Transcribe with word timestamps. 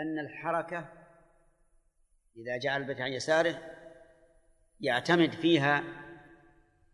أن 0.00 0.18
الحركة 0.18 0.88
إذا 2.36 2.58
جعل 2.62 2.80
البيت 2.82 3.00
عن 3.00 3.12
يساره 3.12 3.58
يعتمد 4.80 5.32
فيها 5.32 5.82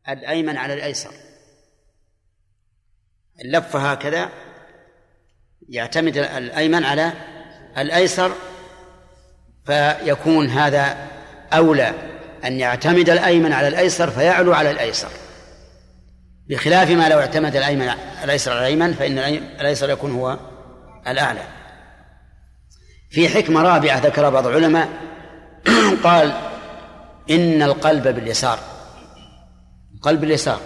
الأيمن 0.08 0.56
على 0.56 0.74
الأيسر. 0.74 1.14
اللفة 3.44 3.92
هكذا 3.92 4.28
يعتمد 5.68 6.16
الأيمن 6.16 6.84
على 6.84 7.12
الأيسر 7.78 8.32
فيكون 9.66 10.48
هذا 10.48 11.08
أولى 11.52 11.92
أن 12.44 12.52
يعتمد 12.52 13.10
الأيمن 13.10 13.52
على 13.52 13.68
الأيسر 13.68 14.10
فيعلو 14.10 14.52
على 14.52 14.70
الأيسر. 14.70 15.10
بخلاف 16.48 16.90
ما 16.90 17.08
لو 17.08 17.20
اعتمد 17.20 17.56
الأيمن 17.56 17.88
الأيسر 18.24 18.50
على 18.50 18.60
الأيمن 18.60 18.92
فإن 18.92 19.18
الأيسر 19.60 19.90
يكون 19.90 20.10
هو 20.10 20.38
الأعلى. 21.06 21.65
في 23.10 23.28
حكمة 23.28 23.62
رابعة 23.62 23.98
ذكر 23.98 24.30
بعض 24.30 24.46
العلماء 24.46 24.88
قال 26.04 26.32
إن 27.30 27.62
القلب 27.62 28.08
باليسار 28.08 28.58
قلب 30.02 30.24
اليسار 30.24 30.60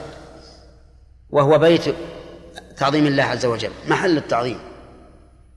وهو 1.31 1.59
بيت 1.59 1.83
تعظيم 2.77 3.07
الله 3.07 3.23
عز 3.23 3.47
وجل 3.47 3.71
محل 3.89 4.17
التعظيم 4.17 4.59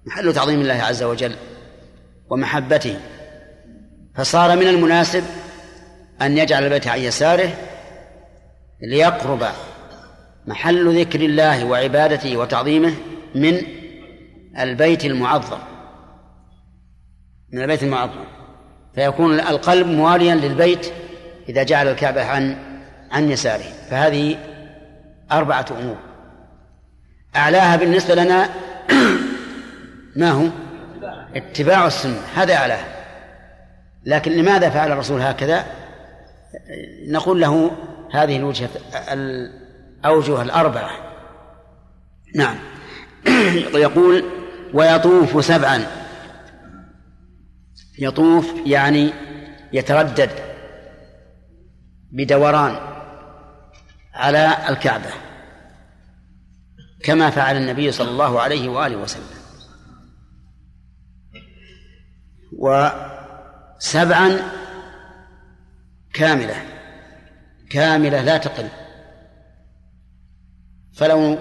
محل 0.05 0.33
تعظيم 0.33 0.61
الله 0.61 0.73
عز 0.73 1.03
وجل 1.03 1.35
ومحبته. 2.29 2.99
فصار 4.15 4.55
من 4.55 4.67
المناسب 4.67 5.23
أن 6.21 6.37
يجعل 6.37 6.63
البيت 6.63 6.87
عن 6.87 6.99
يساره 6.99 7.53
ليقرب 8.81 9.47
محل 10.47 10.99
ذكر 10.99 11.21
الله 11.21 11.65
وعبادته 11.65 12.37
وتعظيمه 12.37 12.93
من 13.35 13.61
البيت 14.59 15.05
المعظم. 15.05 15.57
من 17.53 17.61
البيت 17.61 17.83
المعظم. 17.83 18.23
فيكون 18.95 19.39
القلب 19.39 19.87
مواليا 19.87 20.35
للبيت 20.35 20.93
إذا 21.49 21.63
جعل 21.63 21.87
الكعبة 21.87 22.25
عن 22.25 22.57
عن 23.11 23.31
يساره. 23.31 23.65
فهذه 23.89 24.37
أربعة 25.31 25.65
أمور. 25.79 25.97
أعلاها 27.35 27.75
بالنسبة 27.75 28.15
لنا 28.15 28.49
ما 30.15 30.31
هو؟ 30.31 30.47
اتباع 31.35 31.87
السنة. 31.87 32.21
هذا 32.35 32.55
أعلاها. 32.55 32.85
لكن 34.05 34.31
لماذا 34.31 34.69
فعل 34.69 34.91
الرسول 34.91 35.21
هكذا؟ 35.21 35.65
نقول 37.07 37.41
له 37.41 37.71
هذه 38.11 38.37
الوجهة 38.37 38.69
الأوجه 39.11 40.41
الأربعة. 40.41 40.91
نعم. 42.35 42.55
يقول 43.75 44.23
ويطوف 44.73 45.45
سبعا. 45.45 46.02
يطوف 47.99 48.53
يعني 48.65 49.13
يتردد 49.73 50.29
بدوران 52.11 52.79
على 54.13 54.69
الكعبة 54.69 55.09
كما 57.03 57.29
فعل 57.29 57.57
النبي 57.57 57.91
صلى 57.91 58.09
الله 58.09 58.41
عليه 58.41 58.69
وآله 58.69 58.95
وسلم. 58.95 59.43
وسبعا 62.57 64.39
كاملة 66.13 66.55
كاملة 67.69 68.21
لا 68.21 68.37
تقل. 68.37 68.67
فلو 70.95 71.37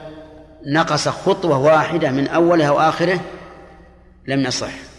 نقص 0.66 1.08
خطوة 1.08 1.58
واحدة 1.58 2.10
من 2.10 2.28
أولها 2.28 2.70
وآخره 2.70 3.20
لم 4.28 4.40
يصح 4.40 4.91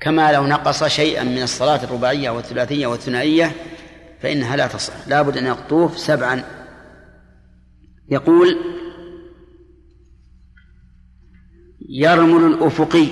كما 0.00 0.32
لو 0.32 0.46
نقص 0.46 0.84
شيئا 0.84 1.24
من 1.24 1.42
الصلاة 1.42 1.84
الرباعية 1.84 2.30
والثلاثية 2.30 2.86
والثنائية 2.86 3.52
فإنها 4.20 4.56
لا 4.56 4.66
تصح. 4.66 5.08
لا 5.08 5.22
بد 5.22 5.36
أن 5.36 5.46
يطوف 5.46 5.98
سبعا. 5.98 6.42
يقول 8.08 8.58
يرمل 11.88 12.54
الأفقي. 12.54 13.06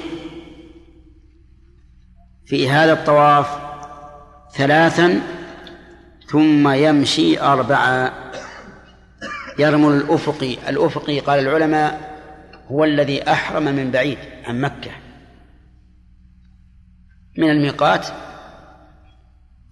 في 2.46 2.70
هذا 2.70 2.92
الطواف 2.92 3.58
ثلاثا 4.54 5.20
ثم 6.30 6.68
يمشي 6.68 7.40
أربعا. 7.40 8.12
يرمل 9.58 9.92
الأفقي. 9.92 10.68
الأفقي 10.68 11.20
قال 11.20 11.38
العلماء 11.38 12.18
هو 12.70 12.84
الذي 12.84 13.32
أحرم 13.32 13.64
من 13.64 13.90
بعيد 13.90 14.18
عن 14.44 14.60
مكة. 14.60 14.90
من 17.38 17.50
الميقات 17.50 18.06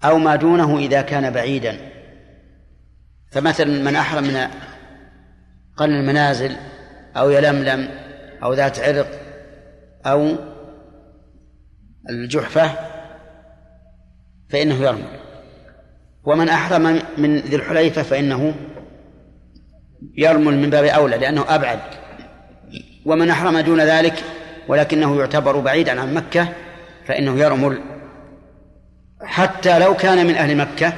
أو 0.05 0.19
ما 0.19 0.37
دونه 0.37 0.79
إذا 0.79 1.03
كان 1.03 1.31
بعيدا. 1.31 1.77
فمثلا 3.31 3.83
من 3.83 3.97
أحرم 3.97 4.25
من 4.25 4.49
قرن 5.77 5.91
المنازل 5.91 6.57
أو 7.17 7.31
يلملم 7.31 7.89
أو 8.43 8.53
ذات 8.53 8.81
عرق 8.81 9.09
أو 10.07 10.37
الجحفة 12.11 12.71
فإنه 14.49 14.75
يرمل 14.75 15.21
ومن 16.25 16.49
أحرم 16.49 17.03
من 17.19 17.39
ذي 17.39 17.57
الحليفة 17.57 18.03
فإنه 18.03 18.55
يرمل 20.17 20.59
من 20.59 20.71
باب 20.71 20.85
أولى 20.85 21.17
لأنه 21.17 21.45
أبعد. 21.49 21.81
ومن 23.05 23.31
أحرم 23.31 23.59
دون 23.59 23.81
ذلك 23.81 24.25
ولكنه 24.69 25.19
يعتبر 25.21 25.61
بعيدا 25.61 26.01
عن 26.01 26.15
مكة 26.15 26.49
فإنه 27.07 27.39
يرمل 27.39 27.81
حتى 29.23 29.79
لو 29.79 29.95
كان 29.95 30.27
من 30.27 30.35
أهل 30.35 30.57
مكة 30.57 30.93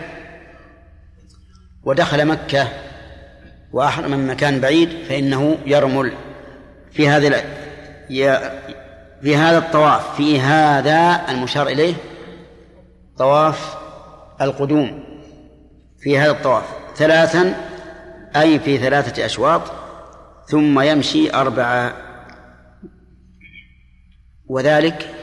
ودخل 1.82 2.26
مكة 2.26 2.68
وأحرم 3.72 4.10
من 4.10 4.26
مكان 4.26 4.60
بعيد 4.60 4.88
فإنه 5.08 5.58
يرمل 5.66 6.12
في 6.92 7.08
هذه 7.08 7.44
في 9.22 9.36
هذا 9.36 9.58
الطواف 9.58 10.16
في 10.16 10.40
هذا 10.40 11.26
المشار 11.28 11.68
إليه 11.68 11.94
طواف 13.18 13.76
القدوم 14.40 15.04
في 15.98 16.18
هذا 16.18 16.30
الطواف 16.30 16.64
ثلاثا 16.96 17.54
أي 18.36 18.58
في 18.58 18.78
ثلاثة 18.78 19.26
أشواط 19.26 19.62
ثم 20.46 20.80
يمشي 20.80 21.34
أربعة 21.34 21.92
وذلك 24.46 25.17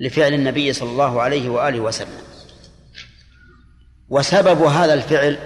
لفعل 0.00 0.34
النبي 0.34 0.72
صلى 0.72 0.90
الله 0.90 1.22
عليه 1.22 1.48
وآله 1.48 1.80
وسلم. 1.80 2.18
وسبب 4.08 4.62
هذا 4.62 4.94
الفعل 4.94 5.38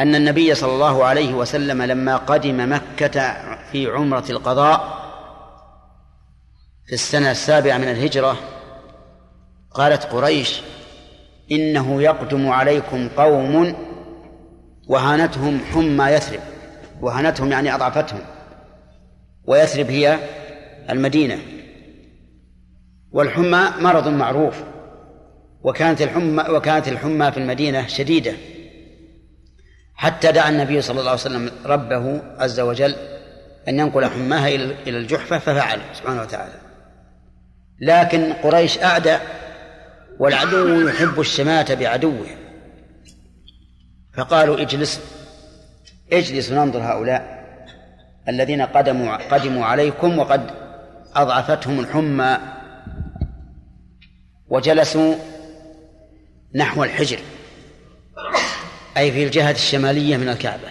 أن 0.00 0.14
النبي 0.14 0.54
صلى 0.54 0.72
الله 0.72 1.04
عليه 1.04 1.34
وسلم 1.34 1.82
لما 1.82 2.16
قدم 2.16 2.72
مكة 2.72 3.36
في 3.72 3.86
عمرة 3.86 4.24
القضاء 4.30 5.00
في 6.86 6.92
السنة 6.92 7.30
السابعة 7.30 7.78
من 7.78 7.88
الهجرة 7.88 8.36
قالت 9.70 10.04
قريش 10.04 10.60
إنه 11.52 12.02
يقدم 12.02 12.48
عليكم 12.48 13.08
قوم 13.08 13.76
وهانتهم 14.88 15.60
حمى 15.72 16.04
يثرب 16.04 16.40
وهانتهم 17.00 17.52
يعني 17.52 17.74
أضعفتهم 17.74 18.20
ويثرب 19.44 19.90
هي 19.90 20.18
المدينة. 20.90 21.38
والحمى 23.12 23.70
مرض 23.80 24.08
معروف 24.08 24.62
وكانت 25.62 26.02
الحمى 26.02 26.44
وكانت 26.48 26.88
الحمى 26.88 27.32
في 27.32 27.38
المدينة 27.38 27.86
شديدة. 27.86 28.32
حتى 29.94 30.32
دعا 30.32 30.48
النبي 30.48 30.82
صلى 30.82 31.00
الله 31.00 31.10
عليه 31.10 31.20
وسلم 31.20 31.50
ربه 31.64 32.22
عز 32.38 32.60
وجل 32.60 32.94
أن 33.68 33.78
ينقل 33.78 34.06
حماها 34.06 34.48
إلى 34.48 34.98
الجحفة 34.98 35.38
ففعل 35.38 35.80
سبحانه 35.94 36.22
وتعالى. 36.22 36.54
لكن 37.80 38.32
قريش 38.32 38.78
أعدى 38.78 39.16
والعدو 40.18 40.88
يحب 40.88 41.20
الشماتة 41.20 41.74
بعدوه. 41.74 42.26
فقالوا 44.16 44.60
اجلس 44.60 45.00
اجلس 46.12 46.52
ننظر 46.52 46.82
هؤلاء 46.82 47.40
الذين 48.28 48.62
قدموا 48.62 49.16
قدموا 49.16 49.64
عليكم 49.64 50.18
وقد 50.18 50.50
أضعفتهم 51.14 51.80
الحمى 51.80 52.38
وجلسوا 54.50 55.14
نحو 56.54 56.84
الحجر 56.84 57.18
أي 58.96 59.12
في 59.12 59.24
الجهة 59.24 59.50
الشمالية 59.50 60.16
من 60.16 60.28
الكعبة 60.28 60.68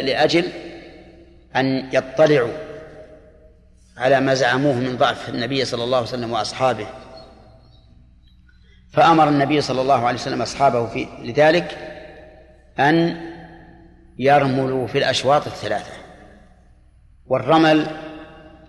لأجل 0.00 0.44
أن 1.56 1.88
يطلعوا 1.92 2.52
على 3.96 4.20
ما 4.20 4.34
زعموه 4.34 4.74
من 4.74 4.96
ضعف 4.96 5.28
النبي 5.28 5.64
صلى 5.64 5.84
الله 5.84 5.96
عليه 5.96 6.06
وسلم 6.06 6.32
وأصحابه. 6.32 6.86
فأمر 8.92 9.28
النبي 9.28 9.60
صلى 9.60 9.80
الله 9.80 10.06
عليه 10.06 10.18
وسلم 10.18 10.42
أصحابه 10.42 10.86
في 10.86 11.08
لذلك 11.22 11.78
أن 12.78 13.20
يرملوا 14.18 14.86
في 14.86 14.98
الأشواط 14.98 15.46
الثلاثة 15.46 15.92
والرمل 17.26 17.86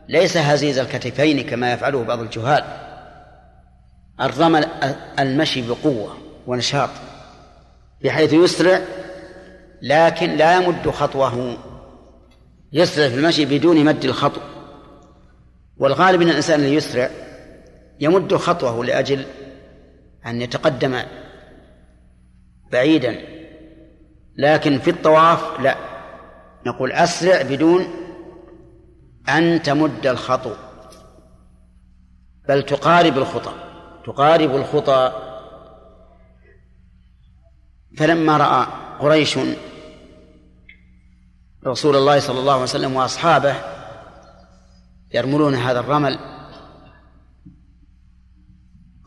ليس 0.07 0.37
هزيز 0.37 0.79
الكتفين 0.79 1.41
كما 1.41 1.73
يفعله 1.73 2.03
بعض 2.03 2.19
الجهال. 2.19 2.63
الرمل 4.21 4.65
المشي 5.19 5.61
بقوة 5.67 6.17
ونشاط 6.47 6.89
بحيث 8.03 8.33
يسرع 8.33 8.81
لكن 9.81 10.35
لا 10.35 10.55
يمد 10.55 10.89
خطوه. 10.89 11.57
يسرع 12.73 13.09
في 13.09 13.15
المشي 13.15 13.45
بدون 13.45 13.85
مد 13.85 14.05
الخطو. 14.05 14.41
والغالب 15.77 16.21
ان 16.21 16.29
الإنسان 16.29 16.59
اللي 16.59 16.75
يسرع 16.75 17.09
يمد 17.99 18.35
خطوه 18.35 18.85
لأجل 18.85 19.25
أن 20.25 20.41
يتقدم 20.41 21.01
بعيدا 22.71 23.15
لكن 24.37 24.79
في 24.79 24.89
الطواف 24.89 25.59
لا. 25.59 25.77
نقول 26.65 26.91
أسرع 26.91 27.41
بدون 27.41 27.87
أن 29.29 29.61
تمد 29.63 30.07
الخطو 30.07 30.51
بل 32.47 32.63
تقارب 32.63 33.17
الخطى 33.17 33.53
تقارب 34.05 34.55
الخطى. 34.55 35.23
فلما 37.97 38.37
رأى 38.37 38.67
قريش 38.99 39.39
رسول 41.65 41.95
الله 41.95 42.19
صلى 42.19 42.39
الله 42.39 42.53
عليه 42.53 42.63
وسلم 42.63 42.95
وأصحابه 42.95 43.55
يرملون 45.13 45.55
هذا 45.55 45.79
الرمل 45.79 46.19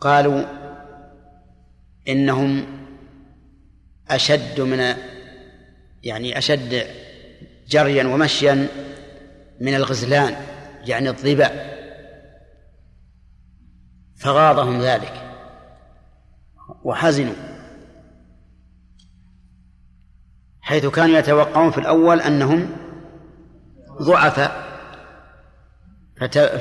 قالوا 0.00 0.44
إنهم 2.08 2.66
أشد 4.10 4.60
من 4.60 4.94
يعني 6.02 6.38
أشد 6.38 6.86
جريا 7.68 8.04
ومشيا 8.04 8.68
من 9.60 9.74
الغزلان 9.74 10.36
يعني 10.84 11.08
الظباء 11.08 11.80
فغاضهم 14.16 14.80
ذلك. 14.80 15.12
وحزنوا. 16.84 17.34
حيث 20.60 20.86
كانوا 20.86 21.18
يتوقعون 21.18 21.70
في 21.70 21.78
الأول 21.78 22.20
أنهم 22.20 22.76
ضعفاء. 24.02 24.70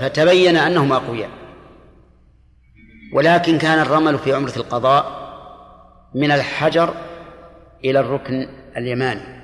فتبين 0.02 0.56
أنهم 0.56 0.94
أقوياء. 0.94 1.30
ولكن 3.14 3.58
كان 3.58 3.80
الرمل 3.80 4.20
في 4.20 4.34
عمرة 4.34 4.56
القضاء 4.58 5.20
من 6.16 6.32
الحجر 6.32 6.94
إلى 7.86 8.00
الركن 8.00 8.50
اليماني. 8.78 9.39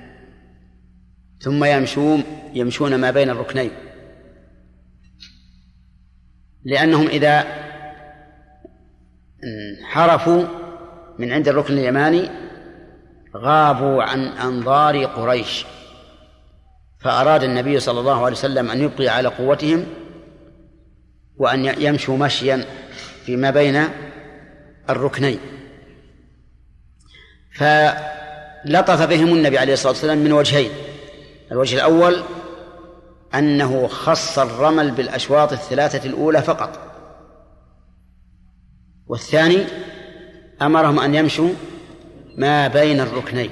ثم 1.46 1.64
يمشون 1.64 2.24
يمشون 2.54 2.96
ما 2.96 3.12
بين 3.12 3.30
الركنين. 3.30 3.72
لأنهم 6.64 7.08
إذا 7.08 7.44
انحرفوا 9.44 10.44
من 11.20 11.32
عند 11.32 11.48
الركن 11.48 11.74
اليماني 11.74 12.30
غابوا 13.36 14.04
عن 14.04 14.20
أنظار 14.20 15.06
قريش. 15.06 15.66
فأراد 17.00 17.44
النبي 17.44 17.80
صلى 17.80 18.00
الله 18.00 18.26
عليه 18.26 18.36
وسلم 18.36 18.72
أن 18.72 18.82
يبقي 18.82 19.08
على 19.08 19.28
قوتهم 19.28 19.86
وأن 21.38 21.66
يمشوا 21.66 22.18
مشيا 22.18 22.66
فيما 23.26 23.52
بين 23.52 23.84
الركنين. 24.90 25.40
فلطف 27.56 29.02
بهم 29.02 29.34
النبي 29.34 29.58
عليه 29.58 29.74
الصلاة 29.74 29.92
والسلام 29.92 30.18
من 30.18 30.32
وجهين. 30.32 30.72
الوجه 31.52 31.76
الأول 31.76 32.24
أنه 33.36 33.88
خص 33.88 34.40
الرمل 34.40 34.92
بالأشواط 34.92 35.52
الثلاثة 35.52 36.10
الأولى 36.10 36.42
فقط. 36.42 36.80
والثاني 39.08 39.66
أمرهم 40.62 41.00
أن 41.00 41.16
يمشوا 41.16 41.50
ما 42.38 42.68
بين 42.68 43.00
الركنين 43.00 43.50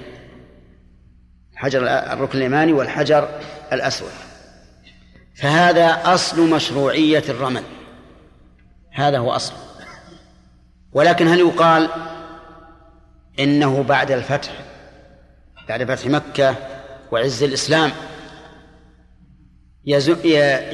حجر 1.55 1.87
الركن 1.87 2.37
اليماني 2.37 2.73
والحجر 2.73 3.39
الأسود. 3.73 4.11
فهذا 5.35 6.13
أصل 6.13 6.49
مشروعية 6.49 7.23
الرمل. 7.29 7.63
هذا 8.91 9.17
هو 9.17 9.31
أصل. 9.31 9.53
ولكن 10.93 11.27
هل 11.27 11.39
يقال 11.39 11.89
إنه 13.39 13.83
بعد 13.83 14.11
الفتح 14.11 14.51
بعد 15.69 15.83
فتح 15.83 16.05
مكة 16.05 16.55
وعز 17.11 17.43
الإسلام. 17.43 17.91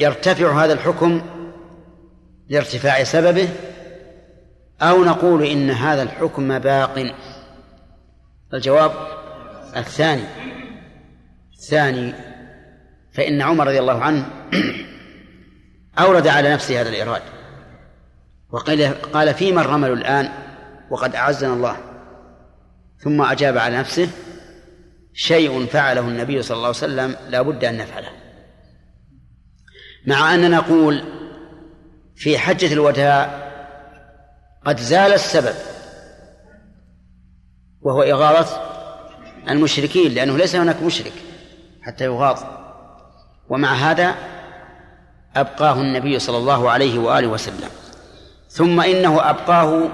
يرتفع 0.00 0.64
هذا 0.64 0.72
الحكم 0.72 1.22
لارتفاع 2.48 3.04
سببه 3.04 3.48
أو 4.82 5.04
نقول 5.04 5.44
إن 5.44 5.70
هذا 5.70 6.02
الحكم 6.02 6.58
باق. 6.58 7.12
الجواب 8.54 8.92
الثاني. 9.76 10.24
الثاني 11.52 12.14
فإن 13.12 13.42
عمر 13.42 13.66
رضي 13.66 13.78
الله 13.78 14.02
عنه 14.02 14.26
أورد 15.98 16.26
على 16.26 16.52
نفسه 16.52 16.80
هذا 16.80 16.88
الإيراد. 16.88 17.22
وقال 18.50 19.02
قال 19.02 19.34
فيما 19.34 19.60
الرمل 19.60 19.92
الآن 19.92 20.28
وقد 20.90 21.14
أعزنا 21.14 21.52
الله. 21.52 21.76
ثم 22.98 23.22
أجاب 23.22 23.58
على 23.58 23.78
نفسه 23.78 24.08
شيء 25.20 25.66
فعله 25.66 26.00
النبي 26.00 26.42
صلى 26.42 26.56
الله 26.56 26.66
عليه 26.66 26.76
وسلم 26.76 27.16
لا 27.28 27.42
بد 27.42 27.64
أن 27.64 27.76
نفعله. 27.76 28.08
مع 30.06 30.34
أننا 30.34 30.48
نقول 30.48 31.04
في 32.16 32.38
حجة 32.38 32.72
الوداع 32.72 33.50
قد 34.66 34.80
زال 34.80 35.12
السبب 35.12 35.54
وهو 37.80 38.02
إغاظة 38.02 38.60
المشركين 39.48 40.14
لأنه 40.14 40.36
ليس 40.36 40.56
هناك 40.56 40.82
مشرك 40.82 41.12
حتى 41.82 42.04
يغاظ. 42.04 42.42
ومع 43.48 43.72
هذا 43.72 44.14
أبقاه 45.36 45.80
النبي 45.80 46.18
صلى 46.18 46.36
الله 46.36 46.70
عليه 46.70 46.98
وآله 46.98 47.28
وسلم. 47.28 47.70
ثم 48.48 48.80
إنه 48.80 49.30
أبقاه 49.30 49.88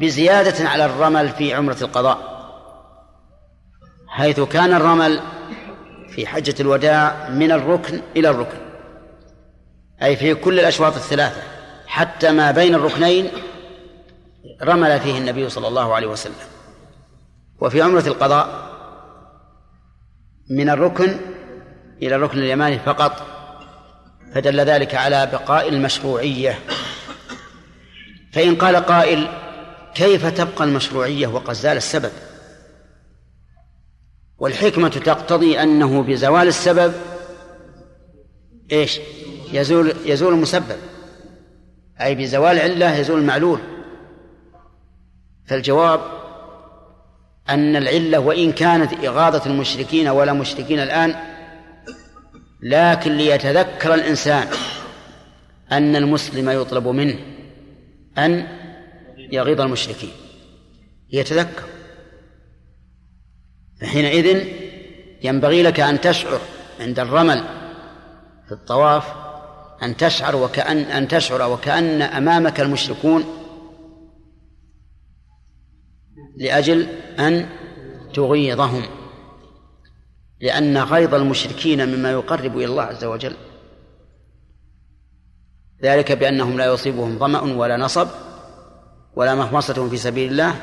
بزيادة 0.00 0.68
على 0.68 0.84
الرمل 0.84 1.28
في 1.28 1.54
عمرة 1.54 1.78
القضاء. 1.82 2.33
حيث 4.14 4.40
كان 4.40 4.72
الرمل 4.72 5.20
في 6.08 6.26
حجة 6.26 6.54
الوداع 6.60 7.28
من 7.28 7.52
الركن 7.52 8.00
إلى 8.16 8.30
الركن 8.30 8.58
أي 10.02 10.16
في 10.16 10.34
كل 10.34 10.60
الأشواط 10.60 10.94
الثلاثة 10.94 11.42
حتى 11.86 12.32
ما 12.32 12.50
بين 12.50 12.74
الركنين 12.74 13.30
رمل 14.62 15.00
فيه 15.00 15.18
النبي 15.18 15.48
صلى 15.48 15.68
الله 15.68 15.94
عليه 15.94 16.06
وسلم. 16.06 16.34
وفي 17.60 17.82
عمرة 17.82 18.06
القضاء 18.06 18.70
من 20.50 20.70
الركن 20.70 21.16
إلى 22.02 22.16
الركن 22.16 22.38
اليماني 22.38 22.78
فقط 22.78 23.26
فدل 24.34 24.60
ذلك 24.60 24.94
على 24.94 25.26
بقاء 25.32 25.68
المشروعية. 25.68 26.58
فإن 28.32 28.54
قال 28.54 28.76
قائل 28.76 29.28
كيف 29.94 30.26
تبقى 30.26 30.64
المشروعية 30.64 31.26
وقد 31.26 31.54
زال 31.54 31.76
السبب؟ 31.76 32.12
والحكمة 34.44 34.88
تقتضي 34.88 35.62
أنه 35.62 36.02
بزوال 36.02 36.48
السبب 36.48 36.92
إيش؟ 38.72 39.00
يزول 39.52 39.94
يزول 40.04 40.34
المسبب. 40.34 40.76
أي 42.00 42.14
بزوال 42.14 42.58
علة 42.58 42.96
يزول 42.96 43.18
المعلول. 43.18 43.58
فالجواب 45.46 46.00
أن 47.48 47.76
العلة 47.76 48.18
وإن 48.18 48.52
كانت 48.52 49.04
إغاظة 49.04 49.50
المشركين 49.50 50.08
ولا 50.08 50.32
مشركين 50.32 50.80
الآن 50.80 51.14
لكن 52.62 53.12
ليتذكر 53.16 53.94
الإنسان 53.94 54.48
أن 55.72 55.96
المسلم 55.96 56.50
يطلب 56.50 56.88
منه 56.88 57.18
أن 58.18 58.46
يغيظ 59.32 59.60
المشركين. 59.60 60.12
يتذكر 61.12 61.73
فحينئذ 63.84 64.48
ينبغي 65.22 65.62
لك 65.62 65.80
أن 65.80 66.00
تشعر 66.00 66.40
عند 66.80 66.98
الرمل 66.98 67.44
في 68.46 68.52
الطواف 68.52 69.04
أن 69.82 69.96
تشعر 69.96 70.36
وكأن 70.36 70.78
أن 70.78 71.08
تشعر 71.08 71.52
وكأن 71.52 72.02
أمامك 72.02 72.60
المشركون 72.60 73.24
لأجل 76.36 76.86
أن 77.18 77.48
تغيظهم 78.14 78.82
لأن 80.40 80.78
غيظ 80.78 81.14
المشركين 81.14 81.88
مما 81.88 82.12
يقرب 82.12 82.56
إلى 82.56 82.64
الله 82.64 82.82
عز 82.82 83.04
وجل. 83.04 83.36
ذلك 85.82 86.12
بأنهم 86.12 86.58
لا 86.58 86.66
يصيبهم 86.66 87.18
ظمأ 87.18 87.40
ولا 87.40 87.76
نصب 87.76 88.08
ولا 89.16 89.34
مخمصة 89.34 89.88
في 89.88 89.96
سبيل 89.96 90.30
الله 90.30 90.54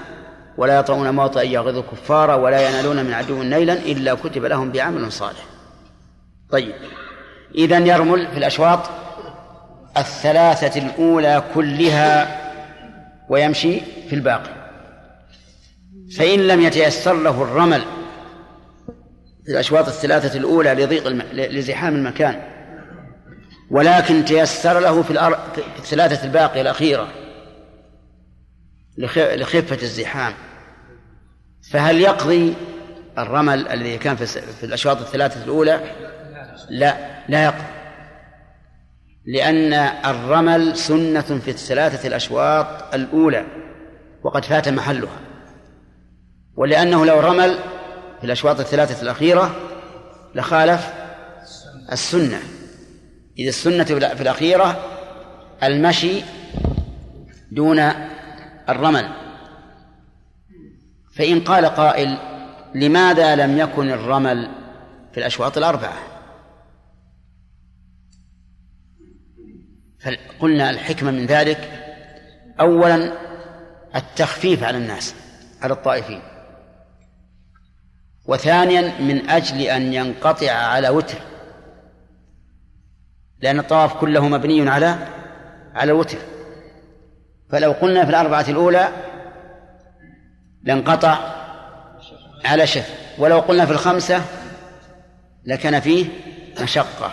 ولا 0.61 0.79
يطعون 0.79 1.09
موطئا 1.09 1.43
يغيظ 1.43 1.77
الكفار 1.77 2.39
ولا 2.39 2.69
ينالون 2.69 3.05
من 3.05 3.13
عدو 3.13 3.43
نيلا 3.43 3.73
إلا 3.73 4.13
كتب 4.13 4.45
لهم 4.45 4.71
بعمل 4.71 5.11
صالح. 5.11 5.45
طيب. 6.51 6.75
إذا 7.55 7.77
يرمل 7.77 8.27
في 8.27 8.37
الأشواط 8.37 8.79
الثلاثة 9.97 10.81
الأولى 10.81 11.43
كلها 11.55 12.41
ويمشي 13.29 13.79
في 14.09 14.15
الباقي. 14.15 14.49
فإن 16.17 16.39
لم 16.39 16.61
يتيسر 16.61 17.13
له 17.13 17.43
الرمل 17.43 17.81
في 19.45 19.51
الأشواط 19.51 19.87
الثلاثة 19.87 20.39
الأولى 20.39 20.73
لضيق 20.73 21.07
الم... 21.07 21.21
لزحام 21.33 21.95
المكان 21.95 22.41
ولكن 23.71 24.25
تيسر 24.25 24.79
له 24.79 25.01
في, 25.01 25.11
الأر... 25.11 25.39
في 25.53 25.79
الثلاثة 25.79 26.25
الباقية 26.25 26.61
الأخيرة 26.61 27.07
لخ... 28.97 29.17
لخفة 29.17 29.77
الزحام 29.81 30.33
فهل 31.71 32.01
يقضي 32.01 32.53
الرمل 33.17 33.67
الذي 33.67 33.97
كان 33.97 34.15
في, 34.15 34.63
الأشواط 34.63 34.97
الثلاثة 34.97 35.43
الأولى؟ 35.43 35.79
لا 36.69 36.97
لا 37.29 37.43
يقضي. 37.43 37.63
لأن 39.25 39.73
الرمل 40.05 40.77
سنة 40.77 41.21
في 41.21 41.51
الثلاثة 41.51 42.07
الأشواط 42.07 42.93
الأولى 42.93 43.45
وقد 44.23 44.45
فات 44.45 44.69
محلها. 44.69 45.19
ولأنه 46.55 47.05
لو 47.05 47.19
رمل 47.19 47.57
في 48.19 48.25
الأشواط 48.25 48.59
الثلاثة 48.59 49.01
الأخيرة 49.01 49.55
لخالف 50.35 50.93
السنة. 51.91 52.39
إذ 53.39 53.47
السنة 53.47 53.83
في 53.83 54.21
الأخيرة 54.21 54.85
المشي 55.63 56.23
دون 57.51 57.79
الرمل. 58.69 59.20
فإن 61.11 61.39
قال 61.39 61.65
قائل 61.65 62.17
لماذا 62.75 63.35
لم 63.35 63.57
يكن 63.57 63.89
الرمل 63.89 64.51
في 65.11 65.19
الأشواط 65.19 65.57
الأربعة؟ 65.57 65.93
فقلنا 69.99 70.69
الحكمة 70.69 71.11
من 71.11 71.25
ذلك 71.25 71.71
أولا 72.59 73.13
التخفيف 73.95 74.63
على 74.63 74.77
الناس 74.77 75.15
على 75.61 75.73
الطائفين. 75.73 76.21
وثانيا 78.25 79.01
من 79.01 79.29
أجل 79.29 79.61
أن 79.61 79.93
ينقطع 79.93 80.51
على 80.51 80.89
وتر 80.89 81.17
لأن 83.41 83.59
الطواف 83.59 83.93
كله 83.93 84.27
مبني 84.27 84.69
على 84.69 85.07
على 85.75 85.91
الوتر 85.91 86.17
فلو 87.49 87.71
قلنا 87.71 88.03
في 88.03 88.09
الأربعة 88.09 88.45
الأولى 88.49 88.89
لانقطع 90.63 91.17
على 92.45 92.67
شف. 92.67 92.89
ولو 93.17 93.39
قلنا 93.39 93.65
في 93.65 93.71
الخمسة 93.71 94.21
لكان 95.45 95.79
فيه 95.79 96.05
مشقة. 96.61 97.11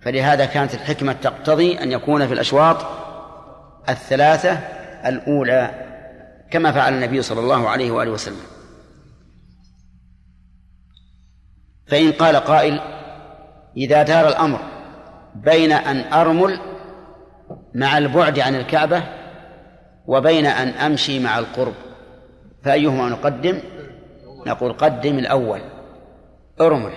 فلهذا 0.00 0.44
كانت 0.44 0.74
الحكمة 0.74 1.12
تقتضي 1.12 1.78
أن 1.78 1.92
يكون 1.92 2.26
في 2.26 2.34
الأشواط 2.34 2.86
الثلاثة 3.88 4.52
الأولى 5.06 5.70
كما 6.50 6.72
فعل 6.72 6.94
النبي 6.94 7.22
صلى 7.22 7.40
الله 7.40 7.68
عليه 7.68 7.90
وآله 7.90 8.10
وسلم. 8.10 8.40
فإن 11.86 12.12
قال 12.12 12.36
قائل 12.36 12.80
إذا 13.76 14.02
دار 14.02 14.28
الأمر 14.28 14.60
بين 15.34 15.72
أن 15.72 16.12
أرمل 16.12 16.60
مع 17.74 17.98
البعد 17.98 18.38
عن 18.38 18.54
الكعبة 18.54 19.02
وبين 20.06 20.46
أن 20.46 20.68
أمشي 20.68 21.18
مع 21.20 21.38
القرب 21.38 21.74
فأيهما 22.64 23.08
نقدم؟ 23.08 23.60
نقول 24.46 24.72
قدم 24.72 25.18
الأول. 25.18 25.60
ارمل 26.60 26.92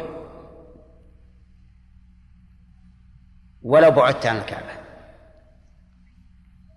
ولو 3.62 3.92
بعدت 3.92 4.26
عن 4.26 4.38
الكعبة. 4.38 4.76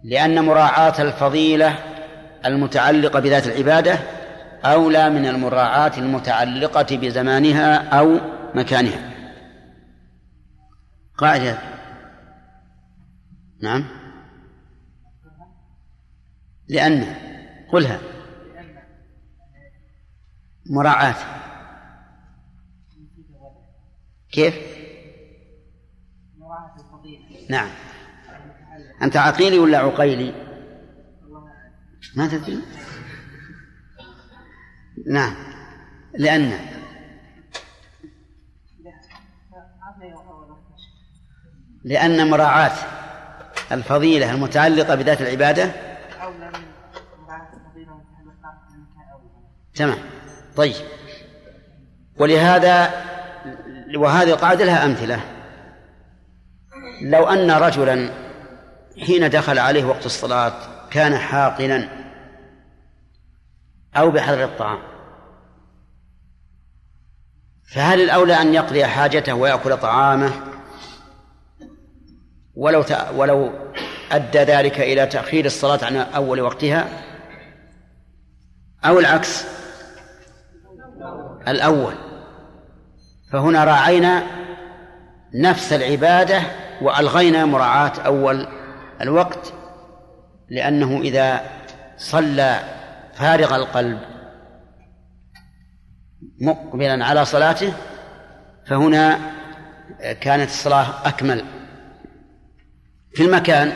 لأن 0.04 0.44
مراعاة 0.44 1.02
الفضيلة 1.02 1.74
المتعلقة 2.46 3.20
بذات 3.20 3.46
العبادة 3.46 3.98
أولى 4.64 5.10
من 5.10 5.26
المراعاة 5.26 5.92
المتعلقة 5.98 6.96
بزمانها 6.96 7.88
أو 7.88 8.18
مكانها. 8.54 9.10
قاعدة. 11.18 11.58
نعم. 13.62 13.84
لأن 16.68 17.14
قلها. 17.72 17.98
مراعاة 20.68 21.14
كيف؟ 24.32 24.54
نعم 27.50 27.68
أنت 29.02 29.16
عقيلي 29.16 29.58
ولا 29.58 29.78
عقيلي؟ 29.78 30.34
ما 32.16 32.26
تدري؟ 32.26 32.62
نعم 35.06 35.34
لأن 36.14 36.58
لأن 41.84 42.30
مراعاة 42.30 42.72
الفضيلة 43.72 44.34
المتعلقة 44.34 44.94
بذات 44.94 45.20
العبادة 45.20 45.72
تمام 49.74 49.98
طيب. 50.58 50.74
ولهذا 52.16 52.90
وهذه 53.96 54.28
القاعدة 54.28 54.64
لها 54.64 54.84
أمثلة. 54.84 55.20
لو 57.02 57.28
أن 57.28 57.50
رجلا 57.50 58.10
حين 59.06 59.30
دخل 59.30 59.58
عليه 59.58 59.84
وقت 59.84 60.06
الصلاة 60.06 60.52
كان 60.90 61.18
حاقنا 61.18 61.88
أو 63.96 64.10
بحضر 64.10 64.44
الطعام 64.44 64.78
فهل 67.74 68.00
الأولى 68.00 68.34
أن 68.34 68.54
يقضي 68.54 68.86
حاجته 68.86 69.34
ويأكل 69.34 69.76
طعامه؟ 69.76 70.32
ولو 72.54 72.84
ولو 73.14 73.52
أدى 74.12 74.38
ذلك 74.38 74.80
إلى 74.80 75.06
تأخير 75.06 75.44
الصلاة 75.44 75.84
عن 75.84 75.96
أول 75.96 76.40
وقتها؟ 76.40 76.88
أو 78.84 78.98
العكس؟ 78.98 79.58
الأول. 81.50 81.94
فهنا 83.32 83.64
راعينا 83.64 84.22
نفس 85.34 85.72
العبادة 85.72 86.42
وألغينا 86.82 87.44
مراعاة 87.44 88.00
أول 88.00 88.46
الوقت 89.00 89.52
لأنه 90.48 91.00
إذا 91.00 91.40
صلى 91.96 92.60
فارغ 93.14 93.56
القلب 93.56 93.98
مقبلا 96.40 97.04
على 97.04 97.24
صلاته 97.24 97.72
فهنا 98.66 99.18
كانت 100.20 100.50
الصلاة 100.50 101.08
أكمل. 101.08 101.44
في 103.14 103.24
المكان 103.24 103.72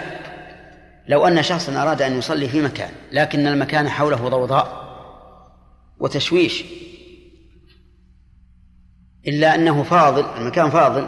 لو 1.09 1.27
أن 1.27 1.43
شخصا 1.43 1.83
أراد 1.83 2.03
أن 2.03 2.19
يصلي 2.19 2.49
في 2.49 2.63
مكان 2.63 2.91
لكن 3.13 3.47
المكان 3.47 3.89
حوله 3.89 4.29
ضوضاء 4.29 4.83
وتشويش 5.99 6.65
إلا 9.29 9.55
أنه 9.55 9.83
فاضل 9.83 10.25
المكان 10.41 10.71
فاضل 10.71 11.07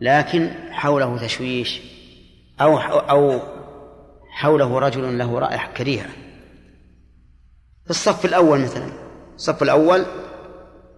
لكن 0.00 0.50
حوله 0.70 1.18
تشويش 1.18 1.80
أو 2.60 2.78
أو 2.78 3.40
حوله 4.30 4.78
رجل 4.78 5.18
له 5.18 5.38
رائحة 5.38 5.72
كريهة. 5.72 6.08
في 7.84 7.90
الصف 7.90 8.24
الأول 8.24 8.60
مثلا 8.60 8.92
الصف 9.34 9.62
الأول 9.62 10.06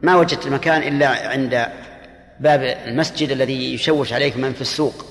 ما 0.02 0.16
وجدت 0.16 0.46
المكان 0.46 0.82
إلا 0.82 1.28
عند 1.28 1.66
باب 2.40 2.62
المسجد 2.62 3.30
الذي 3.30 3.74
يشوش 3.74 4.12
عليك 4.12 4.36
من 4.36 4.52
في 4.52 4.60
السوق. 4.60 5.04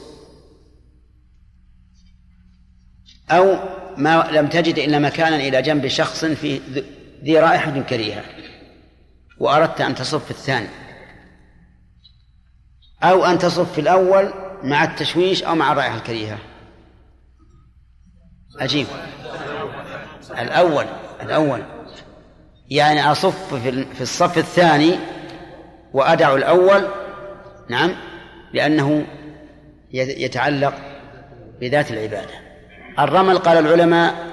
أو 3.31 3.59
ما 3.97 4.29
لم 4.31 4.47
تجد 4.47 4.77
إلا 4.77 4.99
مكانا 4.99 5.35
إلى 5.35 5.61
جنب 5.61 5.87
شخص 5.87 6.25
في 6.25 6.61
ذي 7.23 7.39
رائحة 7.39 7.81
كريهة 7.81 8.23
وأردت 9.39 9.81
أن 9.81 9.95
تصف 9.95 10.31
الثاني. 10.31 10.88
أو 13.03 13.25
أن 13.25 13.37
تصف 13.37 13.73
في 13.73 13.81
الأول 13.81 14.33
مع 14.63 14.83
التشويش 14.83 15.43
أو 15.43 15.55
مع 15.55 15.71
الرائحة 15.71 15.97
الكريهة. 15.97 16.37
عجيب 18.59 18.87
الأول 20.39 20.85
الأول. 21.21 21.63
يعني 22.69 23.11
أصف 23.11 23.53
في 23.93 24.01
الصف 24.01 24.37
الثاني 24.37 24.95
وأدع 25.93 26.35
الأول 26.35 26.87
نعم 27.69 27.95
لأنه 28.53 29.05
يتعلق 29.93 30.73
بذات 31.61 31.91
العبادة. 31.91 32.33
الرمل 32.99 33.37
قال 33.37 33.57
العلماء 33.57 34.29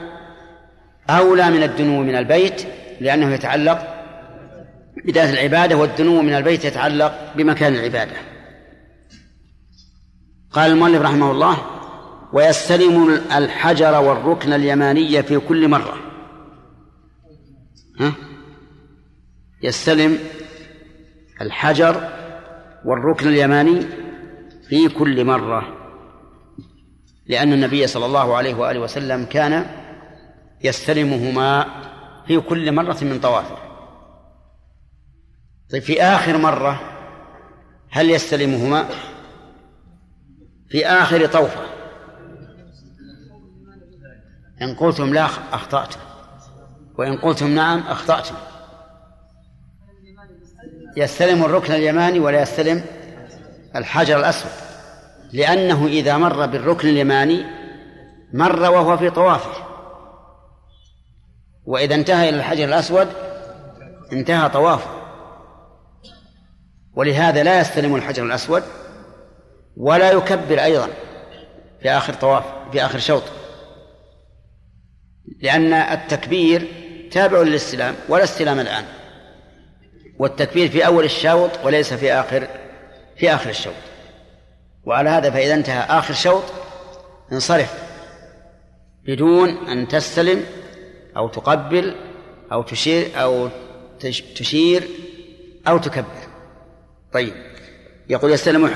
أولى 1.10 1.50
من 1.50 1.62
الدنو 1.62 2.02
من 2.02 2.14
البيت 2.14 2.66
لأنه 3.00 3.34
يتعلق 3.34 3.86
بذات 5.04 5.30
العبادة 5.30 5.76
والدنو 5.76 6.22
من 6.22 6.34
البيت 6.34 6.64
يتعلق 6.64 7.32
بمكان 7.36 7.74
العبادة. 7.74 8.35
قال 10.56 10.70
المؤلف 10.70 11.02
رحمه 11.02 11.30
الله 11.30 11.56
ويستلم 12.32 13.10
الحجر 13.36 14.00
والركن 14.00 14.52
اليماني 14.52 15.22
في 15.22 15.38
كل 15.38 15.68
مرة. 15.68 15.96
ها؟ 18.00 18.12
يستلم 19.62 20.18
الحجر 21.40 22.08
والركن 22.84 23.28
اليماني 23.28 23.86
في 24.68 24.88
كل 24.88 25.24
مرة. 25.24 25.76
لأن 27.26 27.52
النبي 27.52 27.86
صلى 27.86 28.06
الله 28.06 28.36
عليه 28.36 28.54
وآله 28.54 28.80
وسلم 28.80 29.24
كان 29.24 29.66
يستلمهما 30.64 31.66
في 32.26 32.40
كل 32.40 32.72
مرة 32.72 32.98
من 33.02 33.20
طوافه 33.20 33.56
طيب 35.70 35.82
في 35.82 36.02
آخر 36.02 36.38
مرة 36.38 36.80
هل 37.90 38.10
يستلمهما؟ 38.10 38.88
في 40.68 40.86
آخر 40.86 41.26
طوفة. 41.26 41.60
إن 44.62 44.74
قلتم 44.74 45.14
لا 45.14 45.24
أخطأتم. 45.52 46.00
وإن 46.98 47.18
قلتم 47.18 47.54
نعم 47.54 47.78
أخطأتم. 47.78 48.34
يستلم 50.96 51.44
الركن 51.44 51.72
اليماني 51.72 52.20
ولا 52.20 52.42
يستلم 52.42 52.84
الحجر 53.76 54.18
الأسود. 54.18 54.50
لأنه 55.32 55.86
إذا 55.86 56.16
مر 56.16 56.46
بالركن 56.46 56.88
اليماني 56.88 57.44
مر 58.32 58.62
وهو 58.62 58.96
في 58.96 59.10
طوافه. 59.10 59.66
وإذا 61.64 61.94
انتهى 61.94 62.28
إلى 62.28 62.36
الحجر 62.36 62.64
الأسود 62.64 63.08
انتهى 64.12 64.48
طوافه. 64.48 64.90
ولهذا 66.94 67.42
لا 67.42 67.60
يستلم 67.60 67.94
الحجر 67.94 68.24
الأسود 68.24 68.62
ولا 69.76 70.12
يكبر 70.12 70.64
أيضا 70.64 70.88
في 71.82 71.90
آخر 71.90 72.14
طواف 72.14 72.44
في 72.72 72.84
آخر 72.84 72.98
شوط. 72.98 73.22
لأن 75.42 75.72
التكبير 75.72 76.66
تابع 77.10 77.42
للاستلام 77.42 77.94
ولا 78.08 78.24
استلام 78.24 78.60
الآن. 78.60 78.84
والتكبير 80.18 80.68
في 80.68 80.86
أول 80.86 81.04
الشوط 81.04 81.50
وليس 81.64 81.94
في 81.94 82.12
آخر 82.12 82.48
في 83.16 83.34
آخر 83.34 83.50
الشوط. 83.50 83.74
وعلى 84.84 85.10
هذا 85.10 85.30
فإذا 85.30 85.54
انتهى 85.54 85.98
آخر 85.98 86.14
شوط 86.14 86.42
انصرف. 87.32 87.86
بدون 89.04 89.68
أن 89.68 89.88
تستلم 89.88 90.44
أو 91.16 91.28
تقبل 91.28 91.94
أو 92.52 92.62
تشير 92.62 93.22
أو 93.22 93.48
تشير 94.34 94.88
أو 95.68 95.78
تكبر. 95.78 96.26
طيب 97.12 97.34
يقول 98.08 98.32
يستلم 98.32 98.66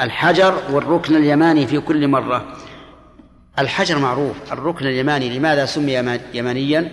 الحجر 0.00 0.62
والركن 0.72 1.16
اليماني 1.16 1.66
في 1.66 1.80
كل 1.80 2.08
مرة. 2.08 2.56
الحجر 3.58 3.98
معروف 3.98 4.52
الركن 4.52 4.86
اليماني 4.86 5.38
لماذا 5.38 5.66
سمي 5.66 6.20
يمانيا؟ 6.34 6.88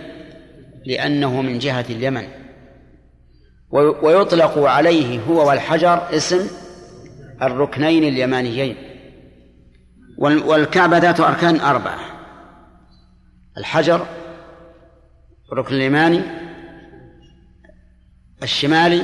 لأنه 0.86 1.42
من 1.42 1.58
جهة 1.58 1.84
اليمن. 1.90 2.28
ويطلق 4.02 4.58
عليه 4.58 5.20
هو 5.20 5.48
والحجر 5.48 6.16
اسم 6.16 6.46
الركنين 7.42 8.04
اليمانيين. 8.04 8.76
والكعبة 10.18 10.98
ذات 10.98 11.20
أركان 11.20 11.60
أربعة. 11.60 12.00
الحجر 13.58 14.06
الركن 15.52 15.74
اليماني 15.74 16.20
الشمالي 18.42 19.02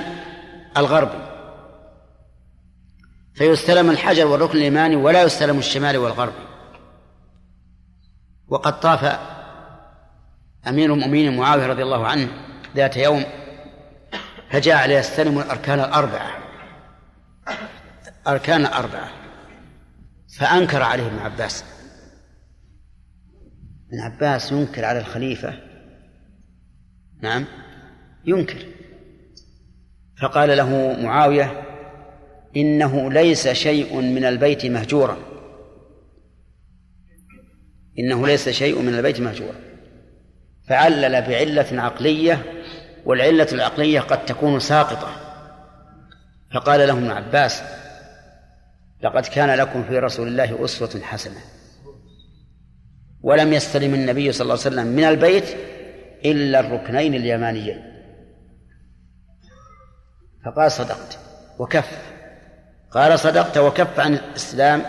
الغربي. 0.76 1.33
فيستلم 3.34 3.90
الحجر 3.90 4.26
والركن 4.26 4.58
اليماني 4.58 4.96
ولا 4.96 5.22
يستلم 5.22 5.58
الشمالي 5.58 5.98
والغربي 5.98 6.44
وقد 8.48 8.80
طاف 8.80 9.18
أمير 10.68 10.94
المؤمنين 10.94 11.36
معاوية 11.36 11.66
رضي 11.66 11.82
الله 11.82 12.06
عنه 12.06 12.28
ذات 12.76 12.96
يوم 12.96 13.24
فجعل 14.50 14.90
يستلم 14.90 15.38
الأركان 15.38 15.80
الأربعة. 15.80 16.38
أركان 18.26 18.66
أربعة 18.66 19.10
فأنكر 20.38 20.82
عليه 20.82 21.06
ابن 21.06 21.18
عباس. 21.18 21.64
ابن 23.88 24.00
عباس 24.00 24.52
ينكر 24.52 24.84
على 24.84 24.98
الخليفة. 24.98 25.60
نعم 27.22 27.44
ينكر. 28.24 28.66
فقال 30.22 30.56
له 30.56 30.96
معاوية 31.02 31.63
إنه 32.56 33.12
ليس 33.12 33.48
شيء 33.48 34.00
من 34.00 34.24
البيت 34.24 34.66
مهجورا. 34.66 35.16
إنه 37.98 38.26
ليس 38.26 38.48
شيء 38.48 38.82
من 38.82 38.94
البيت 38.94 39.20
مهجورا. 39.20 39.54
فعلل 40.68 41.22
بعلة 41.22 41.82
عقلية 41.82 42.42
والعلة 43.04 43.48
العقلية 43.52 44.00
قد 44.00 44.24
تكون 44.24 44.60
ساقطة. 44.60 45.16
فقال 46.54 46.80
له 46.80 46.92
ابن 46.92 47.10
عباس 47.10 47.62
لقد 49.02 49.26
كان 49.26 49.58
لكم 49.58 49.84
في 49.84 49.98
رسول 49.98 50.28
الله 50.28 50.64
أسوة 50.64 51.00
حسنة. 51.02 51.40
ولم 53.22 53.52
يستلم 53.52 53.94
النبي 53.94 54.32
صلى 54.32 54.42
الله 54.42 54.64
عليه 54.64 54.76
وسلم 54.76 54.86
من 54.86 55.04
البيت 55.04 55.44
إلا 56.24 56.60
الركنين 56.60 57.14
اليمانيين. 57.14 57.82
فقال 60.44 60.72
صدقت. 60.72 61.18
وكف. 61.58 62.13
قال 62.94 63.18
صدقت 63.18 63.58
وكف 63.58 64.00
عن 64.00 64.18
استلام 64.36 64.82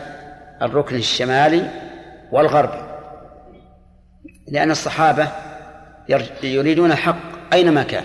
الركن 0.61 0.95
الشمالي 0.95 1.69
والغربي 2.31 2.81
لأن 4.47 4.71
الصحابة 4.71 5.27
يريدون 6.43 6.91
الحق 6.91 7.17
أينما 7.53 7.83
كان. 7.83 8.03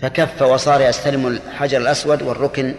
فكف 0.00 0.42
وصار 0.42 0.80
يستلم 0.80 1.26
الحجر 1.26 1.78
الأسود 1.78 2.22
والركن 2.22 2.74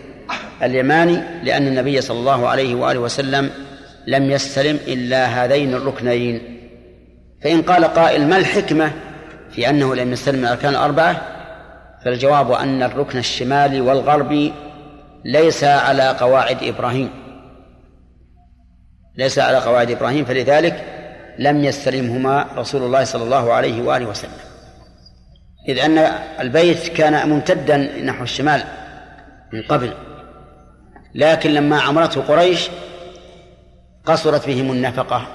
اليماني 0.63 1.43
لأن 1.43 1.67
النبي 1.67 2.01
صلى 2.01 2.19
الله 2.19 2.47
عليه 2.47 2.75
وآله 2.75 2.99
وسلم 2.99 3.49
لم 4.07 4.31
يستلم 4.31 4.79
إلا 4.87 5.25
هذين 5.25 5.73
الركنين. 5.73 6.59
فإن 7.43 7.61
قال 7.61 7.85
قائل 7.85 8.27
ما 8.27 8.37
الحكمة؟ 8.37 8.91
في 9.51 9.69
أنه 9.69 9.95
لم 9.95 10.11
يستلم 10.13 10.43
الأركان 10.43 10.71
الأربعة 10.71 11.21
فالجواب 12.05 12.51
أن 12.51 12.83
الركن 12.83 13.19
الشمالي 13.19 13.81
والغربي 13.81 14.53
ليس 15.25 15.63
على 15.63 16.09
قواعد 16.09 16.63
إبراهيم. 16.63 17.09
ليس 19.17 19.39
على 19.39 19.57
قواعد 19.57 19.91
إبراهيم 19.91 20.25
فلذلك 20.25 20.85
لم 21.39 21.63
يستلمهما 21.63 22.47
رسول 22.55 22.83
الله 22.83 23.03
صلى 23.03 23.23
الله 23.23 23.53
عليه 23.53 23.81
وآله 23.81 24.05
وسلم. 24.05 24.31
إذ 25.69 25.79
أن 25.79 25.97
البيت 26.39 26.87
كان 26.87 27.29
ممتدا 27.29 27.77
نحو 28.03 28.23
الشمال 28.23 28.63
من 29.53 29.61
قبل 29.61 29.93
لكن 31.15 31.49
لما 31.49 31.81
عمرته 31.81 32.21
قريش 32.21 32.69
قصرت 34.05 34.47
بهم 34.47 34.71
النفقة. 34.71 35.27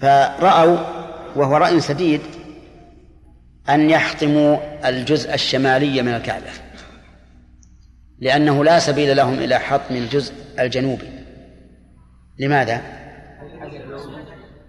فرأوا 0.00 0.78
وهو 1.36 1.56
رأي 1.56 1.80
سديد 1.80 2.20
أن 3.68 3.90
يحطموا 3.90 4.58
الجزء 4.88 5.34
الشمالي 5.34 6.02
من 6.02 6.14
الكعبة. 6.14 6.50
لأنه 8.18 8.64
لا 8.64 8.78
سبيل 8.78 9.16
لهم 9.16 9.34
إلى 9.34 9.58
حطم 9.58 9.94
الجزء 9.94 10.34
الجنوبي. 10.58 11.08
لماذا؟ 12.38 12.82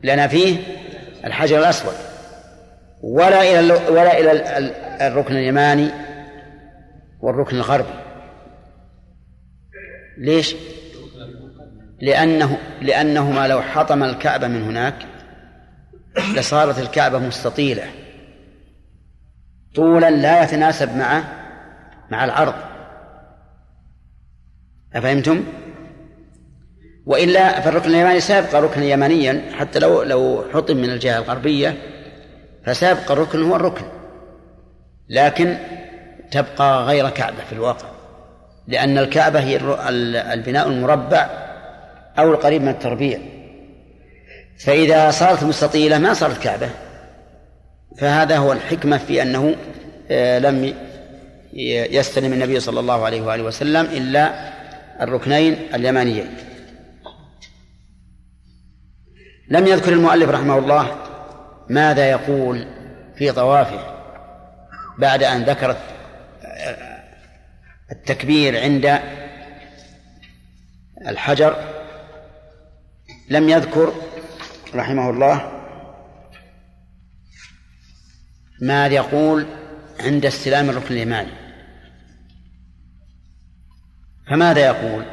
لأن 0.04 0.28
فيه 0.28 0.58
الحجر 1.26 1.60
الأسود. 1.60 1.94
ولا 3.04 3.42
إلى 3.42 3.74
ولا 3.74 4.20
إلى 4.20 4.32
الركن 5.08 5.36
اليماني 5.36 5.90
والركن 7.20 7.56
الغربي. 7.56 7.94
ليش؟ 10.18 10.56
لأنه 12.02 12.58
لأنهما 12.82 13.48
لو 13.48 13.62
حطم 13.62 14.04
الكعبة 14.04 14.48
من 14.48 14.64
هناك 14.64 14.96
لصارت 16.36 16.80
الكعبة 16.80 17.20
مستطيلة. 17.20 17.84
طولا 19.76 20.10
لا 20.10 20.44
يتناسب 20.44 20.98
مع 20.98 21.24
مع 22.12 22.26
العرض. 22.26 22.77
أفهمتم؟ 24.98 25.44
وإلا 27.06 27.62
فالركن 27.62 27.90
اليماني 27.90 28.20
سيبقى 28.20 28.62
ركنا 28.62 28.86
يمانيا 28.86 29.42
حتى 29.54 29.80
لو 29.80 30.04
لو 30.04 30.44
حطم 30.54 30.78
من 30.78 30.90
الجهة 30.90 31.18
الغربية 31.18 31.78
فسيبقى 32.66 33.14
الركن 33.14 33.44
هو 33.44 33.56
الركن. 33.56 33.86
لكن 35.10 35.58
تبقى 36.32 36.86
غير 36.86 37.10
كعبة 37.10 37.44
في 37.50 37.54
الواقع 37.54 37.88
لأن 38.68 38.98
الكعبة 38.98 39.40
هي 39.40 39.60
البناء 40.34 40.68
المربع 40.68 41.30
أو 42.20 42.34
القريب 42.34 42.62
من 42.62 42.70
التربيع. 42.70 43.20
فإذا 44.60 45.12
صارت 45.12 45.44
مستطيلة 45.44 45.98
ما 45.98 46.14
صارت 46.14 46.44
كعبة. 46.44 46.70
فهذا 47.98 48.38
هو 48.38 48.52
الحكمة 48.52 48.98
في 48.98 49.22
أنه 49.22 49.56
آه، 50.12 50.40
لم 50.40 50.74
يستلم 51.92 52.34
النبي 52.34 52.60
صلى 52.60 52.80
الله 52.80 53.06
عليه 53.06 53.22
وآله 53.22 53.44
وسلم 53.44 53.86
إلا 53.86 54.57
الركنين 55.02 55.54
اليمانيين. 55.76 56.38
لم 59.50 59.68
يذكر 59.68 59.94
المؤلف 59.94 60.30
رحمه 60.30 60.58
الله 60.58 61.06
ماذا 61.70 62.10
يقول 62.10 62.68
في 63.18 63.32
طوافه 63.32 63.98
بعد 64.98 65.24
أن 65.24 65.44
ذكر 65.44 65.78
التكبير 67.92 68.60
عند 68.62 69.00
الحجر. 71.08 71.56
لم 73.30 73.50
يذكر 73.50 73.94
رحمه 74.76 75.10
الله 75.10 75.52
ما 78.62 78.88
يقول 78.88 79.46
عند 80.00 80.26
استلام 80.26 80.70
الركن 80.70 80.94
الإيماني 80.94 81.47
فماذا 84.30 84.60
يقول؟ 84.60 85.04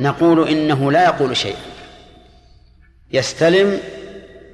نقول 0.00 0.48
إنه 0.48 0.92
لا 0.92 1.04
يقول 1.04 1.36
شيئا. 1.36 1.56
يستلم 3.12 3.78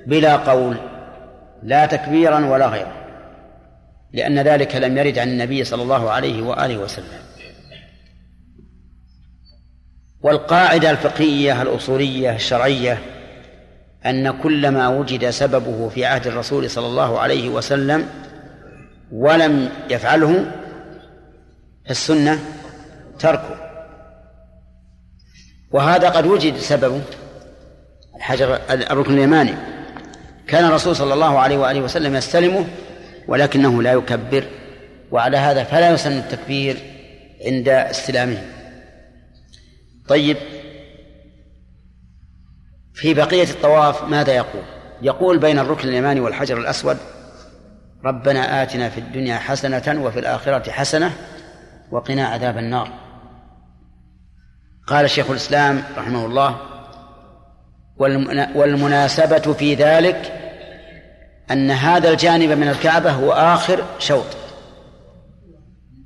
بلا 0.07 0.37
قول 0.37 0.77
لا 1.63 1.87
تكبيرا 1.87 2.47
ولا 2.47 2.67
غيره 2.67 2.95
لأن 4.13 4.39
ذلك 4.39 4.77
لم 4.77 4.99
يرد 4.99 5.19
عن 5.19 5.29
النبي 5.29 5.65
صلى 5.65 5.83
الله 5.83 6.11
عليه 6.11 6.43
وآله 6.43 6.79
وسلم. 6.79 7.19
والقاعدة 10.21 10.91
الفقهية 10.91 11.63
الأصولية 11.63 12.35
الشرعية 12.35 12.99
أن 14.07 14.31
كل 14.31 14.69
ما 14.69 14.89
وجد 14.89 15.31
سببه 15.31 15.89
في 15.89 16.05
عهد 16.05 16.27
الرسول 16.27 16.71
صلى 16.71 16.87
الله 16.87 17.19
عليه 17.19 17.49
وسلم 17.49 18.07
ولم 19.13 19.71
يفعله 19.91 20.45
السنة 21.91 22.39
تركه. 23.19 23.57
وهذا 25.71 26.09
قد 26.09 26.27
وجد 26.27 26.57
سببه. 26.57 27.03
الحجر 28.17 28.61
الركن 28.71 29.15
اليماني. 29.15 29.55
كان 30.47 30.65
الرسول 30.65 30.97
صلى 30.97 31.15
الله 31.15 31.39
عليه 31.39 31.59
وآله 31.59 31.81
وسلم 31.81 32.17
يستلمه 32.17 32.67
ولكنه 33.29 33.83
لا 33.83 33.93
يكبر. 33.93 34.45
وعلى 35.11 35.37
هذا 35.37 35.65
فلا 35.65 35.91
يسن 35.91 36.19
التكبير 36.19 36.77
عند 37.47 37.69
استلامه. 37.69 38.43
طيب 40.09 40.37
في 42.95 43.15
بقية 43.15 43.51
الطواف 43.51 44.05
ماذا 44.05 44.33
يقول؟ 44.33 44.63
يقول 45.03 45.39
بين 45.39 45.59
الركن 45.59 45.89
اليماني 45.89 46.21
والحجر 46.21 46.59
الأسود 46.59 46.97
ربنا 48.05 48.63
آتنا 48.63 48.89
في 48.89 48.99
الدنيا 48.99 49.37
حسنة 49.37 50.05
وفي 50.05 50.19
الآخرة 50.19 50.71
حسنة 50.71 51.13
وقنا 51.91 52.27
عذاب 52.27 52.59
النار. 52.59 53.08
قال 54.89 55.11
شيخ 55.11 55.31
الإسلام 55.31 55.85
رحمه 55.97 56.27
الله 56.27 56.61
والمناسبة 58.55 59.53
في 59.53 59.75
ذلك 59.75 60.33
أن 61.51 61.71
هذا 61.71 62.11
الجانب 62.11 62.51
من 62.51 62.69
الكعبة 62.69 63.11
هو 63.11 63.33
آخر 63.33 63.85
شوط 63.99 64.27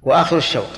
وآخر 0.02 0.36
الشوط. 0.36 0.68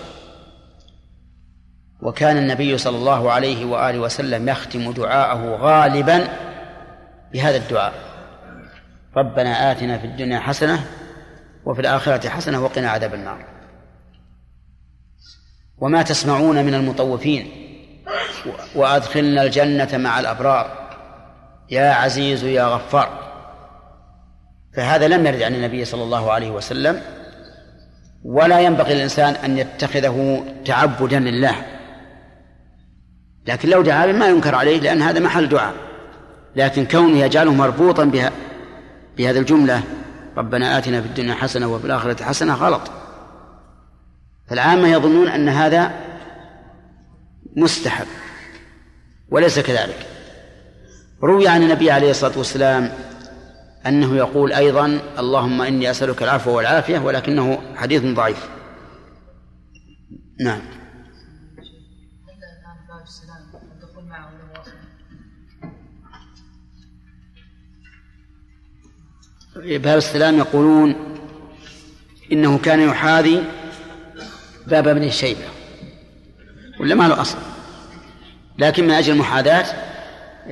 وكان 2.02 2.36
النبي 2.36 2.78
صلى 2.78 2.96
الله 2.96 3.32
عليه 3.32 3.64
وآله 3.64 3.98
وسلم 3.98 4.48
يختم 4.48 4.92
دعاءه 4.92 5.56
غالبا 5.60 6.28
بهذا 7.32 7.56
الدعاء. 7.56 7.94
ربنا 9.16 9.72
آتنا 9.72 9.98
في 9.98 10.06
الدنيا 10.06 10.40
حسنة 10.40 10.86
وفي 11.64 11.80
الآخرة 11.80 12.28
حسنة 12.28 12.64
وقنا 12.64 12.90
عذاب 12.90 13.14
النار. 13.14 13.44
وما 15.78 16.02
تسمعون 16.02 16.64
من 16.64 16.74
المطوفين 16.74 17.63
وأدخلنا 18.74 19.42
الجنة 19.42 19.88
مع 19.92 20.20
الأبرار. 20.20 20.70
يا 21.70 21.90
عزيز 21.90 22.44
يا 22.44 22.64
غفار. 22.64 23.08
فهذا 24.76 25.08
لم 25.08 25.26
يرد 25.26 25.42
عن 25.42 25.54
النبي 25.54 25.84
صلى 25.84 26.02
الله 26.02 26.32
عليه 26.32 26.50
وسلم. 26.50 27.00
ولا 28.24 28.60
ينبغي 28.60 28.94
للإنسان 28.94 29.34
أن 29.34 29.58
يتخذه 29.58 30.44
تعبدا 30.64 31.18
لله. 31.18 31.54
لكن 33.46 33.68
لو 33.68 33.82
دعا 33.82 34.06
ما 34.06 34.26
ينكر 34.26 34.54
عليه 34.54 34.80
لأن 34.80 35.02
هذا 35.02 35.20
محل 35.20 35.48
دعاء. 35.48 35.74
لكن 36.56 36.86
كونه 36.86 37.18
يجعله 37.18 37.54
مربوطا 37.54 38.04
بها 38.04 38.30
بهذه 39.16 39.38
الجملة 39.38 39.82
ربنا 40.36 40.78
آتنا 40.78 41.00
في 41.00 41.06
الدنيا 41.06 41.34
حسنة 41.34 41.66
وفي 41.66 41.84
الآخرة 41.84 42.24
حسنة 42.24 42.54
غلط. 42.54 42.90
فالعامة 44.48 44.88
يظنون 44.88 45.28
أن 45.28 45.48
هذا 45.48 45.92
مستحب. 47.56 48.06
وليس 49.30 49.58
كذلك. 49.58 50.06
روي 51.22 51.48
عن 51.48 51.62
النبي 51.62 51.90
عليه 51.90 52.10
الصلاة 52.10 52.38
والسلام 52.38 52.92
أنه 53.86 54.16
يقول 54.16 54.52
أيضا 54.52 55.00
اللهم 55.18 55.62
إني 55.62 55.90
أسألك 55.90 56.22
العفو 56.22 56.56
والعافية 56.56 56.98
ولكنه 56.98 57.76
حديث 57.76 58.02
ضعيف. 58.02 58.48
نعم. 60.40 60.60
باب 69.56 69.98
السلام 69.98 70.38
يقولون 70.38 70.94
إنه 72.32 72.58
كان 72.58 72.80
يحاذي 72.80 73.44
باب 74.66 74.88
ابن 74.88 75.04
الشيبة 75.04 75.48
ولا 76.80 76.94
ما 76.94 77.08
له 77.08 77.20
أصل؟ 77.20 77.53
لكن 78.58 78.84
من 78.84 78.90
أجل 78.90 79.12
المحاذاة 79.12 79.66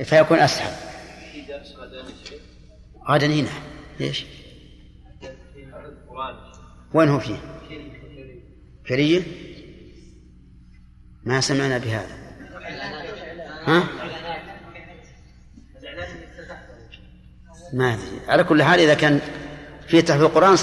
فيكون 0.03 0.39
أسهل. 0.39 0.73
غدا 3.09 3.27
هنا. 3.27 3.49
ليش؟ 3.99 4.25
وين 6.93 7.09
هو 7.09 7.19
فيه؟ 7.19 7.37
فرية 8.89 9.23
ما 11.23 11.41
سمعنا 11.41 11.77
بهذا. 11.77 12.17
ها؟ 13.65 13.83
ما 17.73 17.93
أدري. 17.93 18.19
على 18.27 18.43
كل 18.43 18.63
حال 18.63 18.79
إذا 18.79 18.93
كان 18.93 19.21
في 19.87 20.01
تحفيظ 20.01 20.23
القرآن 20.23 20.55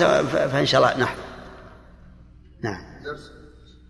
فإن 0.49 0.67
شاء 0.67 0.81
الله 0.81 1.03
نحضر. 1.03 1.23
نعم. 2.63 2.85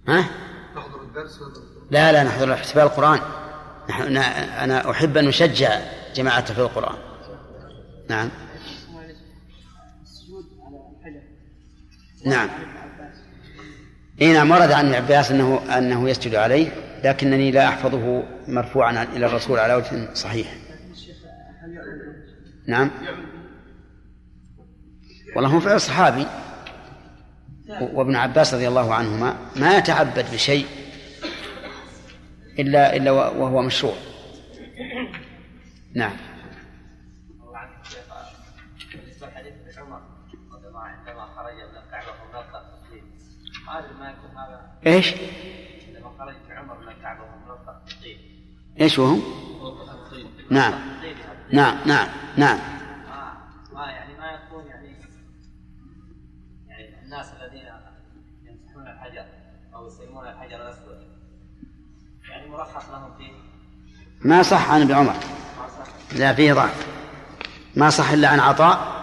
ها؟ 0.08 0.30
نحضر 0.76 1.02
الدرس 1.02 1.40
لا 1.90 2.12
لا 2.12 2.22
نحضر 2.22 2.52
احتفال 2.54 2.82
القرآن. 2.82 3.20
نحن 3.90 4.16
أنا 4.16 4.90
أحب 4.90 5.16
أن 5.16 5.24
نشجع 5.24 5.80
جماعة 6.14 6.40
تحفيظ 6.40 6.60
القرآن. 6.60 6.96
نعم. 8.08 8.28
نعم. 12.26 12.48
اي 14.20 14.32
نعم 14.32 14.50
ورد 14.50 14.72
عن 14.72 14.86
ابن 14.86 14.94
عباس 14.94 15.30
انه 15.30 15.78
أنه 15.78 16.08
يسجد 16.08 16.34
عليه 16.34 16.72
لكنني 17.04 17.50
لا 17.50 17.68
أحفظه 17.68 18.22
مرفوعا 18.48 19.02
إلى 19.02 19.26
الرسول 19.26 19.58
على 19.58 19.74
وجه 19.74 20.14
صحيح. 20.14 20.54
نعم. 22.66 22.90
والله 25.36 25.50
هو 25.50 25.60
فعل 25.60 25.80
صحابي 25.80 26.26
وابن 27.80 28.16
عباس 28.16 28.54
رضي 28.54 28.68
الله 28.68 28.94
عنهما 28.94 29.36
ما 29.56 29.76
يتعبد 29.76 30.24
بشيء 30.32 30.66
إلا 32.60 32.96
إلا 32.96 33.10
وهو 33.10 33.62
مشروع. 33.62 33.94
نعم. 35.94 36.16
إيش؟ 44.86 45.14
خرج 46.18 46.34
عمر 46.50 46.78
من 46.78 46.86
وهو 47.04 47.80
إيش 48.80 48.98
وهو؟ 48.98 49.16
نعم. 50.50 50.72
نعم 51.52 51.88
نعم 51.88 52.08
نعم. 52.36 52.58
ما 53.72 53.86
يعني 53.90 54.18
ما 54.18 54.30
يكون 54.30 54.66
يعني 54.66 54.96
يعني 56.68 57.02
الناس 57.02 57.32
الذين 57.32 57.68
يمسحون 58.42 58.86
الحجر 58.88 59.26
أو 59.74 59.86
يسلمون 59.86 60.28
الحجر 60.28 60.56
الأسود. 60.56 61.20
يعني 62.30 62.48
مرخص 62.48 62.88
لهم 62.90 63.10
فيه 63.18 63.32
ما 64.22 64.42
صح 64.42 64.70
عن 64.70 64.82
ابن 64.82 64.94
عمر 64.94 65.14
لا 66.16 66.34
فيه 66.34 66.52
ضعف. 66.52 66.86
ما 67.76 67.90
صح 67.90 68.10
إلا 68.10 68.28
عن 68.28 68.40
عطاء. 68.40 69.00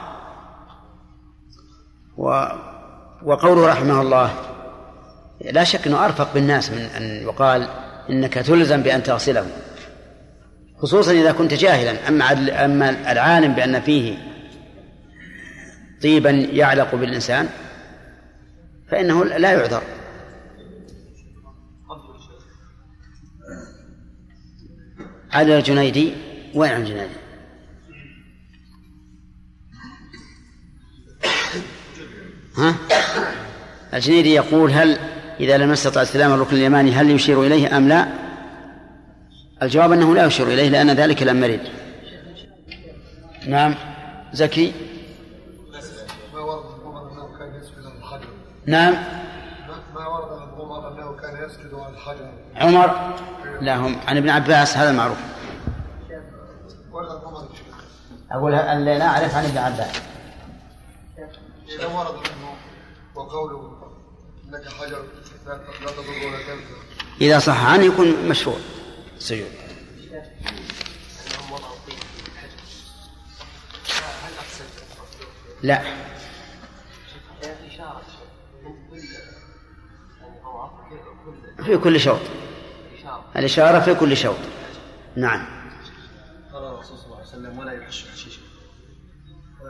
و 2.18 2.46
وقوله 3.24 3.68
رحمه 3.68 4.02
الله 4.02 4.34
لا 5.42 5.64
شك 5.64 5.88
إنه 5.88 6.06
أرفق 6.06 6.34
بالناس 6.34 6.72
من 6.72 6.78
أن 6.78 7.04
يقال 7.04 7.68
إنك 8.10 8.34
تلزم 8.34 8.82
بأن 8.82 9.04
تغسله. 9.04 9.48
خصوصا 10.82 11.12
إذا 11.12 11.32
كنت 11.32 11.54
جاهلا. 11.54 12.08
أما 12.08 12.32
أما 12.66 13.12
العالم 13.12 13.54
بأن 13.54 13.82
فيه 13.82 14.18
طيبا 16.04 16.30
يعلق 16.30 16.96
بالإنسان 16.96 17.50
فإنه 18.90 19.26
لا 19.26 19.52
يعذر. 19.52 19.82
على 25.32 25.58
الجنيدي 25.58 26.14
وين 26.56 26.72
الجنيدي؟ 26.72 27.14
ها؟ 32.58 32.76
الجنيدي 33.94 34.34
يقول 34.34 34.72
هل 34.72 34.98
إذا 35.40 35.58
لم 35.58 35.72
يستطع 35.72 36.02
استلام 36.02 36.34
الركن 36.34 36.56
اليماني 36.56 36.92
هل 36.92 37.12
يشير 37.12 37.44
إليه 37.44 37.78
أم 37.78 37.88
لا؟ 37.88 38.08
الجواب 39.64 39.92
أنه 39.92 40.16
لا 40.16 40.26
يشير 40.26 40.48
إليه 40.48 40.70
لأن 40.70 40.92
ذلك 40.92 41.24
لم 41.24 41.44
يرد 41.44 41.70
نعم 43.48 43.76
زكي 44.34 44.74
نعم 48.66 48.94
ما 49.96 50.08
ورد 50.08 50.42
عن 50.42 50.48
عمر 50.60 50.88
أنه 50.88 51.16
كان 51.22 51.46
يسجد 51.46 51.74
على 51.74 51.94
الحجر 51.94 52.30
عمر 52.56 53.16
لا 53.62 53.76
هم 53.76 54.00
عن 54.08 54.18
ابن 54.18 54.30
عباس 54.30 54.78
هذا 54.78 54.90
المعروف 54.90 55.18
أقول 58.32 58.54
اللي 58.54 58.98
لا 58.98 59.06
أعرف 59.08 59.36
عن 59.36 59.46
ابن 59.46 59.58
عباس. 59.58 60.02
إذا 61.70 61.86
ورد 61.86 62.16
عنه 62.16 62.56
وقوله 63.16 63.78
إنك 64.46 64.68
حجر 64.68 65.04
لا 65.46 65.92
تضر 65.92 66.28
ولا 66.28 66.38
تنفع 66.38 66.76
إذا 67.22 67.40
صح 67.40 67.66
عنه 67.66 67.84
يكون 67.84 68.30
مشروع. 68.30 68.58
سجود 69.20 69.52
لا. 75.64 75.82
في 81.66 81.78
كل 81.78 82.00
شوط 82.00 82.20
الإشارة 83.38 83.80
في 83.80 83.96
كل 83.96 84.18
شوط. 84.18 84.38
نعم. 85.16 85.46
قال 86.54 86.64
الرسول 86.64 86.98
صلى 86.98 87.06
الله 87.06 87.18
عليه 87.18 87.28
وسلم 87.28 87.60
ولا 87.60 87.72
يحش 87.72 88.06
حشيشا 88.14 88.42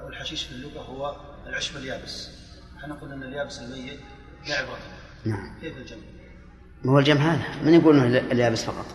والحشيش 0.06 0.44
في 0.44 0.52
اللغة 0.52 0.82
هو 0.82 1.16
العشب 1.48 1.78
اليابس. 1.78 2.30
إحنا 2.78 2.94
قلنا 2.94 3.16
أن 3.16 3.24
اليابس 3.24 3.60
الميت 3.60 4.00
لا 4.48 4.56
عبرة. 4.56 4.78
نعم. 5.26 5.56
كيف 5.62 5.78
الجمع؟ 5.78 6.00
ما 6.84 6.92
هو 6.92 7.00
الجمع 7.00 7.22
هذا؟ 7.22 7.64
من 7.64 7.74
يقول 7.74 8.00
إنه 8.00 8.18
اليابس 8.18 8.64
فقط؟ 8.64 8.86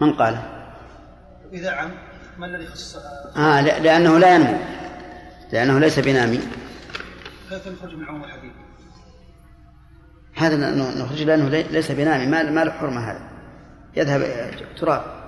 من 0.00 0.12
قال؟ 0.12 0.38
إذا 1.52 1.70
عم 1.70 1.90
ما 2.38 2.46
الذي 2.46 2.66
خص؟ 2.66 2.96
آه 3.36 3.60
لأنه 3.60 4.18
لا 4.18 4.34
ينمو. 4.34 4.58
لأنه 5.52 5.78
ليس 5.78 5.98
بنامي. 5.98 6.40
كيف 7.50 7.68
نخرج 7.68 7.94
من 7.94 8.04
عموم 8.04 8.24
الحديث؟ 8.24 8.52
هذا 10.34 10.56
نخرج 10.74 11.22
لأنه 11.22 11.48
ليس 11.48 11.92
بنامي. 11.92 12.26
ما 12.26 12.64
له 12.64 12.70
حرمة 12.72 13.10
هذا. 13.10 13.31
يذهب 13.96 14.50
تراب. 14.76 15.22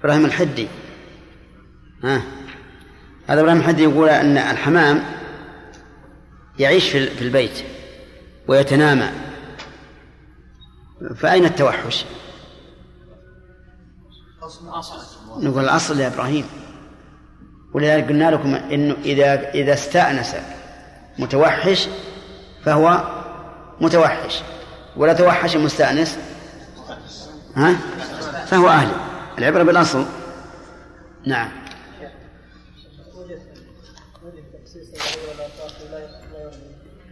إبراهيم 0.00 0.24
الحدي. 0.24 0.68
ها؟ 2.04 2.22
هذا 3.26 3.40
إبراهيم 3.40 3.58
الحدي 3.58 3.82
يقول 3.82 4.08
أن 4.08 4.36
الحمام 4.36 5.04
يعيش 6.58 6.88
في 6.90 7.22
البيت 7.22 7.64
ويتنامى. 8.48 9.10
فأين 11.16 11.44
التوحش؟ 11.44 12.04
نقول 15.38 15.64
الأصل 15.64 16.00
يا 16.00 16.06
إبراهيم. 16.06 16.65
ولذلك 17.76 18.08
قلنا 18.08 18.30
لكم 18.30 18.54
إنه 18.54 18.96
إذا 19.04 19.50
إذا 19.50 19.72
استأنس 19.72 20.36
متوحش 21.18 21.88
فهو 22.64 23.00
متوحش 23.80 24.42
ولا 24.96 25.12
توحش 25.12 25.56
مستأنس 25.56 26.18
ها؟ 27.56 27.76
فهو 28.46 28.68
أهل 28.68 28.88
العبرة 29.38 29.62
بالأصل. 29.62 30.04
نعم. 31.26 31.48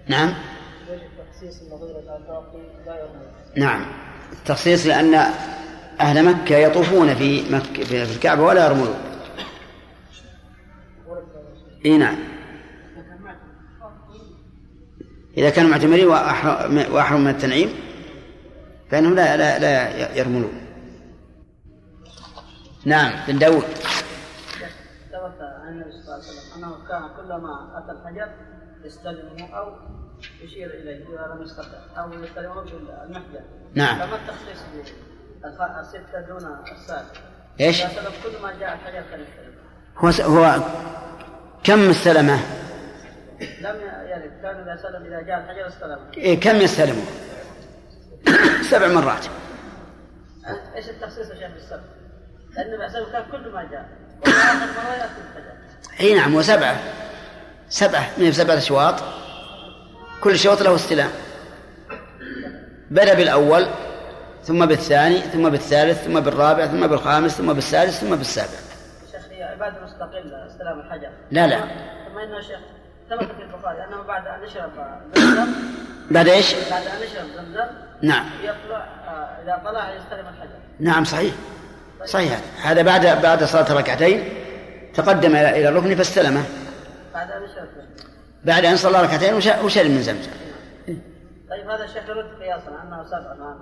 نعم. 0.08 0.34
نعم. 3.56 3.86
التخصيص 4.32 4.86
لأن 4.86 5.14
أهل 6.00 6.24
مكة 6.24 6.56
يطوفون 6.56 7.14
في 7.14 7.50
مكة 7.50 7.84
في 7.84 8.02
الكعبة 8.02 8.42
ولا 8.42 8.66
يرملون 8.66 9.13
إي 11.84 11.98
نعم. 11.98 12.18
إذا 15.36 15.50
كانوا 15.50 15.70
معتمرين 15.70 16.06
وأحرم 16.90 17.20
من 17.20 17.30
التنعيم 17.30 17.68
فإنهم 18.90 19.14
لا 19.14 19.36
لا 19.36 19.58
لا 19.58 20.16
يرملون. 20.16 20.52
نعم 22.84 23.26
بن 23.26 23.38
داود. 23.38 23.64
ثبت 23.64 25.40
عن 25.40 25.72
النبي 25.72 25.90
صلى 25.90 26.00
الله 26.00 26.14
عليه 26.14 26.24
وسلم 26.24 26.46
أنه 26.56 26.88
كان 26.88 27.02
كلما 27.16 27.78
أتى 27.78 27.92
الحجر 27.92 28.28
يستلمه 28.84 29.56
أو 29.56 29.76
يشير 30.42 30.70
إليه 30.70 30.96
إذا 30.96 31.34
لم 31.34 31.42
يستطع 31.42 31.78
أو 31.96 32.12
يستلمه 32.12 32.54
بالمحجر. 32.62 33.40
نعم. 33.74 33.98
فما 33.98 34.16
التخصيص 34.16 34.62
الستة 35.80 36.20
دون 36.20 36.44
السابع 36.72 37.04
إيش؟ 37.60 37.82
كل 37.82 38.42
ما 38.42 38.52
جاء 38.60 38.74
الحجر 38.74 39.02
كان 39.10 39.26
هو. 39.96 40.08
هو 40.08 40.62
كم 41.64 41.90
استلمه؟ 41.90 42.40
لم 43.60 43.76
يرد 44.10 44.30
كان 44.42 44.78
سلم 44.82 45.06
إذا 45.06 45.20
جاء 45.20 45.38
الحجر 45.38 45.68
استلمه 45.68 45.98
إيه 46.16 46.40
كم 46.40 46.56
يستلمه؟ 46.56 47.04
سبع 48.70 48.88
مرات. 48.88 49.26
إيش 50.76 50.88
التخصيص 50.88 51.30
يا 51.30 51.34
شيخ 51.34 51.50
بالسبع؟ 51.54 51.80
لأن 52.56 52.66
النبي 52.66 53.12
كان 53.12 53.22
كل 53.32 53.52
ما 53.52 53.68
جاء. 53.70 53.88
وآخر 54.26 54.66
مرة 54.66 54.94
يأتي 54.94 55.12
الحجر 55.30 56.00
اي 56.00 56.14
نعم 56.14 56.34
وسبعة 56.34 56.76
سبعة. 57.68 58.10
من 58.18 58.32
سبعة 58.32 58.56
أشواط 58.56 58.94
كل 60.20 60.38
شوط 60.38 60.62
له 60.62 60.74
استلام. 60.74 61.10
بدأ 62.90 63.14
بالأول 63.14 63.66
ثم 64.44 64.66
بالثاني 64.66 65.20
ثم 65.20 65.48
بالثالث 65.48 66.04
ثم 66.04 66.20
بالرابع 66.20 66.66
ثم 66.66 66.86
بالخامس 66.86 67.32
ثم 67.32 67.52
بالسادس 67.52 68.00
ثم 68.00 68.16
بالسابع. 68.16 68.73
عبادة 69.64 69.84
مستقلة 69.84 70.46
استلام 70.46 70.80
الحجر. 70.80 71.10
لا 71.30 71.46
لا. 71.46 71.60
ثم 72.08 72.18
إنه 72.18 72.40
شيخ 72.40 72.58
ثبت 73.10 73.32
في 73.32 73.42
البخاري 73.42 73.84
أنه 73.84 74.02
بعد 74.02 74.26
أن 74.26 74.42
يشرب 74.44 74.70
زمزم 75.14 75.46
بعد 76.10 76.28
إيش؟ 76.28 76.54
بعد 76.70 76.82
أن 76.86 77.02
يشرب 77.02 77.26
زمزم 77.36 77.66
نعم. 78.02 78.26
يطلع 78.42 78.84
آه، 79.08 79.42
إذا 79.42 79.62
طلع 79.64 79.94
يستلم 79.94 80.28
الحجر. 80.28 80.58
نعم 80.80 81.04
صحيح. 81.04 81.34
صحيح. 82.04 82.40
هذا 82.64 82.82
بعد 82.82 83.22
بعد 83.22 83.44
صلاة 83.44 83.72
ركعتين 83.72 84.28
تقدم 84.94 85.36
إلى 85.36 85.68
الركن 85.68 85.94
فاستلمه. 85.94 86.44
بعد 87.14 87.30
أن 87.30 87.42
يشرب 87.42 87.68
بعد 88.44 88.64
أن 88.64 88.76
صلى 88.76 89.02
ركعتين 89.02 89.34
وشرب 89.34 89.90
من 89.90 90.02
زمزم؟ 90.02 90.30
طيب 91.50 91.70
هذا 91.70 91.84
الشيخ 91.84 92.08
يرد 92.08 92.42
قياسا 92.42 92.68
أنه 92.68 93.04
سبع 93.04 93.54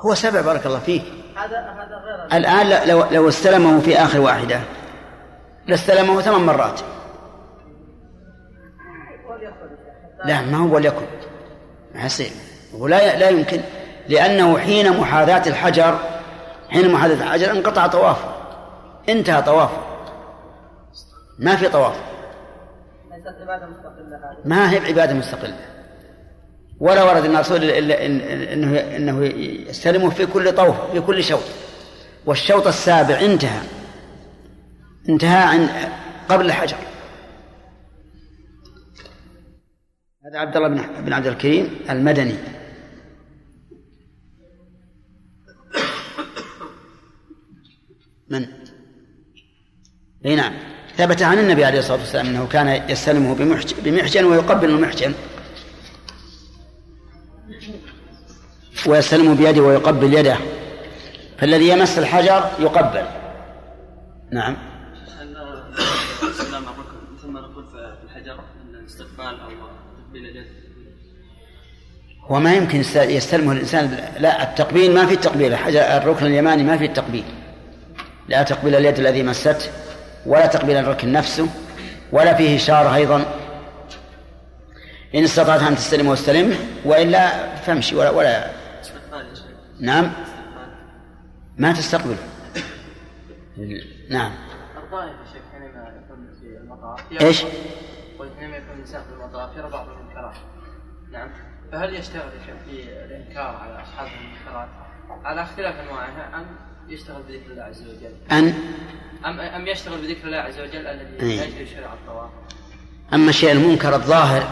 هو 0.00 0.14
سبع 0.14 0.40
بارك 0.40 0.66
الله 0.66 0.78
فيك. 0.78 1.02
هذا 1.36 1.58
هذا 1.58 1.96
غير 2.04 2.38
الآن 2.38 2.88
لو 2.88 3.04
لو 3.10 3.28
استلمه 3.28 3.80
في 3.80 3.98
آخر 3.98 4.20
واحدة. 4.20 4.60
لاستلمه 5.66 6.20
ثمان 6.20 6.40
مرات. 6.40 6.80
لا 10.24 10.40
ما 10.40 10.58
هو 10.58 10.74
وليكن. 10.74 11.06
حسين 11.94 12.32
ولا 12.78 13.18
لا 13.18 13.28
يمكن. 13.28 13.60
لأنه 14.08 14.58
حين 14.58 15.00
محاذاة 15.00 15.48
الحجر 15.48 15.98
حين 16.68 16.92
محاذاة 16.92 17.14
الحجر 17.14 17.50
انقطع 17.50 17.86
طوافه. 17.86 18.34
انتهى 19.08 19.42
طوافه. 19.42 19.78
ما 21.38 21.56
في 21.56 21.68
طواف. 21.68 21.96
ما 24.44 24.72
هي 24.72 24.78
عبادة 24.78 25.14
مستقلة. 25.14 25.56
ولا 26.80 27.02
ورد 27.02 27.24
ان 27.24 27.34
الرسول 27.34 27.64
إلا 27.64 28.06
إنه 28.52 28.80
إنه 28.96 29.24
يستلمه 29.68 30.10
في 30.10 30.26
كل 30.26 30.52
طوف 30.52 30.76
في 30.92 31.00
كل 31.00 31.24
شوط. 31.24 31.42
والشوط 32.26 32.66
السابع 32.66 33.20
انتهى. 33.20 33.60
انتهى 35.08 35.42
عن 35.42 35.68
قبل 36.28 36.46
الحجر. 36.46 36.76
هذا 40.26 40.38
عبد 40.38 40.56
الله 40.56 40.68
بن 41.00 41.12
عبد 41.12 41.26
الكريم 41.26 41.70
المدني. 41.90 42.34
من؟ 48.28 48.46
أي 50.26 50.36
نعم. 50.36 50.52
ثبت 50.96 51.22
عن 51.22 51.38
النبي 51.38 51.64
عليه 51.64 51.78
الصلاة 51.78 51.98
والسلام 51.98 52.26
أنه 52.26 52.46
كان 52.46 52.90
يستلمه 52.90 53.34
بمحجن 53.84 54.24
ويقبل 54.24 54.70
المحجن. 54.70 55.14
ويستلم 58.86 59.34
بيده 59.34 59.62
ويقبل 59.62 60.14
يده. 60.14 60.36
فالذي 61.38 61.68
يمس 61.68 61.98
الحجر 61.98 62.50
يقبل. 62.58 63.06
نعم 64.30 64.56
السلام 66.22 66.64
ثم 67.22 67.38
نقول 67.38 67.64
في 67.66 67.96
الحجر 68.84 68.84
الاستقبال 68.84 69.40
أو 69.40 69.50
تقبيل 70.06 70.26
اليد 70.26 70.46
هو 72.20 72.40
ما 72.40 72.54
يمكن 72.54 72.80
يست- 72.80 72.96
يستلمه 72.96 73.52
الإنسان. 73.52 74.08
لا 74.18 74.50
التقبيل 74.50 74.94
ما 74.94 75.06
في 75.06 75.14
التقبيل 75.14 75.52
الحجر 75.52 75.80
الركن 75.80 76.26
اليماني 76.26 76.62
ما 76.62 76.76
في 76.78 76.84
التقبيل 76.84 77.24
لا 78.28 78.42
تقبيل 78.42 78.74
اليد 78.74 78.98
الذي 78.98 79.22
مسته 79.22 79.70
ولا 80.26 80.46
تقبيل 80.46 80.76
الركن 80.76 81.12
نفسه 81.12 81.48
ولا 82.12 82.34
فيه 82.34 82.56
إشارة 82.56 82.94
أيضا. 82.94 83.24
إن 85.14 85.24
استطعت 85.24 85.62
أن 85.62 85.76
تستلمه 85.76 86.10
واستلمه 86.10 86.56
وإلا 86.84 87.56
فامشي 87.56 87.96
ولا, 87.96 88.10
ولا 88.10 88.50
استقبال 88.80 89.26
نعم. 89.80 90.12
ما 91.58 91.72
تستقبل. 91.72 92.16
نعم. 94.10 94.32
الطائف 94.76 95.14
يكون 98.88 99.02
في 99.02 99.12
المطاف 99.22 99.56
يرى 99.56 99.70
بعض 99.70 99.86
المنكرات. 99.88 100.34
نعم. 101.12 101.28
فهل 101.72 101.94
يشتغل 101.94 102.30
في 102.66 102.82
الإنكار 103.04 103.56
على 103.56 103.82
أصحاب 103.82 104.08
المنكرات؟ 104.20 104.68
على 105.24 105.42
اختلاف 105.42 105.74
أنواعها 105.80 106.30
أم 106.38 106.46
يشتغل 106.88 107.22
بذكر 107.22 107.50
الله 107.50 107.62
عز 107.62 107.82
وجل؟ 107.82 108.14
أن؟ 108.32 108.54
أم 109.26 109.40
أم 109.40 109.66
يشتغل 109.66 109.98
بذكر 110.00 110.26
الله 110.26 110.38
عز 110.38 110.60
وجل 110.60 110.86
الذي 110.86 111.20
إيه. 111.26 111.40
يجري 111.40 111.66
شرع 111.66 111.92
الطواف؟ 111.92 112.30
أما 113.14 113.28
الشيء 113.30 113.52
المنكر 113.52 113.94
الظاهر 113.94 114.42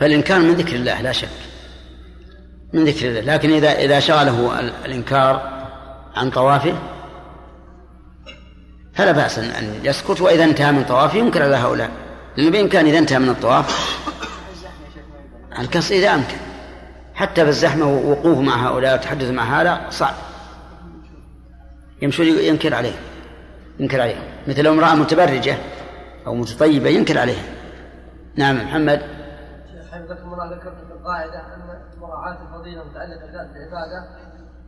فالإنكار 0.00 0.38
من 0.40 0.54
ذكر 0.54 0.74
الله 0.76 1.00
لا 1.00 1.12
شك. 1.12 1.28
من 2.72 2.84
ذكر 2.84 3.08
الله. 3.08 3.20
لكن 3.20 3.50
إذا 3.52 3.72
إذا 3.72 4.00
شغله 4.00 4.60
ال- 4.60 4.72
الإنكار 4.84 5.66
عن 6.16 6.30
طوافه 6.30 6.78
فلا 8.94 9.12
بأس 9.12 9.38
أن 9.38 9.80
يسكت 9.84 10.20
وإذا 10.20 10.44
انتهى 10.44 10.72
من 10.72 10.84
طوافه 10.84 11.18
ينكر 11.18 11.42
على 11.42 11.56
هؤلاء. 11.56 11.90
لأنه 12.36 12.50
بإمكان 12.50 12.86
إذا 12.86 12.98
انتهى 12.98 13.18
من 13.18 13.28
الطواف. 13.28 13.66
الزحمه 14.50 14.84
يا 14.84 14.90
شيخ 14.94 15.04
ما 15.12 15.18
ينبغي. 15.18 15.62
القص 15.62 15.90
إذا 15.90 16.14
أمكن. 16.14 16.36
حتى 17.14 17.44
بالزحمة 17.44 17.86
ووقوفه 17.86 18.40
مع 18.40 18.68
هؤلاء 18.68 18.92
والتحدث 18.92 19.30
مع 19.30 19.60
هذا 19.60 19.90
صعب. 19.90 20.14
يمشون 22.02 22.26
ينكر 22.26 22.74
عليه 22.74 22.94
ينكر 23.80 24.00
عليه 24.00 24.16
مثل 24.48 24.66
امرأة 24.66 24.94
متبرجة 24.94 25.56
أو 26.26 26.34
متطيبة 26.34 26.88
ينكر 26.88 27.18
عليها. 27.18 27.44
نعم 28.36 28.56
محمد. 28.56 29.02
حفظكم 29.92 30.32
الله 30.32 30.46
ذكرت 30.56 30.74
في 30.86 30.92
القاعدة 30.92 31.54
أن 31.54 31.60
مراعاة 32.00 32.38
الفضيلة 32.42 32.84
متعلقة 32.84 33.26
بذات 33.26 33.50
العبادة 33.56 34.00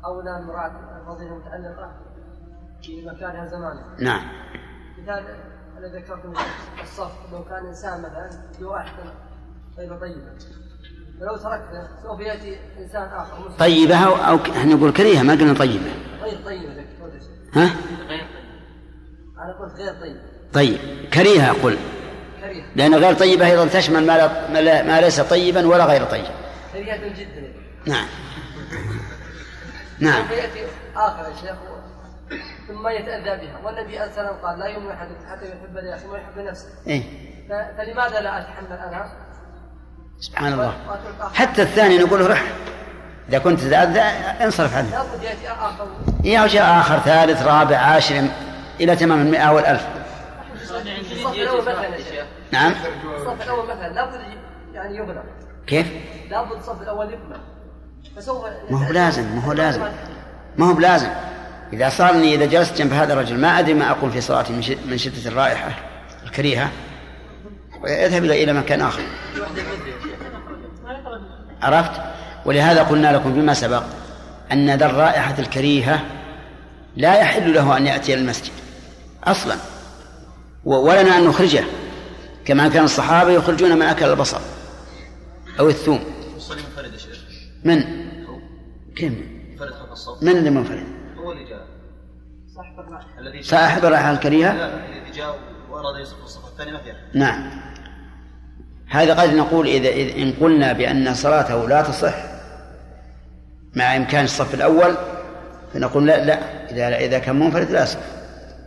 أولى 0.05 0.41
من 0.41 0.47
مراعاة 0.47 0.73
الفضيلة 1.01 1.33
المتعلقة 1.33 1.93
بمكانها 2.89 3.47
زمانها. 3.47 3.97
نعم. 3.99 4.23
مثال 5.03 5.25
الذي 5.79 5.99
ذكرته 5.99 6.33
الصف 6.83 7.13
لو 7.33 7.45
كان 7.45 7.67
إنسان 7.67 7.99
مثلا 8.03 8.31
بواحد 8.61 8.93
غير 9.79 9.97
طيبة 10.01 10.39
فلو 11.21 11.37
تركته 11.37 11.89
سوف 12.03 12.21
يأتي 12.21 12.59
إنسان 12.79 13.03
آخر 13.03 13.41
مسلم 13.41 13.59
طيبة 13.59 13.97
أو, 13.97 14.15
أو 14.15 14.37
إحنا 14.37 14.75
نقول 14.75 14.93
كريهة 14.93 15.23
ما 15.23 15.33
قلنا 15.33 15.55
طيبة. 15.55 15.91
غير 16.23 16.39
يا 17.15 17.21
شيخ. 17.21 17.57
ها؟ 17.57 17.65
غير 18.09 18.09
طيب. 18.09 18.27
أنا 19.39 19.53
قلت 19.61 19.73
غير 19.81 20.01
طيب. 20.01 20.17
طيب. 20.53 20.79
كريهة 21.13 21.51
أقول. 21.51 21.77
كريه 22.41 22.63
لأن 22.77 22.95
غير 22.95 23.15
طيبة 23.15 23.47
أيضا 23.47 23.67
تشمل 23.67 24.07
ما, 24.07 24.17
لا 24.19 24.51
ما, 24.51 24.59
لا 24.59 24.83
ما 24.83 25.01
ليس 25.01 25.21
طيبا 25.21 25.67
ولا 25.67 25.85
غير 25.87 26.05
طيب. 26.05 26.25
كريهة 26.73 26.97
جدا. 26.97 27.53
نعم. 27.87 28.07
نعم. 29.99 30.23
سوف 30.23 30.31
يأتي 30.31 30.67
آخر 30.97 31.31
يا 31.31 31.37
شيخ. 31.41 31.57
ثم 32.69 32.89
يتأذى 32.89 33.47
بها. 33.47 33.59
والنبي 33.65 33.93
صلى 33.93 34.05
الله 34.05 34.13
عليه 34.19 34.29
وسلم 34.29 34.47
قال 34.47 34.59
لا 34.59 34.67
يؤمن 34.67 34.91
أحدكم 34.91 35.27
حتى 35.31 35.45
يحب 35.45 35.77
لأخيه 35.77 36.07
ويحب 36.07 36.39
لنفسه 36.39 36.69
إيه. 36.87 37.03
فلماذا 37.49 38.21
لا 38.21 38.39
أتحمل 38.39 38.73
أنا 38.73 39.13
سبحان 40.21 40.53
الله. 40.53 40.73
حتى 41.35 41.63
الثاني 41.63 41.99
نقول 41.99 42.31
رح. 42.31 42.43
إذا 43.29 43.39
كنت 43.39 43.61
تتأذى 43.61 44.01
انصرف 44.45 44.77
عنه. 44.77 44.91
لابد 44.91 45.23
يأتي 45.23 45.51
آخر. 45.51 45.87
يا 46.25 46.47
جاء 46.47 46.81
آخر 46.81 46.99
ثالث 46.99 47.43
رابع 47.43 47.77
عاشر 47.77 48.25
إلى 48.81 48.97
تمام 48.97 49.21
المئة 49.21 49.53
والألف. 49.53 49.87
في 50.59 51.13
الصف 51.13 51.35
الأول 51.35 51.63
مثلا 51.63 51.89
نعم. 52.53 52.75
الصف 53.17 53.43
الأول 53.43 53.65
مثلا. 53.65 53.89
لابد 53.89 54.21
يعني 54.75 54.97
يبنى 54.97 55.21
كيف؟ 55.67 55.87
لابد 56.31 56.53
الصف 56.53 56.83
الأول 56.83 57.07
يبنى 57.07 57.39
فسوف 58.17 58.45
ما 58.71 58.87
هو 58.87 58.93
لازم 58.93 59.37
ما 59.37 59.45
هو 59.45 59.53
لازم. 59.53 59.83
ما 60.57 60.67
هو 60.71 60.75
بلازم. 60.75 61.09
إذا 61.73 61.89
صار 61.89 62.11
إني 62.11 62.35
إذا 62.35 62.47
جلست 62.47 62.79
جنب 62.79 62.93
هذا 62.93 63.13
الرجل 63.13 63.39
ما 63.41 63.59
أدري 63.59 63.75
ما 63.75 63.91
أقول 63.91 64.11
في 64.11 64.21
صلاتي 64.21 64.53
من 64.53 64.63
شد- 64.63 64.87
من 64.87 64.99
شدة 64.99 65.31
الرائحة 65.31 65.79
الكريهة. 66.25 66.71
اذهب 67.87 68.25
إلى 68.25 68.45
إلى 68.45 68.53
مكان 68.53 68.81
آخر. 68.81 69.03
عرفت؟ 71.63 71.91
ولهذا 72.47 72.83
قلنا 72.83 73.13
لكم 73.17 73.35
فيما 73.35 73.55
سبق 73.55 73.83
أن 74.53 74.71
ذا 74.77 74.87
الرائحة 74.87 75.35
الكريهة 75.39 76.01
لا 76.97 77.21
يحل 77.21 77.55
له 77.55 77.77
أن 77.77 77.87
يأتي 77.87 78.15
إلى 78.15 78.23
المسجد 78.23 78.53
أصلا. 79.25 79.57
ولنا 80.65 81.19
أن 81.19 81.25
نخرجه 81.25 81.65
كما 82.45 82.69
كان 82.69 82.85
الصحابة 82.85 83.31
يخرجون 83.31 83.75
من 83.77 83.83
أكل 83.83 84.05
البصل 84.07 84.41
أو 85.61 85.69
الثوم. 85.69 86.01
من؟ 87.65 87.85
الصف 89.93 90.23
من 90.23 90.29
اللي 90.37 90.51
منفرد 90.51 90.87
هو 91.19 91.33
اللي 91.33 91.45
جاء 91.45 91.59
الذي 91.59 92.77
جاء 92.77 92.88
صاحب 93.43 93.85
الرائحة 93.85 94.11
الكريهة؟ 94.11 94.51
الذي 94.53 95.11
جاء 95.17 95.39
وأراد 95.71 96.01
يصف 96.01 96.23
الصف 96.25 96.45
الثاني 96.53 96.73
ما 96.73 96.79
فيها. 96.79 96.95
نعم. 97.15 97.51
هذا 98.91 99.15
قد 99.23 99.35
نقول 99.35 99.67
إذا 99.67 99.89
إذا 99.89 100.23
إن 100.23 100.33
قلنا 100.41 100.73
بأن 100.73 101.15
صلاته 101.15 101.69
لا 101.69 101.83
تصح 101.83 102.15
مع 103.77 103.97
إمكان 103.97 104.25
الصف 104.25 104.55
الأول 104.55 104.95
فنقول 105.75 106.07
لا 106.07 106.25
لا. 106.25 106.39
إذا 106.71 106.97
إذا 106.99 107.19
كان 107.19 107.39
منفرد 107.39 107.71
لا 107.71 107.83
يصح. 107.83 107.99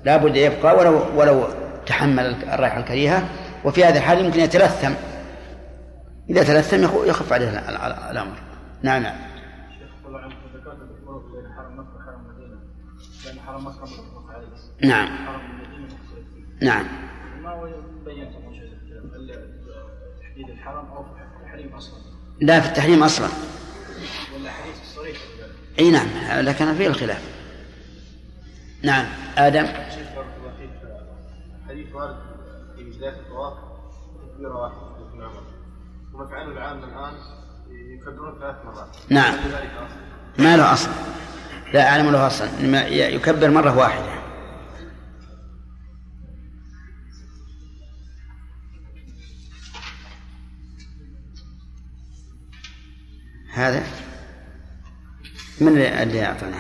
لابد 0.06 0.36
يبقى 0.36 0.76
ولو 0.76 1.02
ولو 1.16 1.48
تحمل 1.86 2.36
الرائحة 2.54 2.80
الكريهة 2.80 3.24
وفي 3.66 3.86
هذا 3.86 3.98
الحال 3.98 4.26
يمكن 4.26 4.40
يتلثم. 4.40 4.94
إذا 6.30 6.44
تلثم 6.44 6.84
يخ- 6.84 7.06
يخف 7.06 7.34
عليه 7.34 7.50
ال- 7.50 7.58
ال- 7.58 8.12
الأمر. 8.12 8.36
نعم 8.82 9.04
نعم. 9.04 9.16
شيخ 9.80 10.16
عنك 10.16 10.34
ذكرت 10.56 10.78
بين 11.34 11.54
حرم 11.58 11.80
مكة 11.80 11.96
وحرم 11.98 12.22
المدينة 12.30 12.60
لأن 13.26 13.40
حرم 13.48 13.68
مكة 13.68 13.84
نعم. 14.84 15.10
نعم. 16.62 16.86
ما 17.44 17.56
تحديد 20.22 20.50
الحرم 20.50 20.86
أو 20.86 21.04
في 21.04 21.10
التحريم 21.42 21.74
أصلا؟ 21.76 22.00
لا 22.42 22.60
في 22.60 22.68
التحريم 22.68 23.04
أصلا. 23.04 23.28
ولا 24.36 24.52
حديث 24.52 24.82
الصريح 24.82 25.18
بذلك 25.38 25.80
أي 25.80 25.92
نعم 25.92 26.08
لكن 26.40 26.74
فيه 26.76 26.88
الخلاف. 26.88 27.22
نعم. 28.84 29.06
فيك. 30.58 30.70
حديث 31.70 31.96
وارد 31.96 32.16
في 32.78 32.84
بداية 32.84 33.10
الطواف. 33.20 33.54
في 34.38 35.18
العمر 35.18 35.44
ومفعله 36.14 36.52
العام 36.52 36.78
الآن 36.78 37.14
يكبرون 37.70 38.40
ثلاث 38.40 38.56
مرات. 38.66 38.96
نعم. 39.10 39.34
ما 40.40 40.58
له 40.58 40.74
أصل. 40.74 40.90
لا 41.74 41.90
أعلم 41.90 42.12
له 42.12 42.28
ي- 42.88 43.16
يكبر 43.16 43.50
مرة 43.50 43.78
واحدة. 43.78 44.21
هذا؟ 53.54 53.84
من 55.62 55.68
اللي 55.78 56.26
أعطانا؟ 56.26 56.58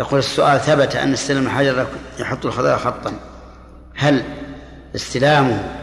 يقول 0.00 0.18
السؤال 0.18 0.60
ثبت 0.60 0.96
أن 0.96 1.12
استلم 1.12 1.46
الحجر 1.46 1.86
يحط 2.18 2.46
الخضار 2.46 2.78
خطا. 2.78 3.20
هل 3.94 4.24
استلامه 4.94 5.78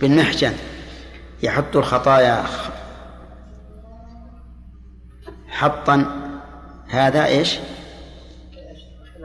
بالمحجن 0.00 0.52
يحط 1.42 1.76
الخطايا 1.76 2.44
حطا؟ 5.48 6.06
هذا 6.88 7.26
إيش؟ 7.26 7.58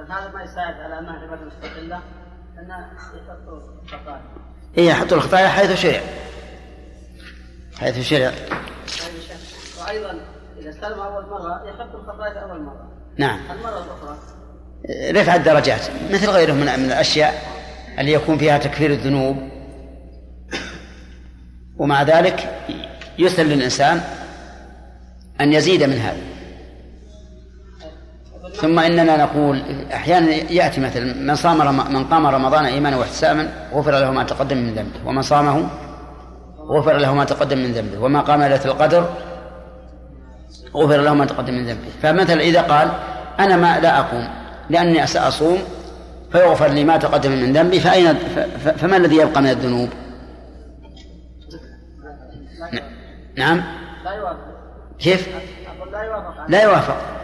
هذا 0.09 0.31
ما 0.33 0.43
يساعد 0.43 0.73
على 0.73 0.99
أنها 0.99 1.13
عبادة 1.13 1.45
مستقلة 1.45 2.01
أنها 2.59 2.91
يحطوا 2.95 3.59
خطايا 3.87 4.21
إيه 4.77 4.89
يحط 4.89 5.13
الخطايا 5.13 5.47
حيث 5.47 5.81
شرع. 5.81 6.01
حيث 7.79 7.99
شرع. 7.99 8.31
وأيضا 9.81 10.19
إذا 10.59 10.69
استلم 10.69 10.99
أول 10.99 11.29
مرة 11.29 11.69
يحط 11.69 11.95
الخطايا 11.95 12.39
أول 12.39 12.61
مرة. 12.61 12.91
نعم. 13.17 13.39
المرة 13.51 13.85
الأخرى. 13.85 14.17
رفع 15.11 15.35
الدرجات 15.35 15.81
مثل 16.11 16.29
غيره 16.29 16.53
من 16.53 16.65
من 16.65 16.85
الأشياء 16.85 17.41
اللي 17.99 18.13
يكون 18.13 18.37
فيها 18.37 18.57
تكفير 18.57 18.91
الذنوب. 18.91 19.37
ومع 21.77 22.03
ذلك 22.03 22.65
يسر 23.19 23.43
للإنسان 23.43 24.01
أن 25.41 25.53
يزيد 25.53 25.83
من 25.83 25.97
هذا. 25.97 26.36
ثم 28.61 28.79
إننا 28.79 29.17
نقول 29.17 29.61
أحيانا 29.93 30.31
يأتي 30.31 30.81
مثل 30.81 31.25
من 31.25 31.35
صام. 31.35 31.93
من 31.93 32.03
قام 32.03 32.27
رمضان 32.27 32.65
إيمانا 32.65 32.97
واحتسابا 32.97 33.49
غفر 33.73 33.91
له 33.91 34.11
ما 34.11 34.23
تقدم 34.23 34.57
من 34.57 34.73
ذنبه 34.73 34.99
ومن 35.05 35.21
صامه 35.21 35.67
غفر 36.69 36.97
له 36.97 37.13
ما 37.13 37.23
تقدم 37.23 37.57
من 37.57 37.71
ذنبه 37.71 37.99
وما 37.99 38.21
قام 38.21 38.41
ليلة 38.41 38.65
القدر 38.65 39.09
غفر 40.75 41.01
له 41.01 41.13
ما 41.13 41.25
تقدم 41.25 41.53
من 41.53 41.65
ذنبه 41.65 41.89
فمثلا 42.01 42.41
إذا 42.41 42.61
قال 42.61 42.91
أنا 43.39 43.55
ما 43.55 43.79
لا 43.79 43.99
أقوم 43.99 44.27
لأني 44.69 45.07
سأصوم 45.07 45.57
فيغفر 46.31 46.67
لي 46.67 46.83
ما 46.83 46.97
تقدم 46.97 47.31
من 47.31 47.53
ذنبي 47.53 47.79
فأين 47.79 48.13
فما 48.77 48.97
الذي 48.97 49.15
يبقى 49.15 49.41
من 49.41 49.49
الذنوب؟ 49.49 49.89
نعم 53.35 53.63
لا 54.05 54.13
يوافق 54.13 54.37
كيف؟ 54.99 55.27
أقول 55.77 55.91
لا 55.91 56.03
يوافق 56.03 56.45
لا 56.47 56.63
يوافق 56.63 57.16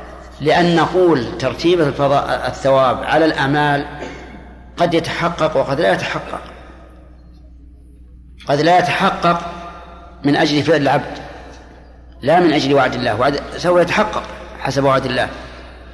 لأن 0.44 0.76
نقول 0.76 1.38
ترتيب 1.38 1.82
الفضاء 1.82 2.48
الثواب 2.48 3.04
على 3.04 3.26
الأعمال 3.26 3.86
قد 4.78 4.94
يتحقق 4.94 5.58
وقد 5.58 5.82
لا 5.82 5.94
يتحقق. 5.94 6.42
قد 8.48 8.62
لا 8.62 8.80
يتحقق 8.80 9.42
من 10.24 10.36
أجل 10.36 10.64
فعل 10.64 10.82
العبد 10.82 11.18
لا 12.22 12.40
من 12.40 12.54
أجل 12.54 12.74
وعد 12.74 12.94
الله. 12.94 13.20
وعد 13.20 13.40
سوف 13.58 13.82
يتحقق 13.82 14.24
حسب 14.60 14.84
وعد 14.84 15.06
الله. 15.06 15.30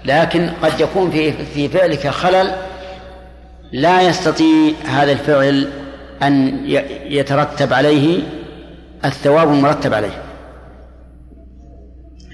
لكن 0.06 0.50
قد 0.62 0.80
يكون 0.80 1.12
في 1.12 1.32
في 1.46 1.68
فعلك 1.68 2.08
خلل 2.08 2.56
لا 3.72 4.02
يستطيع 4.02 4.74
هذا 4.86 5.12
الفعل 5.12 5.70
أن 6.24 6.64
يترتب 7.06 7.74
عليه 7.74 8.24
الثواب 9.06 9.54
المرتب 9.54 9.94
عليه. 9.94 10.24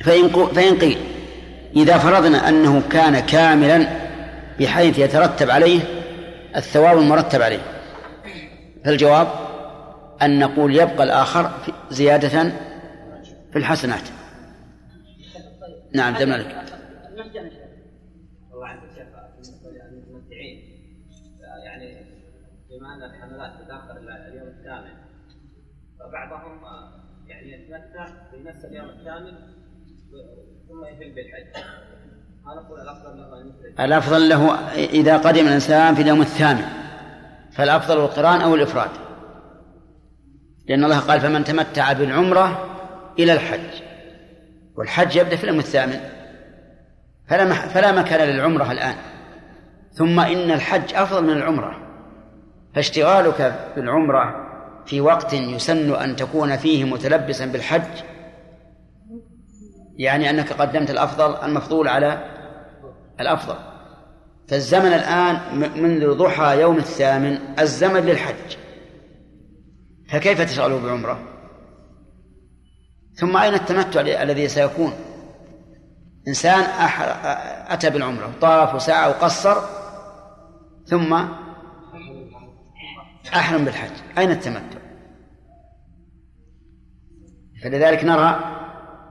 فإن 0.05 0.30
فإن 0.30 0.78
قيل 0.80 0.97
إذا 1.76 1.97
فرضنا 1.97 2.49
أنه 2.49 2.89
كان 2.89 3.19
كاملا 3.19 3.88
بحيث 4.59 4.99
يترتب 4.99 5.49
عليه 5.49 5.82
الثواب 6.55 6.97
المرتب 6.97 7.41
عليه. 7.41 7.61
فالجواب 8.86 9.28
أن 10.21 10.39
نقول 10.39 10.76
يبقى 10.76 11.03
الآخر 11.03 11.51
زيادة 11.89 12.43
في 13.51 13.55
الحسنات. 13.55 14.03
نعم 15.93 16.15
الله 18.53 18.67
عنك 18.67 18.82
شيخ 18.95 19.07
للممتعين 19.91 20.63
يعني 21.65 22.05
بما 22.69 22.93
ان 22.95 23.03
الحملات 23.03 23.51
تتاخر 23.61 23.97
اليوم 24.28 24.47
فبعضهم 25.99 26.61
يعني 27.28 27.51
يتمتع 27.51 28.05
في 28.05 28.43
نفس 28.43 28.65
اليوم 28.65 28.89
الثامن 28.89 29.34
ثم 30.70 30.82
بالحج 31.16 31.47
الأفضل 33.80 34.30
له 34.30 34.55
إذا 34.74 35.18
قدم 35.18 35.47
الإنسان 35.47 35.95
في 35.95 36.01
اليوم 36.01 36.22
الثامن. 36.22 36.66
فالأفضل 37.51 37.97
القرآن 37.97 38.41
أو 38.41 38.55
الإفراد؟ 38.55 38.89
لأن 40.68 40.84
الله 40.84 40.99
قال 40.99 41.22
فمن 41.22 41.43
تمتع 41.43 41.93
بالعمرة 41.93 42.66
إلى 43.20 43.34
الحج. 43.34 43.82
والحج 44.76 45.16
يبدأ 45.16 45.36
في 45.36 45.43
اليوم 45.43 45.59
الثامن. 45.59 45.99
فلا 47.28 47.53
فلا 47.53 47.91
مكان 47.91 48.28
للعمرة 48.28 48.72
الآن. 48.72 48.95
ثم 49.91 50.20
إن 50.20 50.51
الحج 50.51 50.93
أفضل 50.93 51.24
من 51.24 51.38
العمرة. 51.38 51.82
فاشتغالك 52.76 53.72
بالعمرة 53.76 54.36
في 54.86 55.01
وقت 55.01 55.34
يسن 55.34 55.95
أن 55.95 56.16
تكون 56.16 56.57
فيه 56.57 56.84
متلبسا 56.84 57.45
بالحج 57.45 58.14
يعني 59.96 60.30
أنك 60.30 60.54
قدمت 60.54 60.89
الأفضل 60.89 61.36
المفضول 61.36 61.88
على 61.88 62.32
الأفضل. 63.20 63.56
فالزمن 64.48 64.93
الآن 64.93 65.60
منذ 65.82 66.14
ضحى 66.14 66.62
يوم 66.62 66.78
الثامن 66.78 67.60
الزمن 67.60 68.02
للحج. 68.02 68.58
فكيف 70.10 70.41
تشغله 70.41 70.80
بعمرة؟ 70.80 71.20
ثم 73.14 73.38
أين 73.38 73.54
التمتع 73.54 74.02
الذي 74.02 74.48
سيكون؟ 74.48 74.93
إنسان 76.28 76.64
أتى 77.68 77.89
بالعمرة 77.89 78.32
طاف 78.41 78.76
وسعى 78.76 79.10
وقصر 79.10 79.56
ثم 80.86 81.14
أحرم 83.36 83.66
بالحج. 83.66 83.91
أين 84.18 84.32
التمتع؟ 84.32 84.80
فلذلك 87.64 88.04
نرى 88.04 88.55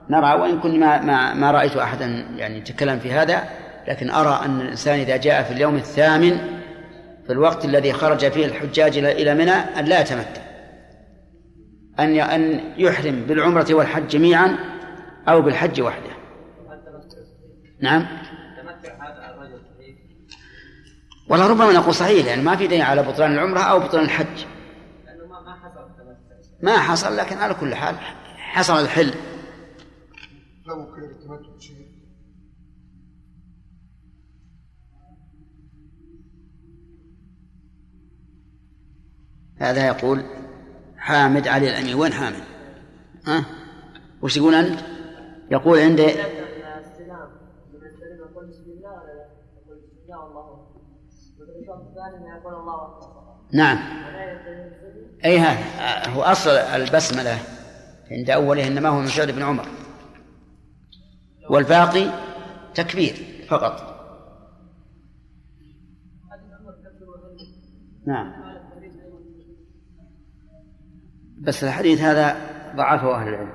نرى 0.09 0.33
وإن 0.33 0.59
كنت 0.59 0.75
ما, 0.75 1.01
ما, 1.01 1.33
ما 1.33 1.51
رأيت 1.51 1.77
أحدا 1.77 2.05
يعني 2.35 2.57
يتكلم 2.57 2.99
في 2.99 3.11
هذا 3.11 3.43
لكن 3.87 4.09
أرى 4.09 4.41
أن 4.45 4.61
الإنسان 4.61 4.99
إذا 4.99 5.17
جاء 5.17 5.43
في 5.43 5.53
اليوم 5.53 5.75
الثامن 5.75 6.37
في 7.25 7.33
الوقت 7.33 7.65
الذي 7.65 7.93
خرج 7.93 8.31
فيه 8.31 8.45
الحجاج 8.45 8.97
إلى 8.97 9.33
منى 9.33 9.51
أن 9.51 9.85
لا 9.85 10.01
يتمتع. 10.01 10.41
أن 11.99 12.19
أن 12.19 12.59
يحرم 12.77 13.25
بالعمرة 13.27 13.73
والحج 13.73 14.07
جميعا 14.07 14.57
أو 15.27 15.41
بالحج 15.41 15.81
وحده. 15.81 16.15
نعم. 17.79 18.07
والله 21.29 21.47
ربما 21.47 21.71
نقول 21.71 21.93
صحيح 21.93 22.25
يعني 22.25 22.41
ما 22.41 22.55
في 22.55 22.67
دليل 22.67 22.81
على 22.81 23.03
بطلان 23.03 23.33
العمرة 23.33 23.59
أو 23.59 23.79
بطلان 23.79 24.05
الحج. 24.05 24.45
ما 26.61 26.77
حصل 26.77 27.17
لكن 27.17 27.37
على 27.37 27.53
كل 27.53 27.75
حال 27.75 27.95
حصل 28.37 28.81
الحل. 28.81 29.13
لو 30.65 30.95
كان 30.95 31.03
التمتع 31.03 31.57
شيء 31.59 32.05
هذا 39.57 39.87
يقول 39.87 40.23
حامد 40.97 41.47
علي 41.47 41.69
الأمين 41.69 41.95
وين 41.95 42.13
حامد؟ 42.13 42.43
ها؟ 43.25 43.45
وش 44.21 44.37
يقول 44.37 44.55
أنت؟ 44.55 44.79
يقول 45.51 45.79
عندي 45.79 46.07
نعم 53.53 53.77
أي 55.25 55.39
هذا 55.39 56.11
هو 56.11 56.21
أصل 56.21 56.49
البسملة 56.49 57.39
عند 58.11 58.29
أوله 58.29 58.67
إنما 58.67 58.89
هو 58.89 58.99
من 58.99 59.07
ابن 59.29 59.41
عمر 59.41 59.84
والباقي 61.49 62.09
تكبير 62.75 63.45
فقط. 63.49 63.95
نعم. 68.07 68.33
بس 71.37 71.63
الحديث 71.63 72.01
هذا 72.01 72.35
ضعفه 72.75 73.15
أهل 73.15 73.27
العلم. 73.27 73.53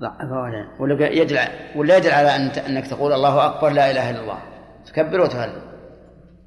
ضعفه 0.00 0.46
أهل 0.46 0.54
العلم. 0.54 0.80
ولا 0.80 1.08
يدل 1.08 1.38
ولا 1.76 1.96
يدل 1.96 2.10
على 2.10 2.36
أن 2.36 2.42
أنك 2.42 2.86
تقول 2.86 3.12
الله 3.12 3.46
أكبر 3.46 3.68
لا 3.68 3.90
إله 3.90 4.10
إلا 4.10 4.20
الله. 4.20 4.42
تكبر 4.86 5.20
وتهلل 5.20 5.62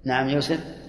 نعم 0.06 0.30
يوسف؟ 0.30 0.85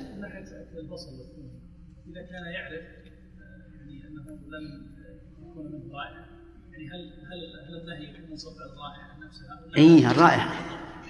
هل 6.93 7.13
هل 7.33 7.69
هل 7.69 7.81
النهي 7.81 8.29
من 8.31 8.37
صفع 8.37 8.65
الرائحة 8.65 9.27
نفسها 9.27 9.61
ولا 9.67 9.77
إيه 9.77 10.11
الرائحة. 10.11 10.55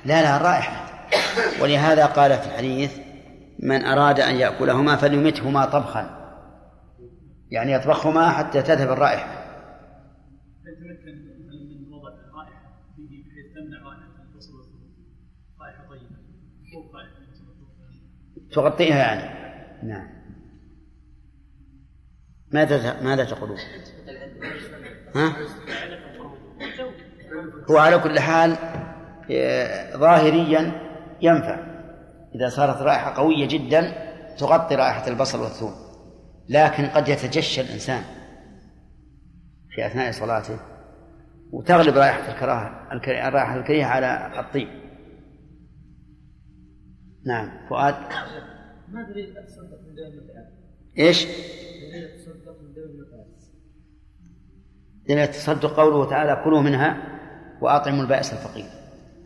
لا 0.04 0.22
لا 0.22 0.36
الرائحة. 0.36 1.08
ولهذا 1.62 2.06
قال 2.06 2.38
في 2.38 2.46
الحديث 2.46 2.98
من 3.58 3.84
أراد 3.84 4.20
أن 4.20 4.34
يأكلهما 4.34 4.96
فليمتهما 4.96 5.64
طبخا. 5.64 6.26
يعني 7.50 7.72
يطبخهما 7.72 8.30
حتى 8.30 8.62
تذهب 8.62 8.92
الرائحة. 8.92 9.46
يتمكن 10.66 11.24
مثلا 11.44 11.86
من 11.86 11.92
وضع 11.92 12.10
رائحه 12.34 12.72
فيه 12.96 13.24
بحيث 13.24 13.54
تمنع 13.54 13.82
رائحة 13.82 14.22
البصر 14.22 14.56
والثوم 14.56 14.92
رائحه 15.60 15.88
طيبة. 15.88 16.16
فوق 16.72 16.96
رائحة 16.96 17.18
البصر 17.18 17.44
والثوم 17.48 18.48
تغطيها 18.52 18.96
يعني. 18.96 19.36
نعم. 19.82 20.16
ماذا 22.52 23.02
ماذا 23.02 23.24
تقولون؟ 23.24 23.58
ها؟ 25.16 25.36
هو 27.70 27.76
على 27.78 27.98
كل 27.98 28.18
حال 28.20 28.56
ظاهريا 29.98 30.72
ينفع 31.22 31.66
إذا 32.34 32.48
صارت 32.48 32.82
رائحة 32.82 33.14
قوية 33.14 33.48
جدا 33.48 33.92
تغطي 34.38 34.74
رائحة 34.74 35.08
البصل 35.08 35.40
والثوم 35.40 35.72
لكن 36.48 36.86
قد 36.86 37.08
يتجشى 37.08 37.60
الإنسان 37.60 38.02
في 39.70 39.86
أثناء 39.86 40.10
صلاته 40.12 40.58
وتغلب 41.52 41.96
رائحة 41.96 42.32
الكراهة 42.34 42.88
الك- 42.92 43.08
الرائحة 43.08 43.56
الكريهة 43.56 43.86
على 43.86 44.40
الطيب 44.40 44.68
نعم 47.26 47.66
فؤاد 47.68 47.94
ما 48.88 49.02
دليل 49.02 49.38
التصدق 49.38 49.80
من 49.88 49.94
دون 49.94 50.06
المتعة؟ 50.06 50.48
إيش؟ 50.98 51.24
دليل 51.24 52.04
التصدق 52.04 52.60
من 52.62 52.72
دون 52.74 52.84
لم 55.08 55.18
يتصدق 55.18 55.76
قوله 55.76 56.10
تعالى 56.10 56.42
كلوا 56.44 56.60
منها 56.60 56.96
وأطعموا 57.60 58.02
البائس 58.02 58.32
الفقير. 58.32 58.66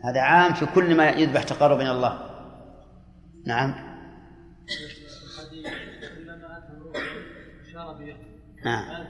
هذا 0.03 0.21
عام 0.21 0.53
في 0.53 0.65
كل 0.65 0.95
ما 0.95 1.09
يذبح 1.09 1.43
تقرب 1.43 1.79
إلى 1.79 1.91
الله. 1.91 2.19
نعم. 3.45 3.73
نعم. 8.65 9.07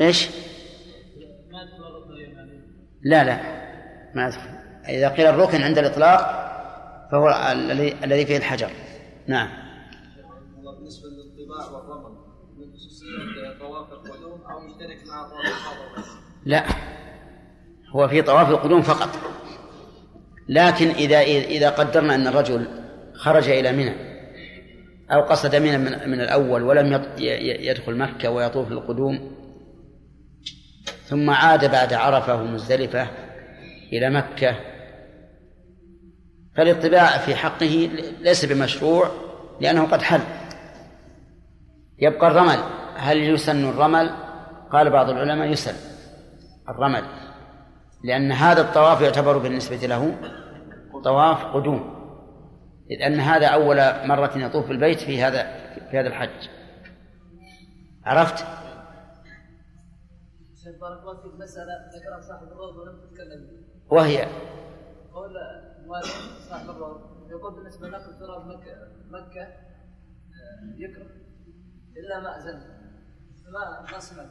إيش؟ 0.00 0.28
لا 3.02 3.24
لا. 3.24 3.40
ما 4.14 4.26
يدخل 4.26 4.50
إذا 4.88 5.08
قيل 5.08 5.26
الركن 5.26 5.62
عند 5.62 5.78
الإطلاق 5.78 6.20
فهو 7.12 7.28
الذي 8.04 8.26
فيه 8.26 8.36
الحجر. 8.36 8.70
نعم. 9.26 9.48
بالنسبة 10.90 11.08
للطباع 11.08 11.70
والرمل 11.70 12.16
من 12.56 12.72
خصوصية 12.74 13.58
طواف 13.60 13.92
لا. 16.44 16.64
هو 17.96 18.08
في 18.08 18.22
طواف 18.22 18.50
القدوم 18.50 18.82
فقط. 18.82 19.08
لكن 20.48 20.88
إذا 20.88 21.20
إذا 21.20 21.70
قدرنا 21.70 22.14
أن 22.14 22.26
الرجل 22.26 22.66
خرج 23.14 23.48
إلى 23.48 23.72
منى 23.72 23.94
أو 25.12 25.20
قصد 25.20 25.56
منى 25.56 25.78
من, 25.78 26.10
من 26.10 26.20
الأول 26.20 26.62
ولم 26.62 27.04
يدخل 27.18 27.96
مكة 27.96 28.30
ويطوف 28.30 28.72
القدوم 28.72 29.36
ثم 31.04 31.30
عاد 31.30 31.70
بعد 31.70 31.92
عرفة 31.92 32.42
ومزدلفة 32.42 33.08
إلى 33.92 34.10
مكة 34.10 34.56
فالاطباع 36.56 37.18
في 37.18 37.34
حقه 37.34 37.90
ليس 38.20 38.44
بمشروع 38.44 39.10
لأنه 39.60 39.86
قد 39.86 40.02
حل. 40.02 40.20
يبقى 41.98 42.26
الرمل. 42.28 42.58
هل 42.96 43.18
يسن 43.18 43.68
الرمل؟ 43.68 44.10
قال 44.72 44.90
بعض 44.90 45.10
العلماء 45.10 45.48
يسن 45.48 45.74
الرمل 46.68 47.04
لأن 48.04 48.32
هذا 48.32 48.60
الطواف 48.60 49.00
يعتبر 49.00 49.38
بالنسبة 49.38 49.76
له 49.76 50.16
طواف 51.04 51.44
قدوم 51.44 52.00
إذ 52.90 53.02
أن 53.02 53.20
هذا 53.20 53.46
أول 53.46 53.76
مرة 54.08 54.38
يطوف 54.38 54.68
بالبيت 54.68 55.00
في 55.00 55.22
هذا 55.22 55.42
في 55.90 55.98
هذا 55.98 56.08
الحج. 56.08 56.48
عرفت؟ 58.04 58.44
بارك 60.80 61.00
الله 61.00 61.22
فيك 61.22 61.34
مسألة 61.34 61.72
ذكرها 61.96 62.20
صاحب 62.20 62.42
الروض 62.42 62.76
ولم 62.76 63.00
تتكلم. 63.00 63.66
وهي؟ 63.90 64.26
قول 65.12 65.34
صاحب 66.48 66.70
الروض 66.70 67.00
يقول 67.30 67.54
بالنسبة 67.54 67.88
لنقل 67.88 68.18
تراب 68.18 68.46
مكة 68.46 68.72
مكة 69.10 69.42
آه، 69.42 70.76
يكره 70.76 71.06
إلا 71.96 72.20
ما 72.20 72.38
أذن 72.38 72.60
ما 73.52 73.92
ما 73.92 73.98
سمعت 73.98 74.28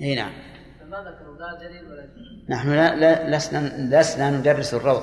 إي 0.00 0.14
نعم. 0.14 0.32
نحن 2.48 2.70
لا, 2.70 3.36
لسنا 3.36 3.98
لسنا 4.00 4.30
ندرس 4.30 4.74
الروض. 4.74 5.02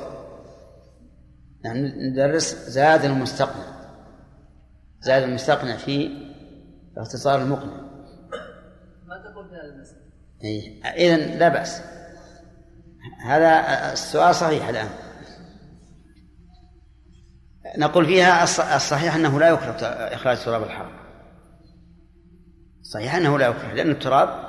نحن 1.66 1.78
ندرس 1.78 2.70
زاد 2.70 3.05
المستقنع. 3.05 3.78
زاد 4.99 5.24
المستقنع 5.24 5.78
في 5.78 6.10
اختصار 6.97 7.41
المقنع. 7.41 7.82
ما 9.05 9.18
تقول 9.32 9.49
في 9.49 9.55
هذا 9.55 9.74
المسألة. 9.74 10.08
إذن 10.95 11.39
لا 11.39 11.49
بأس. 11.49 11.82
هذا 13.26 13.62
السؤال 13.93 14.36
صحيح 14.36 14.68
الآن. 14.68 15.07
نقول 17.78 18.05
فيها 18.05 18.45
الص- 18.45 18.73
الصحيح 18.73 19.15
أنه 19.15 19.39
لا 19.39 19.49
يكره 19.49 19.78
إخراج 19.86 20.43
تراب 20.43 20.63
الحرم 20.63 20.91
صحيح 22.84 23.15
أنه 23.15 23.38
لا 23.39 23.47
يكره 23.47 23.73
لأن 23.73 23.91
التراب 23.91 24.47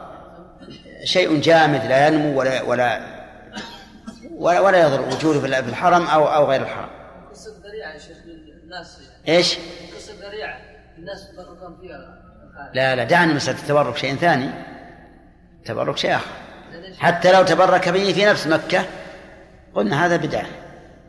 شيء 1.04 1.40
جامد 1.40 1.84
لا 1.84 2.06
ينمو 2.06 2.38
ولا 2.38 2.62
ولا 2.62 3.18
ولا, 4.36 4.60
ولا 4.60 4.86
يضر 4.86 5.00
وجوده 5.00 5.40
في 5.40 5.68
الحرم 5.68 6.06
أو 6.06 6.26
أو 6.26 6.50
غير 6.50 6.62
الحرم. 6.62 6.88
قصة 7.30 7.50
ذريعة 7.64 7.92
يا 7.92 7.98
شيخ 7.98 8.16
للناس. 8.26 9.00
إيش؟ 9.28 9.58
قصة 9.96 10.12
ذريعة 10.28 10.58
الناس 10.98 11.28
يتبركون 11.30 11.78
فيها. 11.80 12.18
لا 12.74 12.96
لا 12.96 13.04
دعنا 13.04 13.34
مسألة 13.34 13.58
التبرك 13.58 13.96
شيء 13.96 14.16
ثاني. 14.16 14.50
التبرك 15.58 15.96
شيء 15.96 16.14
آخر. 16.14 16.30
حتى 16.98 17.32
لو 17.32 17.42
تبرك 17.42 17.88
به 17.88 18.12
في 18.12 18.24
نفس 18.24 18.46
مكة 18.46 18.84
قلنا 19.74 20.06
هذا 20.06 20.16
بدعة. 20.16 20.46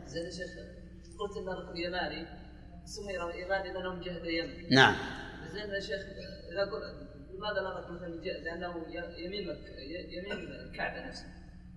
زين 0.06 0.30
الركن 1.52 1.70
اليماني 1.72 2.26
سمي 2.84 3.14
يماني 3.44 3.72
لأنه 3.72 3.94
من 3.94 4.00
جهه 4.00 4.16
اليمن. 4.18 4.74
نعم. 4.74 4.94
زين 5.52 5.70
يا 5.70 5.80
شيخ 5.80 6.00
إذا 6.52 6.64
لماذا 7.34 7.60
لا 7.60 7.80
نقول 7.80 8.00
من 8.02 8.20
جهه 8.20 8.38
لأنه 8.44 8.74
يمين 9.24 9.48
مكة 9.48 9.68
ي- 9.68 10.18
يمين 10.18 10.32
الكعبة 10.70 11.06
نفسها. 11.08 11.28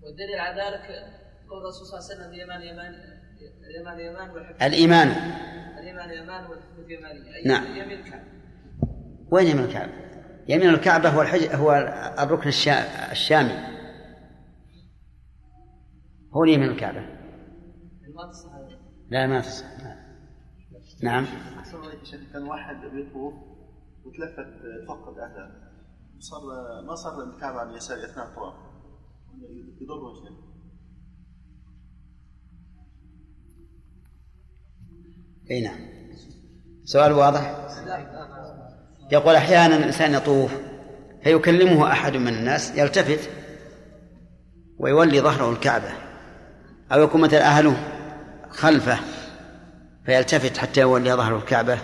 والدليل 0.02 0.38
على 0.38 0.62
ذلك 0.62 0.86
قول 1.50 1.60
الرسول 1.62 1.86
صلى 1.86 1.98
الله 1.98 2.10
عليه 2.10 2.14
وسلم 2.20 2.34
اليمان 2.34 2.62
يمان 2.62 2.94
اليمان 3.70 4.00
يمان 4.00 4.30
والحفظ 4.30 4.62
الإيمان. 4.62 5.08
اليمان 5.78 6.10
يمان 6.10 6.44
والحفظ 6.46 6.90
يماني. 6.90 7.42
نعم. 7.46 7.64
يمين 7.76 7.98
الكعبة. 8.00 8.24
وين 9.30 9.46
يمين 9.46 9.64
الكعبة؟ 9.64 9.92
يمين 10.48 10.68
الكعبة 10.68 11.08
هو 11.08 11.22
الحج 11.22 11.54
هو 11.54 11.72
الركن 12.18 12.48
الشا... 12.48 13.12
الشامي. 13.12 13.74
هو 16.32 16.44
يمين 16.44 16.70
الكعبة. 16.70 17.00
ما 17.00 18.30
تصح 18.30 18.50
هذا. 18.53 18.53
لا 19.10 19.26
ما 19.26 19.40
تصح 19.40 19.66
نعم. 21.02 21.24
أحسن 21.58 21.78
عليك 21.78 22.32
كان 22.32 22.42
واحد 22.42 22.76
بيطوف 22.76 23.34
وتلفت 24.04 24.52
فقد 24.88 25.18
أهله 25.18 25.64
صار 26.18 26.40
ما 26.86 26.94
صار 26.94 27.22
الكعبة 27.22 27.58
على 27.58 27.70
اليسار 27.70 28.04
أثناء 28.04 28.26
الطواف 28.28 28.54
يضر 29.80 30.14
شيء 30.14 30.44
أي 35.50 35.60
نعم. 35.60 35.78
سؤال 36.84 37.12
واضح؟ 37.12 37.68
يقول 39.12 39.34
أحيانا 39.34 39.76
الإنسان 39.76 40.14
يطوف 40.14 40.54
فيكلمه 41.22 41.92
أحد 41.92 42.16
من 42.16 42.28
الناس 42.28 42.78
يلتفت 42.78 43.30
ويولي 44.78 45.20
ظهره 45.20 45.52
الكعبة 45.52 45.92
أو 46.92 47.02
يكون 47.02 47.20
مثل 47.20 47.36
أهله. 47.36 47.93
خلفه 48.56 48.98
فيلتفت 50.06 50.58
حتى 50.58 50.80
يولي 50.80 51.12
ظهره 51.12 51.36
الكعبة. 51.36 51.78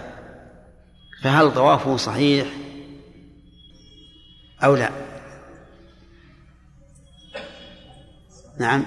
فهل 1.22 1.54
طوافه 1.54 1.96
صحيح 1.96 2.46
أو 4.64 4.74
لا؟ 4.74 4.90
نعم. 8.58 8.86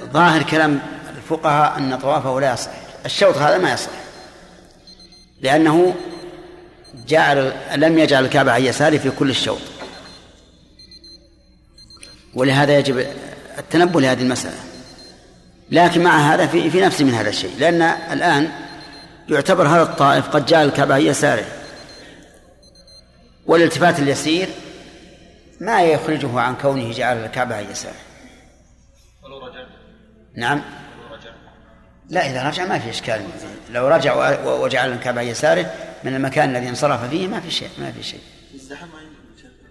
ظاهر 0.00 0.42
كلام 0.42 0.80
الفقهاء 1.16 1.78
أن 1.78 1.98
طوافه 1.98 2.40
لا 2.40 2.52
يصح. 2.52 2.70
الشوط 3.06 3.36
هذا 3.36 3.58
ما 3.58 3.72
يصح. 3.72 3.90
لأنه 5.40 5.94
جعل 7.06 7.52
لم 7.74 7.98
يجعل 7.98 8.24
الكعبة 8.24 8.52
عن 8.52 8.62
يساره 8.62 8.98
في 8.98 9.10
كل 9.10 9.30
الشوط. 9.30 9.60
ولهذا 12.34 12.78
يجب 12.78 13.06
التنبه 13.58 14.00
لهذه 14.00 14.22
المسألة. 14.22 14.73
لكن 15.74 16.02
مع 16.02 16.18
هذا 16.34 16.46
في 16.46 16.70
في 16.70 16.80
نفس 16.80 17.00
من 17.00 17.14
هذا 17.14 17.28
الشيء. 17.28 17.50
لأن 17.58 17.82
الآن 17.82 18.50
يعتبر 19.28 19.68
هذا 19.68 19.82
الطائف 19.82 20.28
قد 20.28 20.46
جعل 20.46 20.66
الكعبة 20.68 20.96
يساره. 20.96 21.44
والالتفات 23.46 23.98
اليسير 23.98 24.48
ما 25.60 25.82
يخرجه 25.82 26.40
عن 26.40 26.54
كونه 26.54 26.92
جعل 26.92 27.16
الكعبة 27.24 27.58
يساره. 27.58 27.94
ولو 29.24 29.46
رجع. 29.46 29.64
نعم. 30.36 30.62
لا 32.10 32.30
إذا 32.30 32.48
رجع 32.48 32.64
ما 32.66 32.78
في 32.78 32.90
إشكال. 32.90 33.22
لو 33.70 33.88
رجع 33.88 34.14
و- 34.14 34.64
وجعل 34.64 34.92
الكعبة 34.92 35.20
يساره 35.20 35.70
من 36.04 36.14
المكان 36.14 36.56
الذي 36.56 36.68
انصرف 36.68 37.10
فيه 37.10 37.28
ما 37.28 37.40
في 37.40 37.50
شيء 37.50 37.70
ما 37.78 37.92
في 37.92 38.02
شيء. 38.02 38.20
الزحام. 38.54 38.88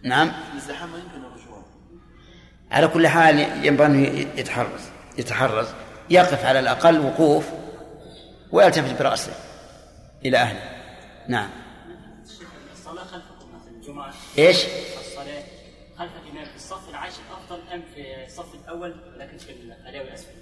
نعم. 0.03 0.31
الزحام 0.55 0.89
ما 0.89 0.97
يمكن 0.97 1.25
الرجوع؟ 1.27 1.63
على 2.71 2.87
كل 2.87 3.07
حال 3.07 3.65
ينبغي 3.65 3.87
أنه 3.87 4.27
يتحرز. 4.37 4.81
يتحرز. 5.17 5.67
يقف 6.09 6.45
على 6.45 6.59
الأقل 6.59 6.99
وقوف 6.99 7.45
ويلتفت 8.51 8.99
برأسه 8.99 9.33
إلى 10.25 10.37
أهله. 10.37 10.59
نعم. 11.27 11.49
الصلاة 12.73 13.03
خلفكم 13.03 13.47
مثلا 13.55 13.75
الجمعة 13.75 14.13
إيش؟ 14.37 14.57
الصلاة 14.99 15.43
خلف 15.97 16.11
الإمام 16.25 16.45
في 16.45 16.55
الصف 16.55 16.89
العاشر 16.89 17.21
أفضل 17.31 17.59
أم 17.73 17.83
في 17.95 18.25
الصف 18.25 18.55
الأول 18.63 18.95
ولكن 19.15 19.37
في 19.37 19.51
العلوي 19.51 20.07
الأسفل؟ 20.07 20.33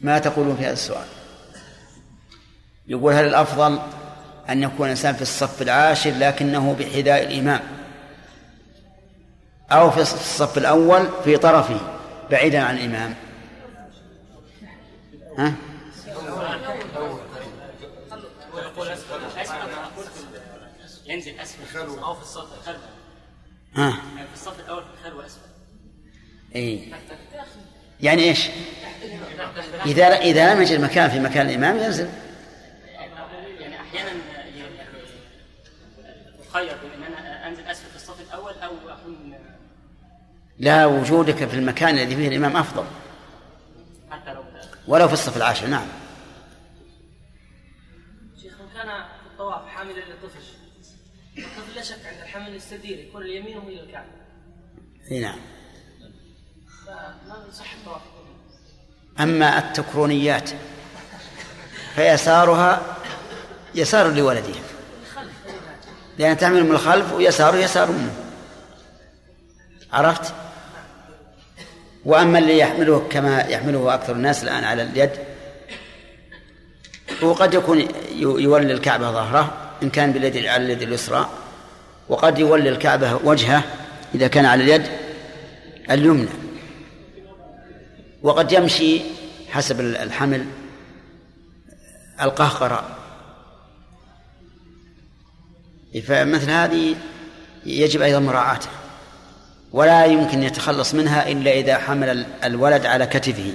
ما 0.00 0.18
تقولون 0.18 0.56
في 0.56 0.64
هذا 0.64 0.72
السؤال؟ 0.72 1.06
يقول 2.86 3.12
هل 3.12 3.24
الأفضل 3.24 3.78
أن 4.48 4.62
يكون 4.62 4.86
الإنسان 4.86 5.14
في 5.14 5.22
الصف 5.22 5.62
العاشر 5.62 6.10
لكنه 6.10 6.76
بحذاء 6.78 7.22
الإمام 7.22 7.60
أو 9.72 9.90
في 9.90 10.00
الصف 10.00 10.58
الأول 10.58 11.08
في 11.24 11.36
طرفه؟ 11.36 11.99
بعيدا 12.30 12.60
عن 12.62 12.76
الإمام. 12.76 13.14
ها؟ 15.38 15.54
ينزل 21.06 21.40
أسفل. 21.40 21.78
أو 21.78 22.14
في 22.14 22.22
الصف 22.22 22.66
خلوه 22.66 22.80
ها؟ 23.74 23.98
يعني 24.16 24.28
في 24.28 24.34
الصف 24.34 24.60
الأول 24.60 24.82
في 24.82 24.88
الخلوة 25.00 25.26
أسفل. 25.26 25.40
إي. 26.56 26.92
يعني 28.00 28.22
إيش؟ 28.22 28.48
إذا 29.86 30.06
إذا 30.06 30.54
لم 30.54 30.62
يجد 30.62 30.80
مكان 30.80 31.10
في 31.10 31.20
مكان 31.20 31.48
الإمام 31.48 31.78
ينزل. 31.78 32.08
يعني 33.60 33.80
أحيانا 33.80 34.10
يعني 34.36 34.60
يخير 36.48 36.76
بين 36.82 37.02
ان 37.06 37.12
أنا 37.12 37.29
لا 40.60 40.86
وجودك 40.86 41.48
في 41.48 41.54
المكان 41.54 41.98
الذي 41.98 42.16
فيه 42.16 42.28
الإمام 42.28 42.56
أفضل. 42.56 42.84
حتى 44.10 44.34
لو 44.34 44.42
ولو 44.88 45.08
في 45.08 45.12
الصف 45.12 45.36
العاشر 45.36 45.66
نعم. 45.66 45.86
شيخ 48.42 48.52
كان 48.74 48.86
في 48.86 49.26
الطواف 49.32 49.68
حاملا 49.68 49.92
للطفل 49.92 50.40
الطفل 51.38 51.74
لا 51.76 51.82
شك 51.82 52.06
عند 52.06 52.20
الحمل 52.22 52.54
يستدير 52.54 52.98
يكون 52.98 53.22
اليمين 53.22 53.58
إلى 53.58 53.80
الكعبة. 53.80 54.08
إي 55.10 55.20
نعم. 55.20 55.38
فما 56.86 57.46
يصح 57.48 57.72
الطواف؟ 57.72 58.02
أما 59.20 59.58
التكرونيات 59.58 60.50
فيسارها 61.94 62.96
يسار 63.74 64.12
لولدها 64.12 64.62
لأن 66.18 66.36
تحمل 66.36 66.64
من 66.64 66.70
الخلف 66.70 67.12
ويساره 67.12 67.56
يسار 67.56 67.92
منه. 67.92 68.14
عرفت؟ 69.92 70.34
وأما 72.04 72.38
اللي 72.38 72.58
يحمله 72.58 73.06
كما 73.10 73.40
يحمله 73.40 73.94
أكثر 73.94 74.12
الناس 74.12 74.42
الآن 74.42 74.64
على 74.64 74.82
اليد 74.82 75.10
هو 77.22 77.32
قد 77.32 77.54
يكون 77.54 77.88
يولي 78.18 78.72
الكعبة 78.72 79.10
ظهره 79.10 79.72
إن 79.82 79.90
كان 79.90 80.12
باليد 80.12 80.36
على 80.36 80.64
اليد 80.64 80.82
اليسرى 80.82 81.30
وقد 82.08 82.38
يولي 82.38 82.68
الكعبة 82.68 83.14
وجهه 83.24 83.64
إذا 84.14 84.28
كان 84.28 84.44
على 84.46 84.64
اليد 84.64 84.86
اليمنى. 85.90 86.28
وقد 88.22 88.52
يمشي 88.52 89.00
حسب 89.50 89.80
الحمل 89.80 90.46
القهقرة. 92.22 92.96
فمثل 96.06 96.50
هذه 96.50 96.96
يجب 97.66 98.02
أيضا 98.02 98.18
مراعاتها 98.18 98.79
ولا 99.72 100.04
يمكن 100.04 100.42
يتخلص 100.42 100.94
منها 100.94 101.28
إلا 101.28 101.52
إذا 101.52 101.78
حمل 101.78 102.26
الولد 102.44 102.86
على 102.86 103.06
كتفه. 103.06 103.52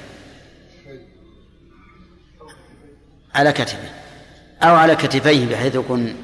على 3.35 3.51
كتفه. 3.51 3.89
أو 4.63 4.75
على 4.75 4.95
كتفيه 4.95 5.45
بحيث 5.45 5.75
يكون 5.75 6.15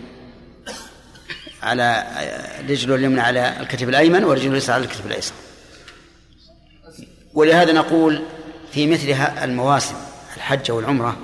على 1.64 2.06
رجله 2.70 2.96
اليمنى 2.96 3.22
على 3.22 3.60
الكتف 3.60 3.89
الأيمن 3.89 4.24
ورجله 4.24 4.52
اليسرى 4.52 4.76
على 4.76 4.84
الكتف 4.84 5.06
الأيسر. 5.06 5.34
ولهذا 7.34 7.74
نقول 7.74 8.24
في 8.72 8.88
مثل 8.88 9.12
المواسم 9.44 9.96
الحج 10.38 10.72
والعمرة 10.72 11.18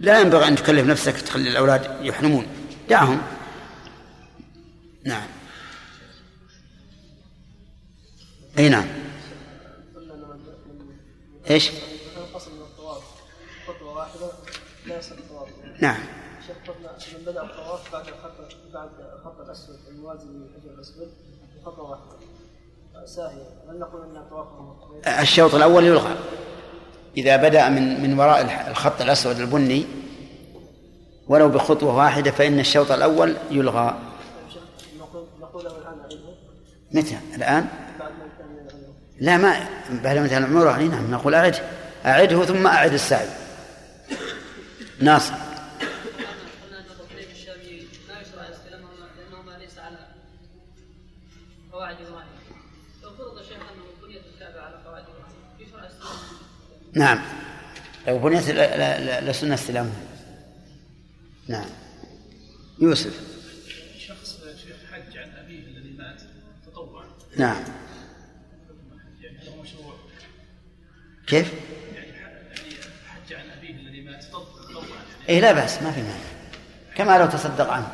لا 0.00 0.20
ينبغي 0.20 0.48
أن 0.48 0.56
تكلف 0.56 0.86
نفسك 0.86 1.20
تخلي 1.20 1.50
الأولاد 1.50 1.96
يحرمون. 2.02 2.46
دعهم. 2.88 3.22
نعم. 5.04 5.37
الطواف 15.12 15.48
نعم. 15.80 15.96
شيخ 16.46 16.56
قلنا 16.66 16.92
من 17.18 17.24
بدا 17.24 17.42
الطواف 17.42 17.92
بعد 17.92 18.08
الخط 18.08 18.54
بعد 18.74 18.88
الخط 19.18 19.40
الاسود 19.40 19.78
الموازي 19.88 20.26
للحجر 20.26 20.74
الاسود 20.74 21.08
خطوه 21.64 21.90
واحدة 21.90 23.06
ساهيه 23.06 23.70
هل 23.70 23.78
نقول 23.78 24.02
ان 24.02 24.28
طوافه 24.30 25.22
الشوط 25.22 25.54
الأول 25.54 25.84
يلغى. 25.84 26.16
إذا 27.16 27.36
بدأ 27.36 27.68
من 27.68 28.02
من 28.02 28.18
وراء 28.18 28.70
الخط 28.70 29.00
الأسود 29.00 29.40
البني 29.40 29.86
ولو 31.28 31.48
بخطوة 31.48 31.96
واحدة 31.96 32.30
فإن 32.30 32.58
الشوط 32.58 32.90
الأول 32.90 33.36
يلغى. 33.50 33.98
نقوله 35.40 35.70
الان 35.78 35.98
متى؟ 36.92 37.18
الآن 37.34 37.68
بعد 37.98 38.12
ما 38.12 38.28
كان 38.38 38.56
يغيره 38.56 38.94
لا 39.20 39.36
ما 39.36 39.68
بعد 39.90 40.18
مثلا 40.18 40.38
العمره 40.38 40.76
اي 40.76 40.88
نعم 40.88 41.10
نقول 41.10 41.34
اعده 41.34 41.62
أعده 42.06 42.44
ثم 42.44 42.66
أعد 42.66 42.92
السعي 42.92 43.28
ناصر. 45.00 45.34
نعم. 56.92 57.18
لو 58.06 58.18
بنيت 58.18 58.50
لسنة 59.24 59.54
استلامه 59.54 59.92
نعم. 61.48 61.66
يوسف. 62.78 63.20
شخص 63.98 64.40
شيخ 64.64 64.76
حج 64.92 65.18
عن 65.18 65.30
أبيه 65.44 65.58
الذي 65.58 65.96
مات 65.98 66.20
تطوعا. 66.66 67.04
نعم. 67.36 67.64
كيف؟ 71.28 71.54
حج 73.06 73.32
عن 73.32 73.50
ابيه 73.50 73.70
الذي 73.70 74.00
مات 74.00 74.24
إيه 75.28 75.40
لا 75.40 75.52
بأس 75.52 75.82
ما 75.82 75.90
في 75.92 76.02
مانع 76.02 76.14
كما 76.96 77.18
لو 77.18 77.26
تصدق 77.26 77.70
عنه 77.70 77.92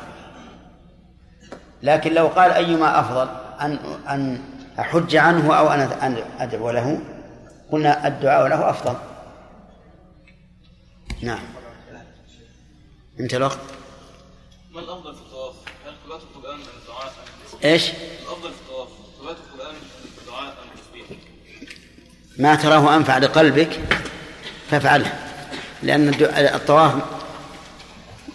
لكن 1.83 2.13
لو 2.13 2.27
قال 2.27 2.51
أيما 2.51 2.99
أفضل 2.99 3.29
أن 3.61 3.79
أن 4.09 4.41
أحج 4.79 5.15
عنه 5.15 5.55
أو 5.57 5.67
أن 5.67 5.79
أن 5.79 6.23
أدعو 6.39 6.71
له 6.71 7.01
قلنا 7.71 8.07
الدعاء 8.07 8.47
له 8.47 8.69
أفضل 8.69 8.95
نعم 11.21 11.43
انت 13.19 13.33
الوقت 13.33 13.59
ما 14.71 14.79
الأفضل 14.81 15.15
في 15.15 15.21
الطواف؟ 15.21 15.55
هل 15.85 15.93
قراءة 16.07 16.21
القرآن 16.23 16.53
ام 16.53 16.61
الدعاء؟ 16.81 17.13
إيش؟ 17.63 17.89
الأفضل 17.89 18.53
في 18.53 18.64
ما 22.37 22.55
تراه 22.55 22.95
أنفع 22.95 23.17
لقلبك 23.17 23.79
فافعله. 24.71 25.13
لأن 25.83 26.13
الطواف 26.55 26.93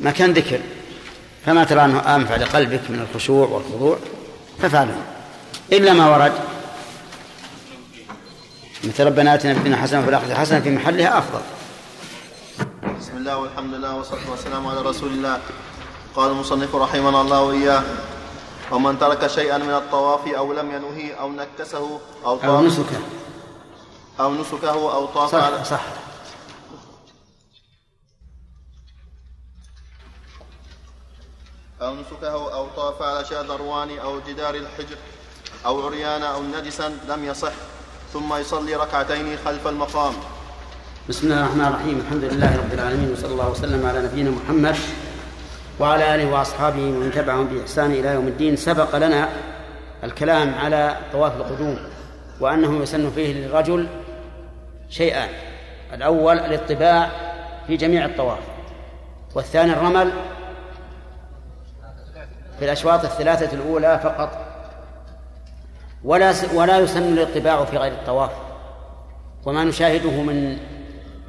مكان 0.01 0.33
ذكر. 0.33 0.61
فما 1.47 1.65
ترى 1.65 1.85
أنه 1.85 2.17
أنفع 2.17 2.37
لقلبك 2.37 2.81
من 2.89 3.07
الخشوع 3.11 3.49
والخضوع 3.49 3.99
فافعله. 4.63 4.97
إلا 5.73 5.93
ما 5.93 6.09
ورد. 6.17 6.33
مثل 8.85 9.05
ربنا 9.05 9.35
آتنا 9.35 9.53
في 9.53 9.59
الدنيا 9.59 9.77
حسنة 9.77 10.01
وفي 10.01 10.09
الآخرة 10.09 10.35
حسنة 10.35 10.61
في 10.61 10.71
محلها 10.71 11.19
أفضل. 11.19 11.41
بسم 13.01 13.17
الله 13.17 13.37
والحمد 13.37 13.75
لله 13.75 13.97
والصلاة 13.97 14.31
والسلام 14.31 14.67
على 14.67 14.81
رسول 14.81 15.09
الله. 15.09 15.39
قال 16.17 16.31
المصنف 16.31 16.75
رحمنا 16.75 17.21
الله 17.21 17.43
وإياه 17.43 17.83
ومن 18.71 18.99
ترك 18.99 19.27
شيئا 19.27 19.59
من 19.59 19.71
الطواف 19.71 20.29
أو 20.29 20.53
لم 20.53 20.71
ينهه 20.71 21.15
أو 21.21 21.33
نكسه 21.33 22.01
أو 22.25 22.39
أو 22.45 22.67
نسكه 22.67 23.01
أو 24.21 24.35
نسكه 24.35 24.71
أو 24.71 25.07
طاف 25.07 25.33
صح 25.33 25.45
على 25.45 25.65
صح. 25.65 25.81
أو 31.83 31.95
نسكه 31.95 32.55
أو 32.55 32.67
طاف 32.77 33.03
على 33.03 33.25
شادروان 33.25 33.99
أو 33.99 34.21
جدار 34.29 34.55
الحجر 34.55 34.97
أو 35.67 35.87
عريان 35.87 36.23
أو 36.23 36.43
نجسا 36.43 36.89
لم 37.09 37.25
يصح 37.25 37.53
ثم 38.13 38.35
يصلي 38.35 38.77
ركعتين 38.77 39.37
خلف 39.45 39.67
المقام. 39.67 40.15
بسم 41.09 41.27
الله 41.27 41.41
الرحمن 41.41 41.67
الرحيم. 41.67 41.99
الحمد 41.99 42.25
لله 42.25 42.57
رب 42.57 42.73
العالمين 42.73 43.13
وصلى 43.13 43.33
الله 43.33 43.51
وسلم 43.51 43.87
على 43.87 44.03
نبينا 44.03 44.31
محمد 44.31 44.77
وعلى 45.81 46.15
آله 46.15 46.33
وأصحابه 46.33 46.83
ومن 46.83 47.13
تبعهم 47.15 47.47
بإحسان 47.47 47.91
إلى 47.91 48.09
يوم 48.09 48.29
الدين. 48.29 48.57
سبق 48.57 48.97
لنا 48.97 49.29
الكلام 50.05 50.55
على 50.55 51.01
طواف 51.13 51.37
القدوم 51.37 51.79
وأنه 52.41 52.83
يسن 52.83 53.11
فيه 53.11 53.33
للرجل 53.33 53.89
شيئان. 54.91 55.29
الأول 55.95 56.39
الاطباع 56.39 57.11
في 57.67 57.77
جميع 57.77 58.05
الطواف. 58.05 58.39
والثاني 59.35 59.73
الرمل 59.73 60.13
في 62.59 62.65
الأشواط 62.65 63.05
الثلاثة 63.05 63.57
الأولى 63.57 64.01
فقط. 64.03 64.47
ولا 66.05 66.35
ولا 66.55 66.79
يسن 66.79 67.13
الاطباع 67.13 67.65
في 67.65 67.77
غير 67.77 67.93
الطواف. 67.93 68.31
وما 69.45 69.65
نشاهده 69.65 70.11
من 70.11 70.59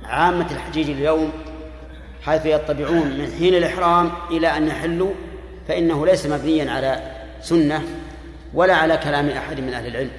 عامة 0.04 0.52
الحجيج 0.52 0.90
اليوم 0.90 1.32
حيث 2.22 2.46
يطبعون 2.46 3.08
من 3.18 3.34
حين 3.40 3.54
الإحرام 3.54 4.12
إلى 4.32 4.48
أن 4.48 4.68
يحلوا 4.68 5.12
فإنه 5.68 6.06
ليس 6.06 6.26
مبنيا 6.26 6.72
على 6.72 7.00
سنة 7.42 7.82
ولا 8.54 8.76
على 8.76 8.98
كلام 8.98 9.30
أحد 9.30 9.60
من 9.60 9.74
أهل 9.74 9.88
العلم. 9.88 10.12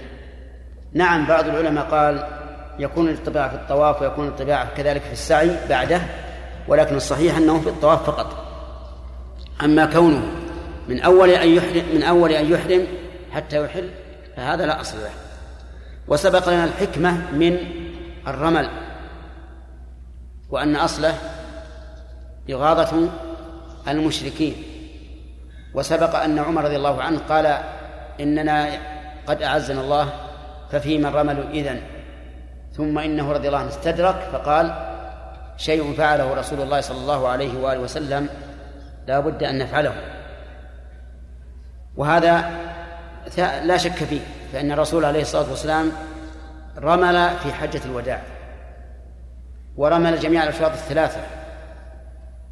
نعم 0.92 1.26
بعض 1.26 1.44
العلماء 1.44 1.84
قال 1.84 2.41
يكون 2.78 3.08
الاطباع 3.08 3.48
في 3.48 3.54
الطواف 3.54 4.02
ويكون 4.02 4.28
الاطباع 4.28 4.64
كذلك 4.64 5.02
في 5.02 5.12
السعي 5.12 5.68
بعده 5.68 6.00
ولكن 6.68 6.96
الصحيح 6.96 7.36
أنه 7.36 7.60
في 7.60 7.68
الطواف 7.68 8.06
فقط. 8.06 8.36
أما 9.64 9.86
كونه 9.86 10.22
من 10.88 11.00
أول 11.00 11.30
أن 11.30 11.48
يحرم 11.48 11.84
من 11.94 12.02
أول 12.02 12.32
أن 12.32 12.52
يحرم 12.52 12.86
حتى 13.32 13.64
يحل 13.64 13.90
فهذا 14.36 14.66
لا 14.66 14.80
أصل 14.80 14.98
له. 14.98 15.10
وسبق 16.08 16.48
لنا 16.48 16.64
الحكمة 16.64 17.30
من 17.32 17.58
الرمل 18.26 18.68
وأن 20.50 20.76
أصله 20.76 21.14
إغاظة 22.50 23.08
المشركين. 23.88 24.54
وسبق 25.74 26.16
أن 26.16 26.38
عمر 26.38 26.64
رضي 26.64 26.76
الله 26.76 27.02
عنه 27.02 27.18
قال 27.28 27.58
إننا 28.20 28.68
قد 29.26 29.42
أعزنا 29.42 29.80
الله 29.80 30.12
ففيما 30.70 31.08
الرمل 31.08 31.50
إذن. 31.52 31.80
ثم 32.72 32.98
إنه 32.98 33.32
رضي 33.32 33.48
الله 33.48 33.58
عنه 33.58 33.68
استدرك 33.68 34.28
فقال 34.32 34.74
شيء 35.56 35.94
فعله 35.94 36.34
رسول 36.34 36.60
الله 36.60 36.80
صلى 36.80 36.98
الله 36.98 37.28
عليه 37.28 37.62
وآله 37.62 37.80
وسلم 37.80 38.28
لا 39.06 39.20
بد 39.20 39.42
أن 39.42 39.58
نفعله. 39.58 39.94
وهذا 41.96 42.50
لا 43.62 43.76
شك 43.76 43.92
فيه 43.92 44.20
فإن 44.52 44.72
الرسول 44.72 45.04
عليه 45.04 45.22
الصلاة 45.22 45.50
والسلام 45.50 45.92
رمل 46.78 47.30
في 47.42 47.52
حجة 47.52 47.80
الوداع 47.84 48.20
ورمل 49.76 50.20
جميع 50.20 50.42
الأشواط 50.42 50.70
الثلاثة. 50.70 51.20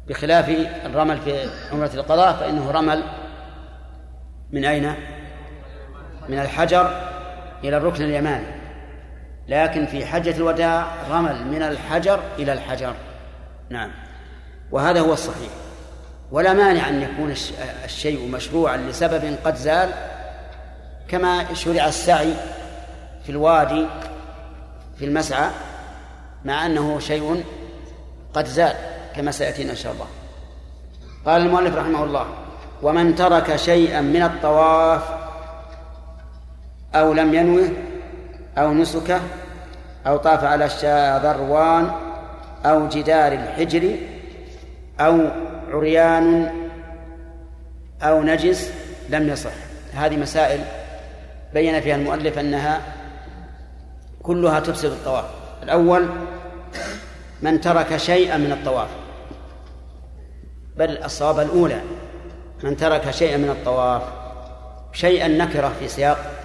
بخلاف 0.07 0.49
الرمل 0.85 1.17
في 1.17 1.49
عمرة 1.71 1.91
القضاء 1.93 2.33
فإنه 2.33 2.71
رمل 2.71 3.03
من 4.51 4.65
أين؟ 4.65 4.93
من 6.29 6.39
الحجر 6.39 7.09
إلى 7.63 7.77
الركن 7.77 8.03
اليماني. 8.03 8.60
لكن 9.47 9.85
في 9.85 10.05
حجة 10.05 10.37
الوداع 10.37 10.87
رمل 11.09 11.47
من 11.47 11.63
الحجر 11.63 12.19
إلى 12.39 12.53
الحجر. 12.53 12.93
نعم. 13.69 13.91
وهذا 14.71 14.99
هو 14.99 15.13
الصحيح. 15.13 15.49
ولا 16.31 16.53
مانع 16.53 16.89
أن 16.89 17.01
يكون 17.01 17.33
الشيء 17.85 18.27
مشروعا 18.27 18.77
لسبب 18.77 19.37
قد 19.45 19.55
زال 19.55 19.89
كما 21.07 21.53
شرع 21.53 21.85
السعي 21.85 22.33
في 23.23 23.29
الوادي 23.29 23.85
في 24.99 25.05
المسعى 25.05 25.49
مع 26.45 26.65
أنه 26.65 26.99
شيء 26.99 27.43
قد 28.33 28.45
زال 28.45 28.75
كما 29.15 29.31
سيأتينا 29.31 29.71
إن 29.71 29.75
شاء 29.75 29.93
الله. 29.93 30.07
قال 31.25 31.41
المؤلف 31.41 31.75
رحمه 31.75 32.03
الله 32.03 32.25
ومن 32.81 33.15
ترك 33.15 33.55
شيئا 33.55 34.01
من 34.01 34.23
الطواف 34.23 35.01
أو 36.95 37.13
لم 37.13 37.33
ينوه 37.33 37.69
أو 38.57 38.73
نسكه 38.73 39.21
أو 40.07 40.17
طاف 40.17 40.43
على 40.43 40.65
الشاذروان 40.65 41.91
أو 42.65 42.87
جدار 42.87 43.33
الحجر 43.33 43.95
أو 44.99 45.19
عريان 45.69 46.51
أو 48.01 48.23
نجس 48.23 48.71
لم 49.09 49.29
يصح. 49.29 49.51
هذه 49.93 50.17
مسائل 50.17 50.59
بين 51.53 51.81
فيها 51.81 51.95
المؤلف 51.95 52.39
أنها 52.39 52.81
كلها 54.23 54.59
تفسد 54.59 54.91
الطواف. 54.91 55.25
الأول 55.63 56.09
من 57.41 57.61
ترك 57.61 57.97
شيئا 57.97 58.37
من 58.37 58.51
الطواف. 58.51 58.87
بل 60.77 61.03
الصواب 61.03 61.39
الأولى 61.39 61.81
من 62.63 62.77
ترك 62.77 63.11
شيئا 63.11 63.37
من 63.37 63.49
الطواف 63.49 64.01
شيئا 64.93 65.27
نكرة 65.27 65.71
في 65.79 65.87
سياق 65.87 66.40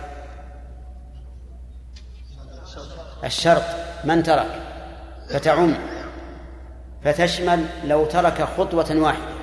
الشرط 3.27 3.63
من 4.05 4.23
ترك 4.23 4.63
فتعم 5.31 5.75
فتشمل 7.05 7.65
لو 7.85 8.05
ترك 8.05 8.43
خطوة 8.43 8.97
واحدة 8.97 9.37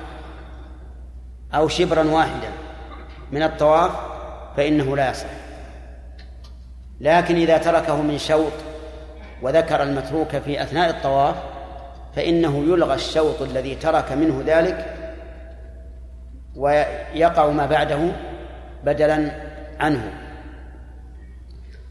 أو 1.54 1.68
شبرا 1.68 2.10
واحدا 2.10 2.48
من 3.32 3.42
الطواف 3.42 3.90
فإنه 4.56 4.96
لا 4.96 5.10
يصح. 5.10 5.26
لكن 7.00 7.36
إذا 7.36 7.58
تركه 7.58 8.02
من 8.02 8.18
شوط 8.18 8.52
وذكر 9.42 9.82
المتروك 9.82 10.36
في 10.36 10.62
أثناء 10.62 10.90
الطواف 10.90 11.36
فإنه 12.16 12.64
يلغى 12.64 12.94
الشوط 12.94 13.42
الذي 13.42 13.74
ترك 13.74 14.12
منه 14.12 14.42
ذلك 14.46 14.96
ويقع 16.56 17.46
ما 17.46 17.66
بعده 17.66 17.98
بدلا 18.84 19.30
عنه. 19.80 20.12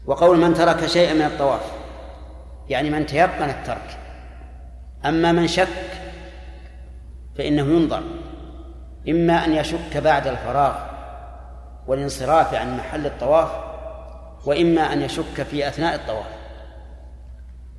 وقول 0.06 0.38
من 0.38 0.54
ترك 0.54 0.86
شيئا 0.86 1.14
من 1.14 1.22
الطواف 1.22 1.83
يعني 2.68 2.90
من 2.90 3.06
تيقن 3.06 3.50
الترك. 3.50 3.98
أما 5.04 5.32
من 5.32 5.46
شك 5.46 5.68
فإنه 7.38 7.62
ينظر 7.62 8.02
إما 9.08 9.44
أن 9.44 9.52
يشك 9.52 9.96
بعد 9.96 10.26
الفراغ 10.26 10.74
والانصراف 11.86 12.54
عن 12.54 12.76
محل 12.76 13.06
الطواف 13.06 13.50
وإما 14.46 14.92
أن 14.92 15.02
يشك 15.02 15.42
في 15.50 15.68
أثناء 15.68 15.94
الطواف. 15.94 16.26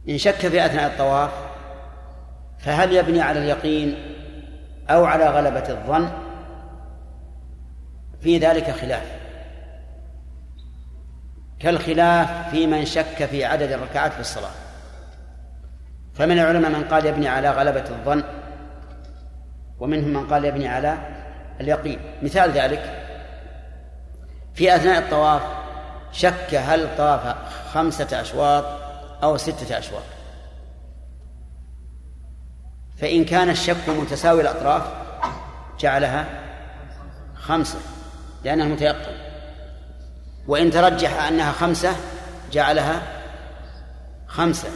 إن 0.10 0.18
شك 0.18 0.48
في 0.48 0.66
أثناء 0.66 0.92
الطواف 0.92 1.32
فهل 2.60 2.94
يبني 2.94 3.22
على 3.22 3.40
اليقين 3.40 3.96
أو 4.90 5.06
على 5.06 5.28
غلبة 5.28 5.70
الظن؟ 5.70 6.10
في 8.22 8.38
ذلك 8.38 8.72
خلاف. 8.72 9.12
كالخلاف 11.60 12.50
في 12.50 12.68
من 12.68 12.86
شك 12.86 13.26
في 13.26 13.46
عدد 13.46 13.72
الركعات 13.72 14.14
في 14.14 14.20
الصلاة. 14.20 14.65
فمن 16.16 16.40
العلماء 16.40 16.72
من 16.72 16.84
قال 16.84 17.06
يبني 17.06 17.28
على 17.28 17.50
غلبة 17.50 17.84
الظن 17.90 18.24
ومنهم 19.80 20.10
من 20.10 20.28
قال 20.28 20.46
يبني 20.46 20.68
على 20.68 20.98
اليقين. 21.62 22.00
مثال 22.22 22.52
ذلك 22.52 23.02
في 24.54 24.76
أثناء 24.76 25.00
الطواف 25.00 25.42
شك 26.12 26.56
هل 26.56 26.98
طاف 26.98 27.36
خمسة 27.74 28.22
أشواط 28.22 28.66
أو 29.24 29.38
ستة 29.38 29.78
أشواط. 29.78 30.04
فإن 32.98 33.26
كان 33.26 33.50
الشك 33.50 33.90
متساوي 33.90 34.42
الأطراف 34.42 34.84
جعلها 35.80 36.26
خمسة 37.36 37.80
لأنها 38.44 38.68
متيقن 38.68 39.16
وإن 40.48 40.72
ترجح 40.72 41.24
أنها 41.24 41.52
خمسة 41.52 41.96
جعلها 42.52 43.02
خمسة. 44.28 44.70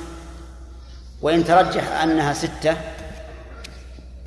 وإن 1.22 1.44
ترجح 1.44 2.02
أنها 2.02 2.34
ستة 2.34 2.76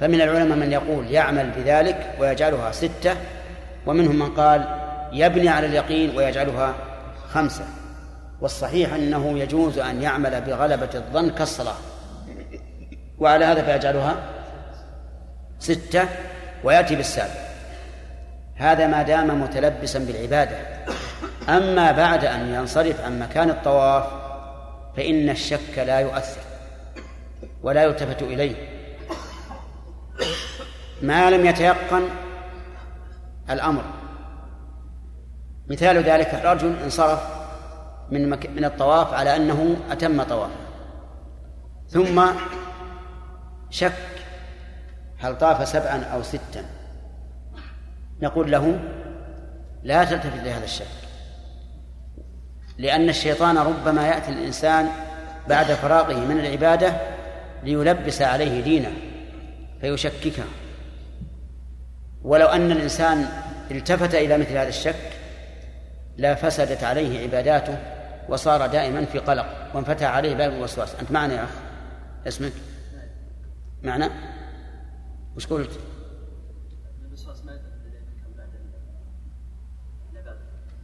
فمن 0.00 0.20
العلماء 0.20 0.58
من 0.58 0.72
يقول 0.72 1.10
يعمل 1.10 1.50
بذلك 1.50 2.14
ويجعلها 2.20 2.72
ستة 2.72 3.16
ومنهم 3.86 4.18
من 4.18 4.34
قال 4.34 4.64
يبني 5.12 5.48
على 5.48 5.66
اليقين 5.66 6.16
ويجعلها 6.16 6.74
خمسة. 7.28 7.64
والصحيح 8.40 8.94
أنه 8.94 9.38
يجوز 9.38 9.78
أن 9.78 10.02
يعمل 10.02 10.40
بغلبة 10.40 10.88
الظن 10.94 11.30
كالصلاة. 11.30 11.74
وعلى 13.18 13.44
هذا 13.44 13.62
فيجعلها 13.62 14.16
ستة 15.58 16.08
ويأتي 16.64 16.96
بالسابع. 16.96 17.34
هذا 18.56 18.86
ما 18.86 19.02
دام 19.02 19.42
متلبسا 19.42 19.98
بالعبادة. 19.98 20.56
أما 21.48 21.92
بعد 21.92 22.24
أن 22.24 22.54
ينصرف 22.54 23.00
عن 23.00 23.18
مكان 23.18 23.50
الطواف 23.50 24.04
فإن 24.96 25.30
الشك 25.30 25.78
لا 25.78 25.98
يؤثر. 25.98 26.41
ولا 27.62 27.82
يلتفت 27.82 28.22
إليه. 28.22 28.54
ما 31.02 31.30
لم 31.30 31.46
يتيقن 31.46 32.02
الأمر. 33.50 33.84
مثال 35.70 35.96
ذلك 35.96 36.34
رجل 36.44 36.82
انصرف 36.82 37.20
من 38.10 38.30
مك... 38.30 38.46
من 38.46 38.64
الطواف 38.64 39.14
على 39.14 39.36
أنه 39.36 39.76
أتم 39.90 40.22
طوافه. 40.22 40.54
ثم 41.88 42.26
شك 43.70 43.92
هل 45.18 45.38
طاف 45.38 45.68
سبعا 45.68 46.04
أو 46.04 46.22
ستا. 46.22 46.64
نقول 48.22 48.50
له 48.50 48.80
لا 49.82 50.04
تلتفت 50.04 50.44
لهذا 50.44 50.64
الشك. 50.64 50.86
لأن 52.78 53.08
الشيطان 53.08 53.58
ربما 53.58 54.06
يأتي 54.06 54.30
الإنسان 54.30 54.88
بعد 55.48 55.66
فراغه 55.66 56.20
من 56.20 56.40
العبادة 56.40 56.92
ليلبس 57.62 58.22
عليه 58.22 58.62
دينه 58.62 58.92
فيشككه 59.80 60.44
ولو 62.22 62.46
أن 62.46 62.72
الإنسان 62.72 63.26
التفت 63.70 64.14
إلى 64.14 64.38
مثل 64.38 64.50
هذا 64.50 64.68
الشك 64.68 65.10
لا 66.16 66.34
فسدت 66.34 66.84
عليه 66.84 67.22
عباداته 67.22 67.78
وصار 68.28 68.66
دائما 68.66 69.04
في 69.04 69.18
قلق 69.18 69.70
وانفتح 69.74 70.06
عليه 70.06 70.34
باب 70.34 70.52
الوسواس. 70.52 70.94
أنت 70.94 71.12
معنا 71.12 71.34
يا 71.34 71.44
أخ؟ 71.44 71.50
اسمك؟ 72.26 72.52
معنا؟ 73.82 74.10
وش 75.36 75.46
قلت؟ 75.46 75.70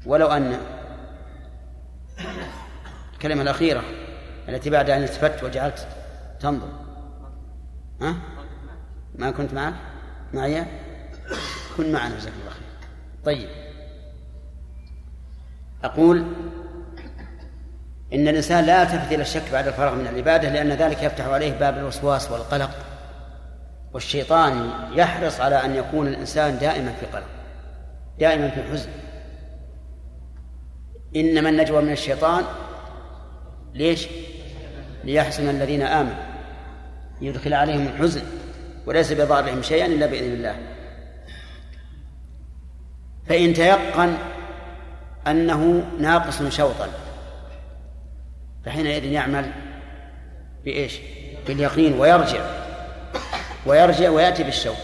ولو 0.06 0.26
أن 0.26 0.58
الكلمة 3.12 3.42
الأخيرة 3.42 3.82
التي 4.48 4.70
بعد 4.70 4.90
أن 4.90 5.02
التفت 5.02 5.44
وجعلت 5.44 5.88
تنظر 6.41 6.68
ها؟ 8.01 8.14
ما 9.14 9.30
كنت 9.30 9.55
معك؟ 9.55 9.74
معي؟ 10.34 10.64
كن 11.76 11.93
معنا 11.93 12.16
جزاك 12.16 12.32
الله 12.41 12.51
خير 12.51 12.68
طيب 13.24 13.49
أقول 15.84 16.26
إن 18.12 18.28
الإنسان 18.28 18.64
لا 18.64 18.82
يلتفت 18.82 19.12
إلى 19.12 19.22
الشك 19.22 19.53
بعد 19.53 19.66
الفراغ 19.66 19.95
من 19.95 20.07
العبادة 20.07 20.49
لأن 20.49 20.72
ذلك 20.72 21.03
يفتح 21.03 21.26
عليه 21.26 21.53
باب 21.53 21.78
الوسواس 21.78 22.30
والقلق 22.30 22.70
والشيطان 23.93 24.70
يحرص 24.93 25.41
على 25.41 25.64
أن 25.64 25.74
يكون 25.74 26.07
الإنسان 26.07 26.59
دائما 26.59 26.93
في 26.93 27.07
قلق 27.07 27.26
دائما 28.18 28.51
في 28.51 28.62
حزن 28.62 28.91
إنما 31.16 31.49
النجوى 31.49 31.82
من 31.82 31.93
الشيطان 31.93 32.45
ليش؟ 33.74 34.09
ليحزن 35.05 35.49
الذين 35.49 35.82
آمنوا 35.82 36.27
يدخل 37.20 37.54
عليهم 37.54 37.86
الحزن 37.86 38.22
وليس 38.86 39.12
بضارهم 39.12 39.62
شيئا 39.62 39.86
إلا 39.86 40.06
بإذن 40.06 40.32
الله. 40.32 40.56
فإن 43.28 43.54
تيقن 43.54 44.16
أنه 45.26 45.86
ناقص 46.00 46.42
شوطا 46.42 46.88
فحينئذ 48.66 49.04
يعمل 49.04 49.52
بإيش؟ 50.64 50.98
باليقين 51.46 52.00
ويرجع 52.00 52.40
ويرجع 53.66 54.10
ويأتي 54.10 54.42
بالشوط. 54.42 54.76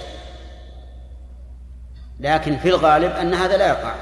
لكن 2.20 2.56
في 2.56 2.68
الغالب 2.68 3.10
أن 3.10 3.34
هذا 3.34 3.56
لا 3.56 3.68
يقع. 3.68 3.94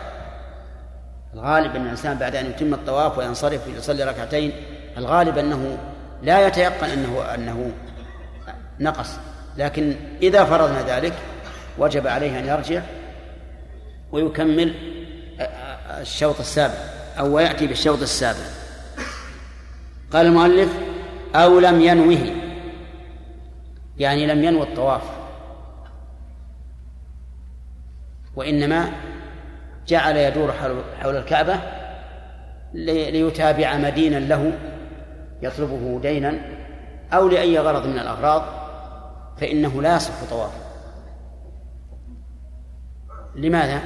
الغالب 1.34 1.76
أن 1.76 1.82
الإنسان 1.82 2.18
بعد 2.18 2.36
أن 2.36 2.46
يتم 2.46 2.74
الطواف 2.74 3.18
وينصرف 3.18 3.68
ويصلي 3.68 4.04
ركعتين 4.04 4.52
الغالب 4.96 5.38
أنه 5.38 5.78
لا 6.22 6.46
يتيقن 6.46 6.90
أنه 6.90 7.34
أنه 7.34 7.72
نقص. 8.82 9.10
لكن 9.56 9.94
إذا 10.22 10.44
فرضنا 10.44 10.96
ذلك 10.96 11.12
وجب 11.78 12.06
عليه 12.06 12.38
أن 12.38 12.46
يرجع 12.46 12.82
ويكمل 14.12 14.74
الشوط 16.00 16.40
السابع 16.40 16.74
أو 17.18 17.34
ويأتي 17.34 17.66
بالشوط 17.66 18.02
السابع. 18.02 18.44
قال 20.12 20.26
المؤلف 20.26 20.68
أو 21.34 21.58
لم 21.58 21.80
ينوه. 21.80 22.36
يعني 23.98 24.26
لم 24.26 24.44
ينوي 24.44 24.62
الطواف. 24.62 25.02
وإنما 28.36 28.90
جعل 29.88 30.16
يدور 30.16 30.52
حول 31.00 31.16
الكعبة 31.16 31.60
ليتابع 32.74 33.76
مدينا 33.76 34.16
له 34.16 34.52
يطلبه 35.42 36.00
دينا 36.02 36.38
أو 37.12 37.28
لأي 37.28 37.58
غرض 37.58 37.86
من 37.86 37.98
الأغراض. 37.98 38.61
فإنه 39.42 39.82
لا 39.82 39.96
يصح 39.96 40.12
طوافه 40.30 40.58
لماذا؟ 43.34 43.80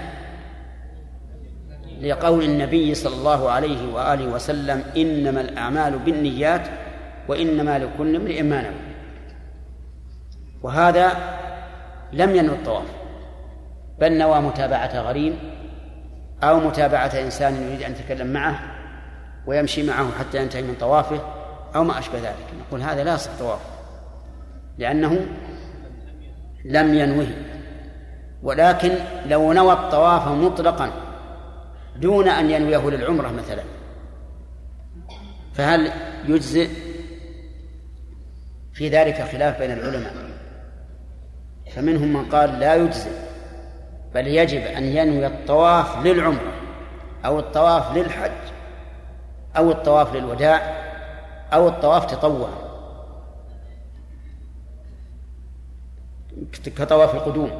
لقول 2.00 2.44
النبي 2.44 2.94
صلى 2.94 3.14
الله 3.16 3.50
عليه 3.50 3.94
وآله 3.94 4.26
وسلم 4.26 4.84
إنما 4.96 5.40
الأعمال 5.40 5.98
بالنيات 5.98 6.68
وإنما 7.28 7.78
لكل 7.78 8.16
امرئ 8.16 8.42
ما 8.42 8.62
نوى. 8.62 8.74
وهذا 10.62 11.12
لم 12.12 12.36
ينوي 12.36 12.56
الطواف 12.56 12.88
بل 13.98 14.18
نوى 14.18 14.40
متابعة 14.40 15.00
غريم 15.00 15.38
أو 16.42 16.60
متابعة 16.60 17.12
إنسان 17.14 17.62
يريد 17.62 17.82
أن 17.82 17.92
يتكلم 17.92 18.26
معه 18.26 18.60
ويمشي 19.46 19.82
معه 19.82 20.18
حتى 20.18 20.42
ينتهي 20.42 20.62
من 20.62 20.74
طوافه 20.80 21.20
أو 21.74 21.84
ما 21.84 21.98
أشبه 21.98 22.18
ذلك. 22.18 22.46
نقول 22.68 22.82
هذا 22.82 23.04
لا 23.04 23.14
يصح 23.14 23.30
طواف 23.38 23.60
لأنه 24.78 25.26
لم 26.70 26.94
ينوه. 26.94 27.26
ولكن 28.42 28.90
لو 29.26 29.52
نوى 29.52 29.72
الطواف 29.72 30.28
مطلقا 30.28 30.90
دون 31.96 32.28
أن 32.28 32.50
ينويه 32.50 32.90
للعمرة 32.90 33.28
مثلا 33.28 33.62
فهل 35.54 35.92
يجزئ 36.28 36.68
في 38.74 38.88
ذلك 38.88 39.22
خلاف 39.22 39.58
بين 39.58 39.70
العلماء؟ 39.70 40.12
فمنهم 41.72 42.12
من 42.12 42.24
قال 42.24 42.60
لا 42.60 42.74
يجزئ 42.74 43.10
بل 44.14 44.26
يجب 44.26 44.60
أن 44.60 44.84
ينوي 44.84 45.26
الطواف 45.26 46.06
للعمرة 46.06 46.52
أو 47.24 47.38
الطواف 47.38 47.96
للحج 47.96 48.30
أو 49.56 49.70
الطواف 49.70 50.14
للوداع 50.14 50.60
أو 51.52 51.68
الطواف 51.68 52.06
تطوعا. 52.06 52.65
كطواف 56.64 57.14
القدوم. 57.14 57.50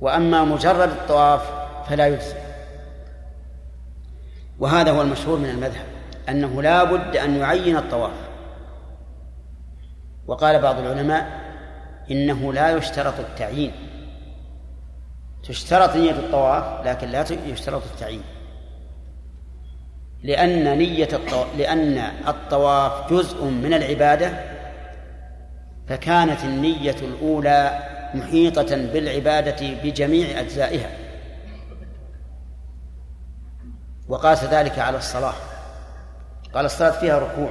وأما 0.00 0.44
مجرد 0.44 0.90
الطواف 0.90 1.52
فلا 1.88 2.06
يجزي. 2.06 2.36
وهذا 4.58 4.90
هو 4.90 5.02
المشهور 5.02 5.38
من 5.38 5.50
المذهب 5.50 5.86
أنه 6.28 6.62
لا 6.62 6.84
بد 6.84 7.16
أن 7.16 7.36
يعين 7.36 7.76
الطواف. 7.76 8.28
وقال 10.26 10.62
بعض 10.62 10.78
العلماء 10.78 11.40
إنه 12.10 12.52
لا 12.52 12.76
يشترط 12.76 13.20
التعيين. 13.20 13.72
تشترط 15.42 15.96
نية 15.96 16.10
الطواف 16.10 16.86
لكن 16.86 17.08
لا 17.08 17.24
يشترط 17.46 17.82
التعيين. 17.92 18.22
لأن 20.22 20.78
نية 20.78 21.08
الطواف 21.12 21.46
لأن 21.58 21.98
الطواف 22.28 23.12
جزء 23.12 23.44
من 23.44 23.74
العبادة 23.74 24.53
فكانت 25.88 26.44
النية 26.44 26.96
الأولى 27.02 27.78
محيطة 28.14 28.76
بالعبادة 28.76 29.74
بجميع 29.84 30.40
أجزائها. 30.40 30.90
وقاس 34.08 34.44
ذلك 34.44 34.78
على 34.78 34.98
الصلاة. 34.98 35.34
قال 36.54 36.64
الصلاة 36.64 36.90
فيها 36.90 37.18
ركوع 37.18 37.50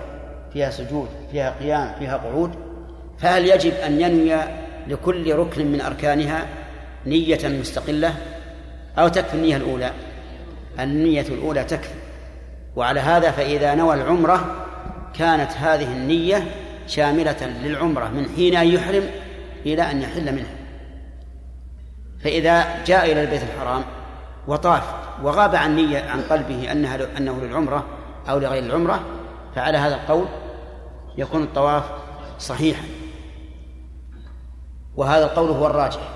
فيها 0.54 0.70
سجود 0.70 1.10
فيها 1.32 1.56
قيام 1.60 1.96
فيها 2.00 2.18
قعود. 2.18 2.52
فهل 3.18 3.46
يجب 3.46 3.74
أن 3.74 4.02
ينوي 4.02 4.42
لكل 4.88 5.36
ركن 5.36 5.72
من 5.72 5.82
أركانها 5.82 6.46
نية 7.06 7.48
مستقلة؟ 7.48 8.14
أو 8.98 9.08
تكفي 9.08 9.34
النية 9.34 9.56
الأولى؟ 9.56 9.92
النية 10.80 11.22
الأولى 11.22 11.64
تكفي. 11.64 11.94
وعلى 12.76 13.00
هذا 13.00 13.32
فإذا 13.32 13.76
نوى 13.76 13.96
العمرة 13.96 14.66
كانت 15.14 15.52
هذه 15.52 15.94
النية 15.94 16.48
شاملة 16.96 17.48
للعمرة 17.64 18.10
من 18.10 18.30
حين 18.36 18.56
أن 18.56 18.68
يحرم 18.68 19.10
إلى 19.66 19.92
أن 19.92 20.02
يحل 20.02 20.32
منها. 20.36 20.56
فإذا 22.24 22.84
جاء 22.86 23.12
إلى 23.12 23.22
البيت 23.22 23.44
الحرام 23.44 23.84
وطاف 24.48 24.84
وغاب 25.24 25.56
عن 25.56 25.76
نية 25.76 26.00
عن 26.00 26.22
قلبه 26.22 26.72
أنها 26.72 27.18
أنه 27.18 27.42
للعمرة 27.42 27.86
أو 28.30 28.40
لغير 28.40 28.64
العمرة 28.64 29.06
فعلى 29.56 29.78
هذا 29.78 29.96
القول 29.96 30.26
يكون 31.18 31.44
الطواف 31.44 31.84
صحيحا. 32.40 32.84
وهذا 34.96 35.26
القول 35.26 35.50
هو 35.50 35.68
الراجح 35.68 36.10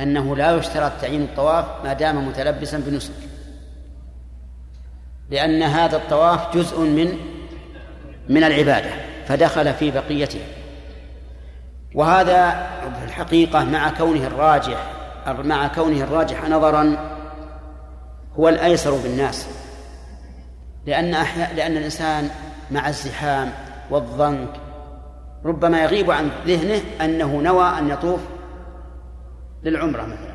أنه 0.00 0.36
لا 0.36 0.56
يشترط 0.56 0.92
تعيين 1.00 1.22
الطواف 1.22 1.64
ما 1.84 1.92
دام 1.92 2.28
متلبسا 2.28 2.78
بنسك 2.78 3.14
لأن 5.30 5.62
هذا 5.62 5.96
الطواف 5.96 6.56
جزء 6.56 6.80
من 6.80 7.18
من 8.28 8.44
العبادة. 8.44 9.13
فدخل 9.26 9.74
في 9.74 9.90
بقيتها 9.90 10.46
وهذا 11.94 12.50
في 12.98 13.04
الحقيقة 13.04 13.64
مع 13.64 13.90
كونه 13.90 14.26
الراجح 14.26 14.94
مع 15.26 15.68
كونه 15.68 16.04
الراجح 16.04 16.48
نظرا 16.48 16.96
هو 18.38 18.48
الأيسر 18.48 18.90
بالناس. 18.96 19.48
لأن 20.86 21.14
أحياء 21.14 21.54
لأن 21.54 21.76
الإنسان 21.76 22.30
مع 22.70 22.88
الزحام 22.88 23.52
والضنك 23.90 24.48
ربما 25.44 25.82
يغيب 25.82 26.10
عن 26.10 26.30
ذهنه 26.46 26.80
أنه 27.00 27.36
نوى 27.36 27.78
أن 27.78 27.90
يطوف 27.90 28.20
للعمرة 29.62 30.02
مثلا. 30.02 30.34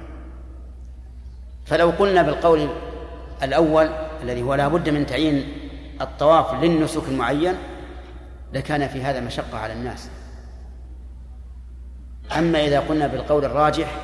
فلو 1.66 1.90
قلنا 1.90 2.22
بالقول 2.22 2.70
الأول 3.44 3.90
الذي 4.24 4.42
هو 4.42 4.54
لا 4.54 4.68
بد 4.68 4.90
من 4.90 5.06
تعيين 5.06 5.54
الطواف 6.02 6.64
للنسك 6.64 7.04
المعين 7.08 7.56
لكان 8.54 8.88
في 8.88 9.04
هذا 9.04 9.20
مشقة 9.20 9.58
على 9.58 9.74
الناس. 9.74 10.10
أما 12.38 12.66
إذا 12.66 12.80
قلنا 12.80 13.08
بالقول 13.08 13.46
الراجح 13.46 13.96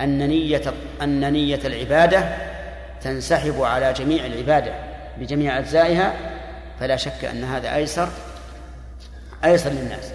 أن 0.00 0.28
نية 0.28 0.74
أن 1.02 1.32
نية 1.32 1.60
العبادة 1.64 2.36
تنسحب 3.00 3.62
على 3.62 3.92
جميع 3.92 4.26
العبادة 4.26 4.74
بجميع 5.18 5.58
أجزائها 5.58 6.14
فلا 6.80 6.96
شك 6.96 7.24
أن 7.24 7.44
هذا 7.44 7.74
أيسر 7.74 8.08
أيسر 9.44 9.70
للناس. 9.70 10.12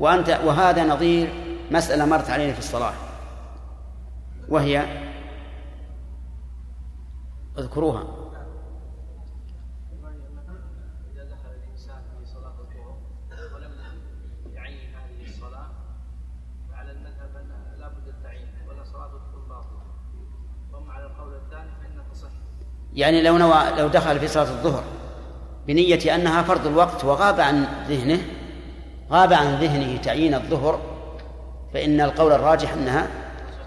وأنت 0.00 0.40
وهذا 0.44 0.84
نظير 0.84 1.32
مسألة 1.70 2.04
مرت 2.04 2.30
علينا 2.30 2.52
في 2.52 2.58
الصلاة 2.58 2.92
وهي 4.48 4.84
اذكروها 7.58 8.04
إذا 11.12 11.24
دخل 11.24 11.50
الإنسان 11.64 12.02
في 12.18 12.26
صلاة 12.26 12.54
الظهر 12.60 12.96
ولم 13.54 13.72
يعين 14.52 14.94
هذه 14.94 15.24
الصلاة 15.24 15.66
فعلى 16.70 16.90
المذهب 16.90 17.36
أن 17.36 17.78
لا 17.80 17.88
بد 17.88 18.08
التعيين 18.08 18.48
ولا 18.68 18.84
صلاة 18.84 19.08
تكون 19.08 19.48
باطلة 19.48 19.84
يعني 22.94 23.22
لو 23.22 23.38
نوى 23.38 23.62
لو 23.78 23.88
دخل 23.88 24.20
في 24.20 24.28
صلاة 24.28 24.50
الظهر 24.50 24.84
بنية 25.66 26.14
أنها 26.14 26.42
فرض 26.42 26.66
الوقت 26.66 27.04
وغاب 27.04 27.40
عن 27.40 27.66
ذهنه 27.88 28.18
غاب 29.10 29.32
عن 29.32 29.54
ذهنه 29.54 29.96
تعيين 29.96 30.34
الظهر 30.34 30.80
فإن 31.74 32.00
القول 32.00 32.32
الراجح 32.32 32.72
أنها 32.72 33.08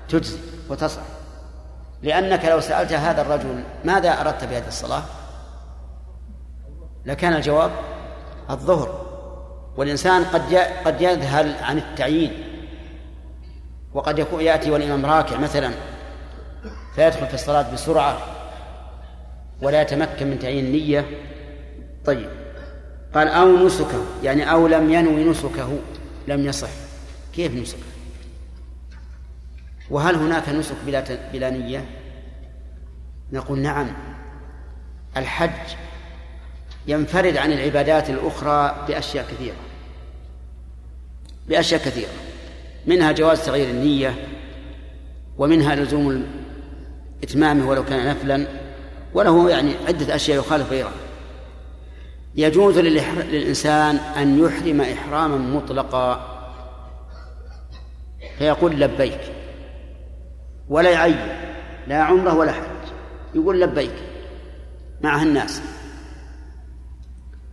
تجزي 0.10 0.38
وتصح. 0.70 1.02
لأنك 2.04 2.46
لو 2.46 2.60
سألت 2.60 2.94
هذا 2.94 3.22
الرجل 3.22 3.64
ماذا 3.86 4.22
أردت 4.22 4.44
بهذه 4.44 4.68
الصلاة؟ 4.68 5.02
لكان 7.06 7.34
الجواب 7.34 7.72
الظهر. 8.50 9.08
والإنسان 9.78 10.24
قد 10.24 10.56
قد 10.86 11.02
يذهل 11.02 11.56
عن 11.62 11.78
التعيين. 11.78 12.44
وقد 13.94 14.20
يكون 14.20 14.42
يأتي 14.42 14.72
والإمام 14.72 15.06
راكع 15.06 15.38
مثلا 15.38 15.72
فيدخل 16.96 17.28
في 17.28 17.34
الصلاة 17.34 17.74
بسرعة. 17.74 18.18
ولا 19.62 19.82
يتمكن 19.82 20.28
من 20.28 20.40
تعيين 20.40 20.66
النية 20.66 21.06
طيب. 22.06 22.30
قال 23.14 23.28
أو 23.28 23.66
نسكه 23.66 24.06
يعني 24.24 24.52
أو 24.52 24.68
لم 24.68 24.94
ينوي 24.94 25.24
نسكه 25.24 25.80
لم 26.28 26.46
يصح. 26.46 26.70
كيف 27.34 27.56
نسك؟ 27.56 27.78
وهل 29.90 30.16
هناك 30.16 30.50
نسك 30.50 30.76
بلا 30.86 31.04
بلا 31.34 31.50
نية؟ 31.50 31.86
نقول 33.32 33.60
نعم. 33.60 33.88
الحج 35.18 35.76
ينفرد 36.88 37.38
عن 37.38 37.52
العبادات 37.52 38.10
الأخرى 38.10 38.86
بأشياء 38.88 39.26
كثيرة. 39.26 39.56
بأشياء 41.48 41.82
كثيرة. 41.82 42.12
منها 42.86 43.12
جواز 43.12 43.46
تغيير 43.46 43.70
النية 43.70 44.16
ومنها 45.38 45.76
لزوم 45.76 46.26
إتمامه 47.24 47.70
ولو 47.70 47.86
كان 47.86 48.08
نفلا. 48.08 48.67
وله 49.14 49.50
يعني 49.50 49.74
عدة 49.88 50.16
أشياء 50.16 50.40
يخالف 50.40 50.70
غيرها. 50.72 50.92
يجوز 52.36 52.78
للإنسان 52.78 53.96
أن 53.96 54.40
يحرم 54.46 54.82
إحراما 54.82 55.38
مطلقا. 55.38 56.38
فيقول 58.38 58.80
لبيك 58.80 59.22
ولا 60.70 60.90
يعين 60.92 61.20
لا 61.88 62.04
عمرة 62.04 62.36
ولا 62.36 62.52
حج. 62.52 62.92
يقول 63.36 63.62
لبيك 63.62 63.96
معها 65.02 65.24
الناس. 65.24 65.62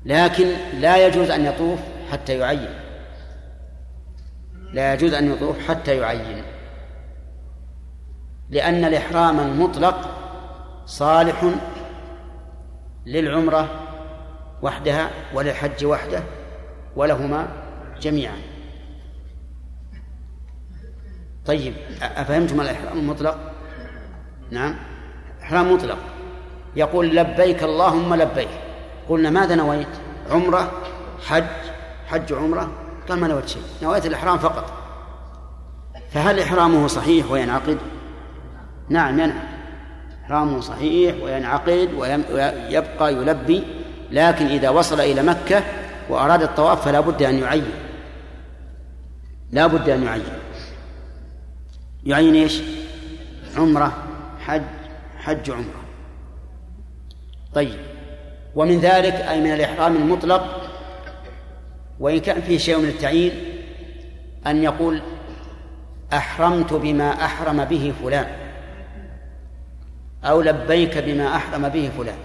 لكن 0.04 0.46
لا 0.80 1.06
يجوز 1.06 1.30
أن 1.30 1.44
يطوف 1.44 1.78
حتى 2.12 2.38
يعين. 2.38 2.74
لا 4.72 4.94
يجوز 4.94 5.14
أن 5.14 5.32
يطوف 5.32 5.68
حتى 5.68 5.96
يعين. 5.96 6.42
لأن 8.50 8.84
الإحرام 8.84 9.40
المطلق 9.40 10.13
صالح 10.86 11.44
للعمرة 13.06 13.68
وحدها 14.62 15.10
وللحج 15.34 15.84
وحده 15.84 16.22
ولهما 16.96 17.48
جميعا. 18.00 18.36
طيب 21.46 21.74
أفهمتم 22.02 22.60
الإحرام 22.60 22.98
المطلق؟ 22.98 23.52
نعم. 24.50 24.74
إحرام 25.42 25.72
مطلق. 25.72 25.98
يقول 26.76 27.16
لبيك 27.16 27.62
اللهم 27.62 28.14
لبيك. 28.14 28.48
قلنا 29.08 29.30
ماذا 29.30 29.54
نويت؟ 29.54 29.88
عمرة 30.30 30.72
حج 31.26 31.44
حج 32.06 32.32
عمرة؟ 32.32 32.72
قال 33.08 33.20
ما 33.20 33.28
نويت 33.28 33.48
شيء. 33.48 33.62
نويت 33.82 34.06
الإحرام 34.06 34.38
فقط. 34.38 34.72
فهل 36.10 36.40
إحرامه 36.40 36.86
صحيح 36.86 37.30
وينعقد؟ 37.30 37.78
نعم 38.88 39.20
ينعقد. 39.20 39.53
إحرامه 40.24 40.60
صحيح 40.60 41.22
وينعقد 41.22 41.88
ويبقى 41.98 43.14
يلبي 43.14 43.62
لكن 44.10 44.46
إذا 44.46 44.70
وصل 44.70 45.00
إلى 45.00 45.22
مكة 45.22 45.62
وأراد 46.08 46.42
الطواف 46.42 46.84
فلا 46.84 47.00
بد 47.00 47.22
أن 47.22 47.38
يعين. 47.38 47.66
لا 49.50 49.66
بد 49.66 49.88
أن 49.88 50.02
يعين. 50.02 50.22
يعين 52.04 52.34
إيش؟ 52.34 52.62
عمرة 53.56 53.92
حج 54.40 54.62
حج 55.18 55.50
عمرة. 55.50 55.84
طيب. 57.54 57.78
ومن 58.54 58.78
ذلك 58.80 59.14
أي 59.14 59.40
من 59.40 59.52
الإحرام 59.52 59.96
المطلق 59.96 60.70
وإن 62.00 62.20
كان 62.20 62.42
فيه 62.42 62.58
شيء 62.58 62.78
من 62.78 62.88
التعيين 62.88 63.32
أن 64.46 64.62
يقول 64.62 65.02
أحرمت 66.12 66.72
بما 66.72 67.24
أحرم 67.24 67.64
به 67.64 67.92
فلان. 68.02 68.43
أو 70.24 70.42
لبيك 70.42 70.98
بما 70.98 71.36
أحرم 71.36 71.68
به 71.68 71.90
فلان. 71.98 72.18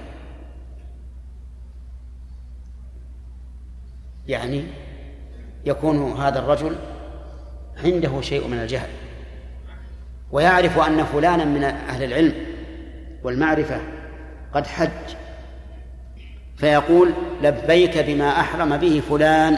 يعني 4.28 4.64
يكون 5.66 6.12
هذا 6.12 6.40
الرجل 6.40 6.76
عنده 7.84 8.22
شيء 8.22 8.48
من 8.48 8.58
الجهل 8.58 8.90
ويعرف 10.32 10.80
أن 10.80 11.04
فلانا 11.04 11.46
من 11.46 11.64
أهل 11.64 12.04
العلم 12.04 12.34
والمعرفة 13.24 13.82
قد 14.54 14.68
حج 14.68 15.16
فيقول 16.58 17.14
لبيك 17.44 17.98
بما 17.98 18.40
أحرم 18.40 18.78
به 18.78 19.02
فلان. 19.10 19.58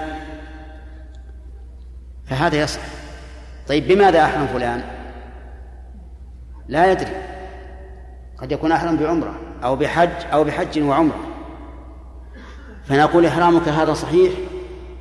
فهذا 2.26 2.62
يصح. 2.62 2.82
طيب 3.68 3.88
بماذا 3.88 4.24
أحرم 4.24 4.48
فلان؟ 4.48 4.84
لا 6.68 6.92
يدري. 6.92 7.21
قد 8.42 8.52
يكون 8.52 8.72
أحرم 8.72 8.98
بعمرة 8.98 9.36
أو 9.64 9.76
بحج 9.76 10.10
أو 10.34 10.44
بحج 10.44 10.82
وعمرة. 10.84 11.20
فنقول 12.86 13.26
إحرامك 13.26 13.68
هذا 13.68 13.94
صحيح 13.94 14.34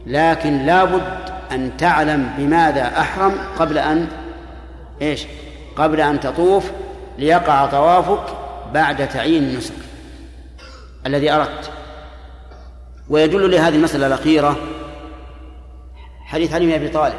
لكن 0.07 0.67
لا 0.67 0.85
بد 0.85 1.31
أن 1.53 1.77
تعلم 1.77 2.31
بماذا 2.39 3.01
أحرم 3.01 3.33
قبل 3.59 3.79
أن 3.79 4.09
إيش؟ 5.03 5.27
قبل 5.77 6.01
أن 6.01 6.21
تطوف 6.21 6.71
ليقع 7.19 7.67
طوافك 7.67 8.35
بعد 8.75 9.09
تعيين 9.09 9.43
النسك 9.43 9.75
الذي 11.07 11.33
أردت. 11.33 11.71
ويدل 13.09 13.51
لهذه 13.51 13.75
المسألة 13.75 14.07
الأخيرة 14.07 14.57
حديث 16.25 16.55
علي 16.55 16.67
بن 16.67 16.73
أبي 16.73 16.89
طالب. 16.89 17.15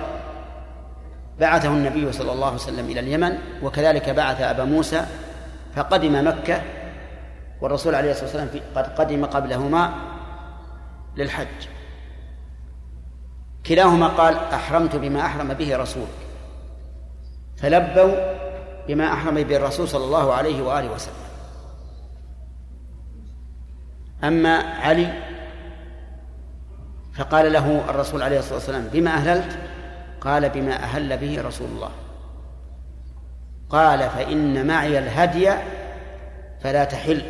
بعثه 1.40 1.70
النبي 1.70 2.12
صلى 2.12 2.32
الله 2.32 2.46
عليه 2.46 2.56
وسلم 2.56 2.86
إلى 2.86 3.00
اليمن 3.00 3.38
وكذلك 3.64 4.10
بعث 4.10 4.42
أبا 4.42 4.64
موسى 4.64 5.06
فقدم 5.76 6.28
مكة 6.28 6.62
والرسول 7.62 7.96
عليه 7.96 8.12
الصلاة 8.12 8.26
والسلام 8.26 8.50
قد 8.76 8.88
قدم 9.00 9.26
قبلهما 9.26 9.94
للحج. 11.18 11.68
كلاهما 13.66 14.08
قال 14.08 14.36
أحرمت 14.36 14.96
بما 14.96 15.26
أحرم 15.26 15.54
به 15.54 15.78
رسولك. 15.78 16.08
فلبوا 17.58 18.16
بما 18.88 19.14
أحرم 19.14 19.36
به 19.44 19.56
الرسول 19.56 19.88
صلى 19.88 20.06
الله 20.06 20.34
عليه 20.34 20.62
وآله 20.62 20.92
وسلم. 20.92 21.16
أما 24.24 24.58
علي 24.58 25.14
فقال 27.14 27.54
له 27.54 27.90
الرسول 27.90 28.22
عليه 28.22 28.40
الصلاة 28.40 28.56
والسلام 28.56 28.88
بما 28.94 29.12
أهللت؟ 29.12 29.60
قال 30.22 30.50
بما 30.50 30.74
أهل 30.74 31.18
به 31.18 31.42
رسول 31.42 31.68
الله. 31.68 31.90
قال 33.72 34.10
فإن 34.10 34.68
معي 34.68 35.00
الهدي 35.00 35.52
فلا 36.64 36.84
تحل. 36.84 37.22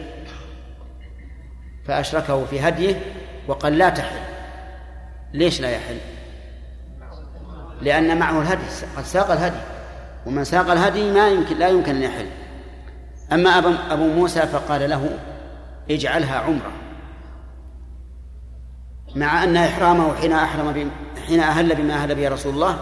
فأشركه 1.87 2.45
في 2.45 2.59
هديه 2.59 3.01
وقال 3.47 3.77
لا 3.77 3.89
تحل. 3.89 4.19
ليش 5.33 5.61
لا 5.61 5.69
يحل؟ 5.69 5.97
لأن 7.81 8.19
معه 8.19 8.41
الهدي 8.41 8.63
قد 8.97 9.03
ساق 9.03 9.31
الهدي. 9.31 9.59
ومن 10.25 10.43
ساق 10.43 10.71
الهدي 10.71 11.11
ما 11.11 11.29
يمكن 11.29 11.57
لا 11.57 11.67
يمكن 11.67 11.95
أن 11.95 12.03
يحل. 12.03 12.27
أما 13.31 13.57
أبو 13.91 14.07
موسى 14.07 14.41
فقال 14.41 14.89
له 14.89 15.19
اجعلها 15.91 16.39
عمرة. 16.39 16.71
مع 19.15 19.43
أن 19.43 19.57
إحرامه 19.57 20.15
حين 20.15 20.33
أحرم 20.33 20.91
حين 21.27 21.39
أهل 21.39 21.75
بما 21.75 21.93
أهل 21.93 22.15
به 22.15 22.29
رسول 22.29 22.53
الله 22.53 22.79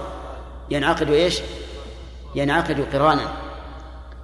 ينعقد 0.70 1.10
إيش؟ 1.10 1.41
ينعقد 2.36 2.86
قرانا. 2.93 3.49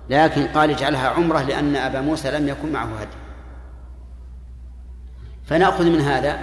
لكن 0.09 0.47
قال 0.47 0.69
اجعلها 0.69 1.09
عمرة 1.09 1.41
لأن 1.41 1.75
أبا 1.75 2.01
موسى 2.01 2.31
لم 2.31 2.47
يكن 2.47 2.71
معه 2.71 2.89
هدي. 2.99 3.17
فنأخذ 5.45 5.85
من 5.85 6.01
هذا 6.01 6.39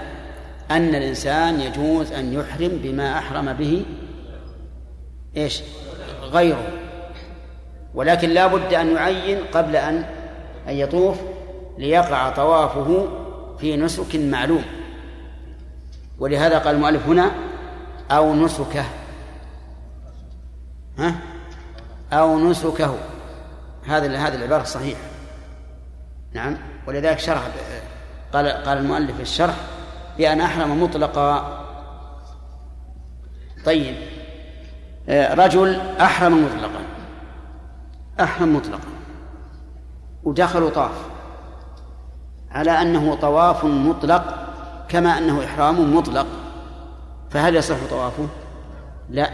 أن 0.71 0.95
الإنسان 0.95 1.61
يجوز 1.61 2.11
أن 2.11 2.33
يحرم 2.33 2.79
بما 2.83 3.17
أحرم 3.17 3.53
به 3.53 3.85
إيش؟ 5.37 5.61
غيره. 6.21 6.67
ولكن 7.93 8.29
لا 8.29 8.47
بد 8.47 8.73
أن 8.73 8.95
يعين 8.95 9.37
قبل 9.53 9.75
أن 9.75 10.05
أن 10.67 10.73
يطوف 10.73 11.17
ليقع 11.77 12.29
طوافه 12.29 13.07
في 13.59 13.77
نسك 13.77 14.15
معلوم. 14.15 14.63
ولهذا 16.19 16.57
قال 16.59 16.75
المؤلف 16.75 17.07
هنا 17.07 17.31
أو 18.11 18.35
نسكه. 18.35 18.85
ها؟ 20.97 21.15
أو 22.13 22.39
نسكه. 22.39 23.12
هذا 23.87 24.17
هذه 24.17 24.35
العبارة 24.35 24.63
صحيحة 24.63 25.01
نعم. 26.33 26.57
ولذلك 26.87 27.19
شرح 27.19 27.41
قال 28.33 28.47
قال 28.47 28.77
المؤلف 28.77 29.19
الشرح 29.19 29.55
بأن 30.17 30.41
أحرم 30.41 30.83
مطلقا. 30.83 31.59
طيب. 33.65 33.95
آه، 35.09 35.33
رجل 35.33 35.79
أحرم 36.01 36.45
مطلقا. 36.45 36.81
أحرم 38.19 38.55
مطلقا. 38.55 38.89
ودخل 40.23 40.71
طاف. 40.71 41.05
على 42.51 42.71
أنه 42.71 43.15
طواف 43.15 43.65
مطلق 43.65 44.49
كما 44.89 45.17
أنه 45.17 45.45
إحرام 45.45 45.95
مطلق. 45.95 46.27
فهل 47.29 47.55
يصح 47.55 47.77
طوافه؟ 47.89 48.27
لا. 49.09 49.29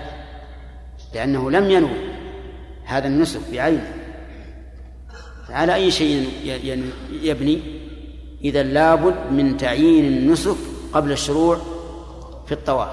لأنه 1.14 1.52
لم 1.52 1.72
ينوي 1.72 2.10
هذا 2.86 3.08
النسك 3.08 3.42
بعينه. 3.52 3.99
على 5.50 5.76
أي 5.76 5.92
شيء 5.92 6.30
يبني؟ 7.12 7.62
إذا 8.44 8.64
لابد 8.64 9.16
من 9.32 9.58
تعيين 9.58 10.06
النسك 10.06 10.56
قبل 10.94 11.12
الشروع 11.12 11.58
في 12.48 12.52
الطواف. 12.52 12.92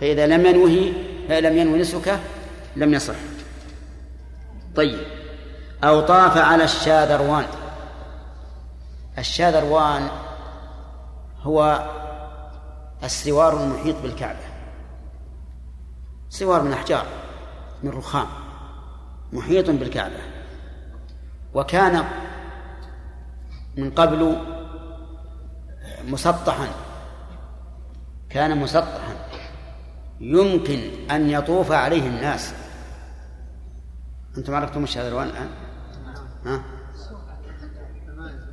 فإذا 0.00 0.26
لم 0.26 0.46
ينوه 0.46 0.92
لم 1.40 1.58
ينوي 1.58 1.78
نسكه 1.78 2.18
لم 2.76 2.94
يصح. 2.94 3.14
طيب. 4.76 4.98
أو 5.84 6.00
طاف 6.00 6.36
على 6.36 6.64
الشاذروان. 6.64 7.46
الشاذروان 9.18 10.08
هو 11.42 11.88
السوار 13.04 13.64
المحيط 13.64 13.96
بالكعبة. 14.02 14.48
سوار 16.30 16.62
من 16.62 16.72
أحجار 16.72 17.06
من 17.82 17.90
رخام. 17.90 18.26
محيط 19.32 19.70
بالكعبة. 19.70 20.37
وكان 21.54 22.04
من 23.76 23.90
قبل 23.90 24.36
مسطحا. 26.08 26.66
كان 28.30 28.58
مسطحا. 28.58 29.14
يمكن 30.20 30.80
أن 31.10 31.30
يطوف 31.30 31.72
عليه 31.72 32.06
الناس. 32.06 32.54
أنتم 34.38 34.54
عرفتم 34.54 34.84
الشاذروان 34.84 35.26
الآن؟ 35.28 35.48
ها؟ 36.46 36.62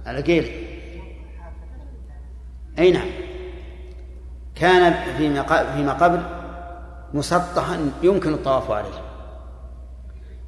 العقيل 0.08 0.68
أي 2.80 2.92
نعم. 2.92 3.10
كان 4.56 5.16
فيما 5.76 5.94
قبل 5.94 6.24
مسطحا. 7.14 7.92
يمكن 8.04 8.34
الطواف 8.34 8.72
عليه. 8.72 9.06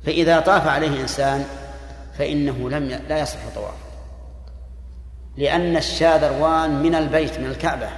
فإذا 0.05 0.39
طاف 0.39 0.67
عليه 0.67 1.01
إنسان 1.01 1.45
فإنه 2.17 2.69
لم 2.69 2.89
ي... 2.89 2.99
لا 3.09 3.19
يصح 3.19 3.39
طواف. 3.55 3.73
لأن 5.37 5.77
الشاذروان 5.77 6.83
من 6.83 6.95
البيت 6.95 7.39
من 7.39 7.45
الكعبة. 7.45 7.89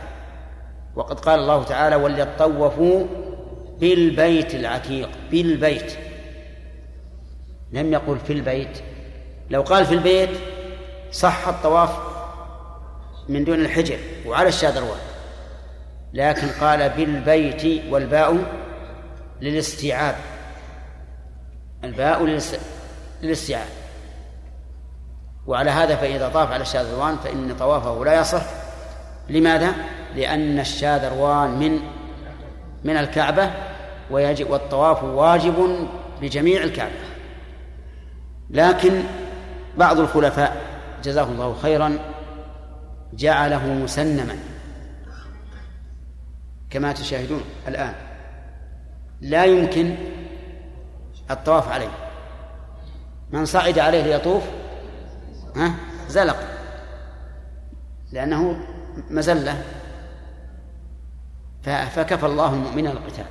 وقد 0.96 1.20
قال 1.20 1.40
الله 1.40 1.64
تعالى 1.64 1.96
وليطوفوا 1.96 3.06
بالبيت 3.80 4.56
العتيق. 4.56 5.10
بالبيت. 5.32 5.94
لم 7.72 7.94
يقل 7.94 8.20
في 8.20 8.34
البيت. 8.34 8.82
لو 9.50 9.62
قال 9.62 9.86
في 9.86 9.94
البيت 9.94 10.30
صح 11.12 11.48
الطواف 11.48 11.90
من 13.30 13.44
دون 13.44 13.60
الحجر 13.60 13.98
وعلى 14.26 14.50
الشاذروان. 14.50 15.00
لكن 16.14 16.48
قال 16.48 16.90
بالبيت 16.90 17.84
والباء 17.92 18.38
للاستيعاب. 19.42 20.16
الباء 21.84 22.40
للاستيعاب. 23.22 23.79
وعلى 25.50 25.72
هذا 25.72 25.96
فإذا 25.96 26.30
طاف 26.30 26.52
على 26.52 26.62
الشاذروان 26.62 27.18
فإن 27.18 27.56
طوافه 27.60 28.06
لا 28.06 28.20
يصح. 28.22 28.42
لماذا؟ 29.30 29.74
لأن 30.16 30.60
الشاذروان 30.60 31.50
من 31.50 31.80
من 32.84 32.98
الكعبة 32.98 33.52
ويجب 34.12 34.50
والطواف 34.50 35.04
واجب 35.04 35.88
بجميع 36.22 36.64
الكعبة. 36.64 36.92
لكن 38.50 39.04
بعض 39.78 40.00
الخلفاء 40.00 40.58
جزاهم 41.04 41.32
الله 41.32 41.56
خيرا 41.62 42.00
جعله 43.14 43.68
مسنما. 43.68 44.36
كما 46.70 46.92
تشاهدون 46.92 47.42
الآن. 47.68 47.94
لا 49.22 49.46
يمكن 49.46 49.96
الطواف 51.32 51.72
عليه. 51.72 51.92
من 53.32 53.46
صعد 53.46 53.80
عليه 53.80 54.04
ليطوف 54.04 54.44
ها؟ 55.60 55.76
زلق. 56.10 56.38
لأنه 58.12 58.60
مزلة. 59.10 59.64
فكفى 61.64 62.26
الله 62.26 62.54
المؤمن 62.54 62.88
القتال. 62.88 63.26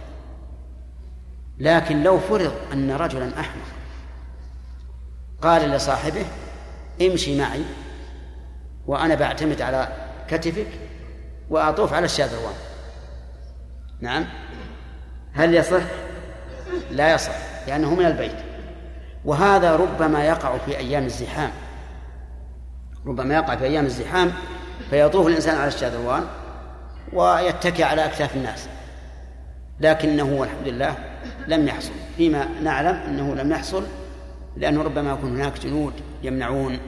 لكن 1.59 2.03
لو 2.03 2.18
فرض 2.18 2.53
أن 2.72 2.91
رجلا 2.91 3.41
أحمق 3.41 3.64
قال 5.43 5.70
لصاحبه 5.70 6.26
امشي 7.03 7.39
معي 7.39 7.64
وأنا 8.87 9.14
بعتمد 9.14 9.62
على 9.62 9.89
كتفك 10.29 10.66
وأطوف 11.51 11.93
على 11.93 12.05
الشاذروان. 12.05 12.55
نعم. 14.01 14.24
هل 15.33 15.55
يصح؟ 15.55 15.83
لا 16.91 17.14
يصح 17.14 17.33
لأنه 17.66 17.95
من 17.95 18.07
البيت. 18.07 18.37
وهذا 19.24 19.76
ربما 19.76 20.24
يقع 20.24 20.59
في 20.59 20.79
أيام 20.79 21.05
الزحام. 21.05 21.51
ربما 23.07 23.35
يقع 23.35 23.57
في 23.57 23.65
أيام 23.65 23.87
الزحام 23.87 24.33
فيطوف 24.91 25.27
الإنسان 25.27 25.57
على 25.57 25.69
الشاذروان 25.69 26.25
ويتكئ 27.13 27.83
على 27.83 28.05
أكتاف 28.05 28.37
الناس. 28.37 28.69
لكنه 29.81 30.25
والحمد 30.25 30.69
لله 30.69 30.95
لم 31.47 31.69
يحصل. 31.69 31.93
فيما 32.17 32.49
نعلم 32.63 32.97
أنه 32.97 33.35
لم 33.35 33.53
يحصل 33.53 33.85
لأنه 34.57 34.83
ربما 34.83 35.12
يكون 35.12 35.41
هناك 35.41 35.59
جنود 35.61 35.93
يمنعون 36.23 36.79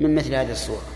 من 0.00 0.14
مثل 0.14 0.34
هذه 0.34 0.52
الصورة. 0.52 0.86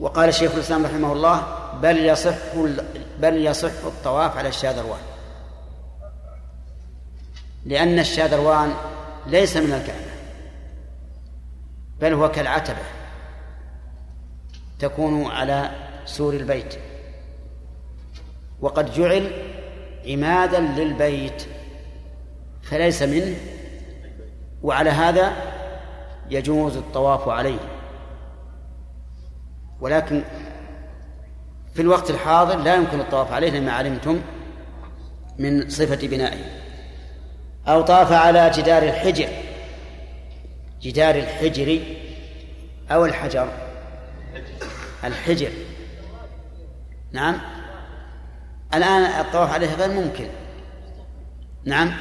وقال 0.00 0.28
الشيخ 0.28 0.54
الإسلام 0.54 0.84
رحمه 0.86 1.12
الله 1.12 1.42
بل 1.82 2.04
يصح 2.04 2.34
بل 3.20 3.46
يصح 3.46 3.84
الطواف 3.84 4.36
على 4.36 4.48
الشاذروان 4.48 5.00
لأن 7.66 7.98
الشاذروان 7.98 8.74
ليس 9.26 9.56
من 9.56 9.72
الكعبة. 9.72 10.07
بل 12.00 12.12
هو 12.12 12.30
كالعتبة 12.30 12.82
تكون 14.78 15.26
على 15.26 15.70
سور 16.06 16.34
البيت. 16.34 16.74
وقد 18.60 18.92
جعل 18.92 19.30
عمادا 20.06 20.60
للبيت 20.60 21.46
فليس 22.62 23.02
منه 23.02 23.36
وعلى 24.62 24.90
هذا 24.90 25.32
يجوز 26.30 26.76
الطواف 26.76 27.28
عليه. 27.28 27.58
ولكن 29.80 30.22
في 31.74 31.82
الوقت 31.82 32.10
الحاضر 32.10 32.56
لا 32.56 32.74
يمكن 32.74 33.00
الطواف 33.00 33.32
عليه 33.32 33.50
لما 33.50 33.72
علمتم 33.72 34.20
من 35.38 35.68
صفة 35.68 36.08
بنائه. 36.08 36.44
أو 37.68 37.82
طاف 37.82 38.12
على 38.12 38.50
جدار 38.54 38.82
الحجر. 38.82 39.28
جدار 40.82 41.14
الحجر 41.14 41.80
أو 42.90 43.04
الحجر؟ 43.04 43.48
الحجر. 45.04 45.50
نعم. 47.12 47.40
الآن 48.74 49.02
الطواف 49.02 49.52
عليه 49.52 49.74
غير 49.74 49.88
ممكن. 49.88 50.28
نعم. 51.64 51.92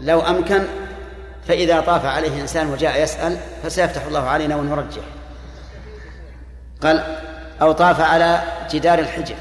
لو 0.00 0.20
أمكن 0.20 0.62
فإذا 1.46 1.80
طاف 1.80 2.04
عليه 2.04 2.40
إنسان 2.40 2.66
وجاء 2.66 3.02
يسأل 3.02 3.36
فسيفتح 3.62 4.04
الله 4.04 4.22
علينا 4.22 4.56
ونرجح 4.56 5.02
قال 6.82 7.18
أو 7.60 7.72
طاف 7.72 8.00
على 8.00 8.42
جدار 8.70 8.98
الحجر. 8.98 9.36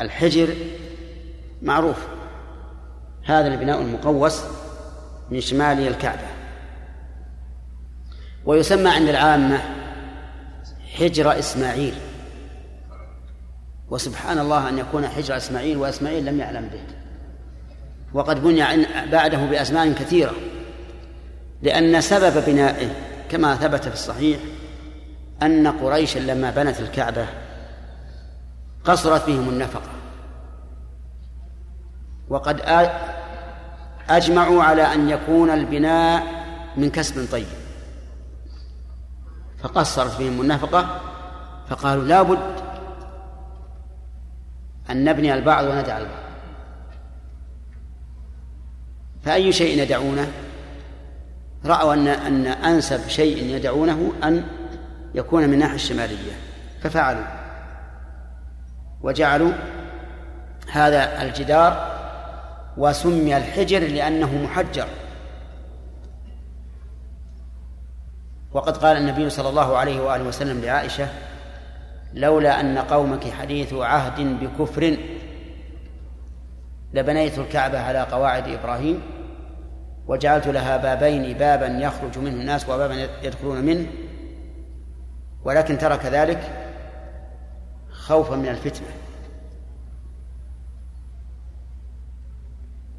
الحجر 0.00 0.54
معروف. 1.62 2.06
هذا 3.24 3.46
البناء 3.46 3.80
المقوس 3.80 4.42
من 5.30 5.40
شمال 5.40 5.88
الكعبة. 5.88 6.28
ويسمى 8.44 8.90
عند 8.90 9.08
العامة 9.08 9.60
حجر 10.98 11.38
إسماعيل. 11.38 11.94
وسبحان 13.90 14.38
الله 14.38 14.68
أن 14.68 14.78
يكون 14.78 15.08
حجر 15.08 15.36
إسماعيل 15.36 15.76
وإسماعيل 15.76 16.24
لم 16.24 16.40
يعلم 16.40 16.68
به. 16.68 16.80
وقد 18.14 18.42
بني 18.42 18.86
بعده 19.12 19.46
بأزمان 19.46 19.94
كثيرة. 19.94 20.34
لأن 21.62 22.00
سبب 22.00 22.44
بنائه 22.46 22.90
كما 23.30 23.56
ثبت 23.56 23.88
في 23.88 23.94
الصحيح 23.94 24.38
أن 25.42 25.66
قريشا 25.66 26.18
لما 26.18 26.50
بنت 26.50 26.80
الكعبة 26.80 27.26
قصرت 28.84 29.26
بهم 29.26 29.48
النفقة. 29.48 29.90
وقد 32.28 32.60
أجمعوا 34.10 34.62
على 34.62 34.82
أن 34.82 35.08
يكون 35.08 35.50
البناء 35.50 36.26
من 36.76 36.90
كسب 36.90 37.28
طيب. 37.32 37.46
فقصرت 39.62 40.18
بهم 40.18 40.40
النفقة 40.40 41.00
فقالوا 41.68 42.04
لا 42.04 42.22
بد 42.22 42.38
أن 44.90 45.04
نبني 45.04 45.34
البعض 45.34 45.64
وندع 45.64 45.98
البعض. 45.98 46.28
فأي 49.22 49.52
شيء 49.52 49.82
يدعونه؟ 49.82 50.32
رأوا 51.64 51.94
أن 51.94 52.08
أن 52.08 52.46
أنسب 52.46 53.08
شيء 53.08 53.44
يدعونه 53.44 54.12
أن 54.24 54.44
يكون 55.14 55.46
من 55.46 55.54
الناحية 55.54 55.74
الشمالية. 55.74 56.32
ففعلوا. 56.82 57.24
وجعلوا 59.02 59.52
هذا 60.70 61.22
الجدار 61.22 61.97
وسمي 62.78 63.36
الحجر 63.36 63.78
لأنه 63.78 64.42
محجر. 64.44 64.88
وقد 68.52 68.76
قال 68.76 68.96
النبي 68.96 69.30
صلى 69.30 69.48
الله 69.48 69.76
عليه 69.76 70.00
وآله 70.00 70.24
وسلم 70.24 70.60
لعائشة 70.60 71.08
لولا 72.14 72.60
أن 72.60 72.78
قومك 72.78 73.30
حديث 73.30 73.74
عهد 73.74 74.20
بكفر 74.20 74.96
لبنيت 76.94 77.38
الكعبة 77.38 77.80
على 77.80 78.00
قواعد 78.02 78.48
إبراهيم 78.48 79.02
وجعلت 80.06 80.46
لها 80.46 80.76
بابين 80.76 81.38
بابا 81.38 81.66
يخرج 81.66 82.18
منه 82.18 82.40
الناس 82.40 82.68
وبابا 82.68 83.08
يدخلون 83.22 83.60
منه 83.60 83.86
ولكن 85.44 85.78
ترك 85.78 86.06
ذلك 86.06 86.40
خوفا 87.90 88.36
من 88.36 88.48
الفتنة. 88.48 88.88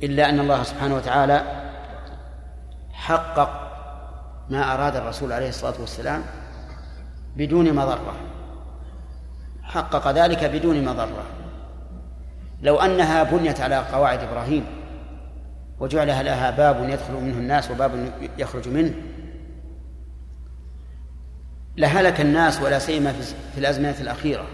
إلا 0.04 0.30
أن 0.30 0.40
الله 0.40 0.64
سبحانه 0.64 0.96
وتعالى 0.96 1.44
حقق 2.92 3.70
ما 4.50 4.74
أراد 4.74 4.96
الرسول 4.96 5.32
عليه 5.32 5.50
الصلاة 5.50 5.82
والسلام 5.82 6.24
بدون 7.36 7.74
مضرة. 7.74 8.16
حقق 9.64 10.12
ذلك 10.12 10.44
بدون 10.44 10.86
مضرة. 10.86 11.24
لو 12.62 12.76
أنها 12.76 13.24
بنيت 13.24 13.62
على 13.62 13.78
قواعد 13.78 14.20
إبراهيم 14.20 14.66
وجعل 15.80 16.08
لها 16.08 16.52
باب 16.52 16.90
يدخل 16.90 17.14
منه 17.14 17.38
الناس 17.38 17.72
وباب 17.72 18.12
يخرج 18.38 18.68
منه 18.68 18.94
لهلك 21.78 22.22
الناس 22.22 22.62
ولا 22.62 22.80
سيما 22.80 23.12
في 23.54 23.58
الأزمنة 23.58 23.96
الأخيرة 24.02 24.48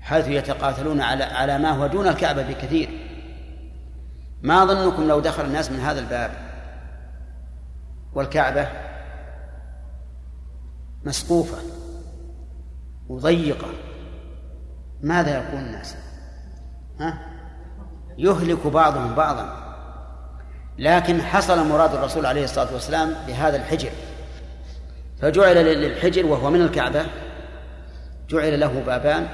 حيث 0.00 0.28
يتقاتلون 0.28 1.00
على 1.00 1.24
على 1.24 1.58
ما 1.58 1.70
هو 1.70 1.86
دون 1.86 2.08
الكعبة 2.08 2.42
بكثير. 2.42 2.88
ما 4.46 4.64
ظنكم 4.64 5.08
لو 5.08 5.20
دخل 5.20 5.44
الناس 5.44 5.70
من 5.70 5.80
هذا 5.80 6.00
الباب 6.00 6.30
والكعبة 8.14 8.68
مسقوفة 11.04 11.58
وضيقة؟ 13.08 13.68
ماذا 15.02 15.38
يكون 15.38 15.60
الناس؟ 15.60 15.96
ها؟ 17.00 17.18
يهلك 18.18 18.66
بعضهم 18.66 19.14
بعضا. 19.14 19.76
لكن 20.78 21.22
حصل 21.22 21.68
مراد 21.68 21.94
الرسول 21.94 22.26
عليه 22.26 22.44
الصلاة 22.44 22.72
والسلام 22.72 23.14
بهذا 23.26 23.56
الحجر. 23.56 23.90
فجعل 25.20 25.56
للحجر 25.56 26.26
وهو 26.26 26.50
من 26.50 26.60
الكعبة 26.60 27.06
جعل 28.28 28.60
له 28.60 28.82
بابان. 28.86 29.26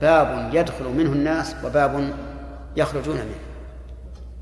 باب 0.00 0.54
يدخل 0.54 0.84
منه 0.84 1.12
الناس 1.12 1.56
وباب 1.64 2.14
يخرجون 2.76 3.16
منه. 3.16 3.47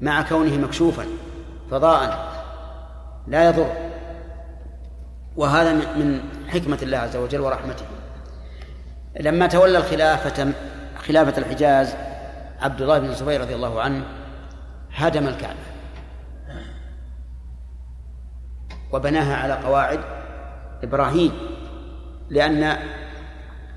مع 0.00 0.22
كونه 0.22 0.56
مكشوفا 0.56 1.06
فضاء 1.70 2.32
لا 3.26 3.48
يضر. 3.48 3.72
وهذا 5.36 5.72
من 5.72 6.20
حكمة 6.48 6.78
الله 6.82 6.98
عز 6.98 7.16
وجل 7.16 7.40
ورحمته. 7.40 7.84
لما 9.20 9.46
تولى 9.46 9.78
الخلافة 9.78 10.52
خلافة 11.06 11.38
الحجاز 11.38 11.94
عبد 12.60 12.82
الله 12.82 12.98
بن 12.98 13.08
الزبير 13.08 13.40
رضي 13.40 13.54
الله 13.54 13.80
عنه 13.80 14.04
هدم 14.92 15.28
الكعبة. 15.28 15.66
وبناها 18.92 19.36
على 19.36 19.52
قواعد 19.52 20.00
إبراهيم 20.82 21.32
لأن 22.30 22.76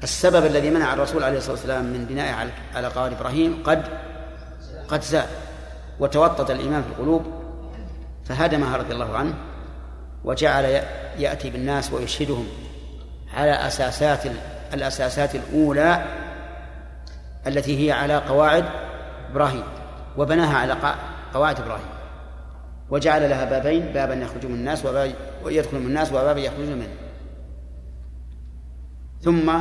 السبب 0.03 0.45
الذي 0.45 0.69
منع 0.69 0.93
الرسول 0.93 1.23
عليه 1.23 1.37
الصلاة 1.37 1.55
والسلام 1.55 1.85
من 1.85 2.05
بنائه 2.05 2.51
على 2.75 2.87
قواعد 2.87 3.13
إبراهيم 3.13 3.63
قد 3.63 3.83
قد 4.87 5.01
زال 5.01 5.25
وتوطد 5.99 6.51
الإيمان 6.51 6.83
في 6.83 6.89
القلوب 6.89 7.25
فهدمها 8.25 8.77
رضي 8.77 8.93
الله 8.93 9.17
عنه 9.17 9.33
وجعل 10.23 10.83
يأتي 11.17 11.49
بالناس 11.49 11.93
ويشهدهم 11.93 12.47
على 13.33 13.51
أساسات 13.51 14.23
الأساسات 14.73 15.35
الأولى 15.35 16.05
التي 17.47 17.87
هي 17.87 17.91
على 17.91 18.17
قواعد 18.17 18.65
إبراهيم 19.31 19.63
وبناها 20.17 20.57
على 20.57 20.95
قواعد 21.33 21.59
إبراهيم. 21.59 21.87
وجعل 22.89 23.29
لها 23.29 23.45
بابين 23.45 23.85
بابا 23.93 24.13
يخرج 24.13 24.45
من 24.45 24.53
الناس 24.53 24.85
وبابا 24.85 25.13
يدخل 25.45 25.79
من 25.79 25.85
الناس 25.85 26.09
وبابا 26.11 26.39
يخرجون 26.39 26.75
منه. 26.75 26.95
ثم 29.21 29.51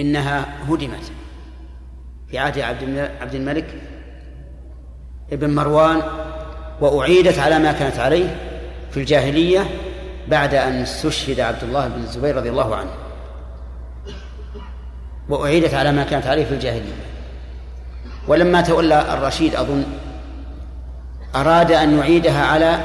إنها 0.00 0.46
هدمت 0.68 1.12
في 2.28 2.38
عهد 2.38 2.58
عبد 3.20 3.34
الملك 3.34 3.82
ابن 5.32 5.54
مروان 5.54 6.02
وأعيدت 6.80 7.38
على 7.38 7.58
ما 7.58 7.72
كانت 7.72 7.98
عليه 7.98 8.36
في 8.90 9.00
الجاهلية 9.00 9.66
بعد 10.28 10.54
أن 10.54 10.82
استشهد 10.82 11.40
عبد 11.40 11.62
الله 11.62 11.88
بن 11.88 12.02
الزبير 12.02 12.36
رضي 12.36 12.50
الله 12.50 12.76
عنه. 12.76 12.90
وأعيدت 15.28 15.74
على 15.74 15.92
ما 15.92 16.04
كانت 16.04 16.26
عليه 16.26 16.44
في 16.44 16.54
الجاهلية. 16.54 16.92
ولما 18.28 18.60
تولى 18.60 19.14
الرشيد 19.14 19.54
أظن 19.54 19.84
أراد 21.34 21.72
أن 21.72 21.98
يعيدها 21.98 22.44
على 22.46 22.78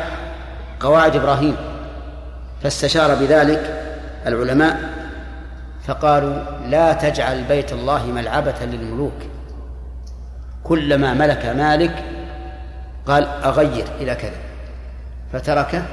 قواعد 0.80 1.16
إبراهيم 1.16 1.56
فاستشار 2.64 3.16
بذلك 3.16 3.84
العلماء 4.26 4.80
فقالوا 5.88 6.36
لا 6.68 6.94
تجعل 6.94 7.44
بيت 7.44 7.74
الله 7.74 8.06
ملعبة 8.06 8.56
للملوك. 8.62 9.18
كلما 10.64 11.14
ملك 11.14 11.46
مالك 11.46 12.04
قال 13.08 13.28
أغير 13.44 13.86
إلى 14.02 14.16
كذا 14.16 14.38
فتركه 15.34 15.84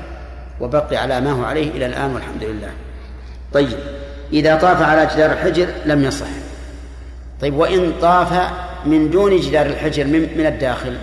وبقي 0.60 0.96
على 0.96 1.20
ما 1.20 1.32
هو 1.32 1.44
عليه 1.44 1.70
إلى 1.70 1.86
الآن 1.86 2.14
والحمد 2.14 2.44
لله. 2.44 2.70
طيب 3.52 3.78
إذا 4.32 4.56
طاف 4.56 4.82
على 4.82 5.06
جدار 5.06 5.32
الحجر 5.32 5.66
لم 5.86 6.04
يصح. 6.04 6.26
طيب 7.40 7.54
وإن 7.54 7.92
طاف 8.00 8.32
من 8.84 9.10
دون 9.10 9.40
جدار 9.40 9.66
الحجر 9.66 10.04
من, 10.04 10.38
من 10.38 10.46
الداخل؟ 10.46 10.96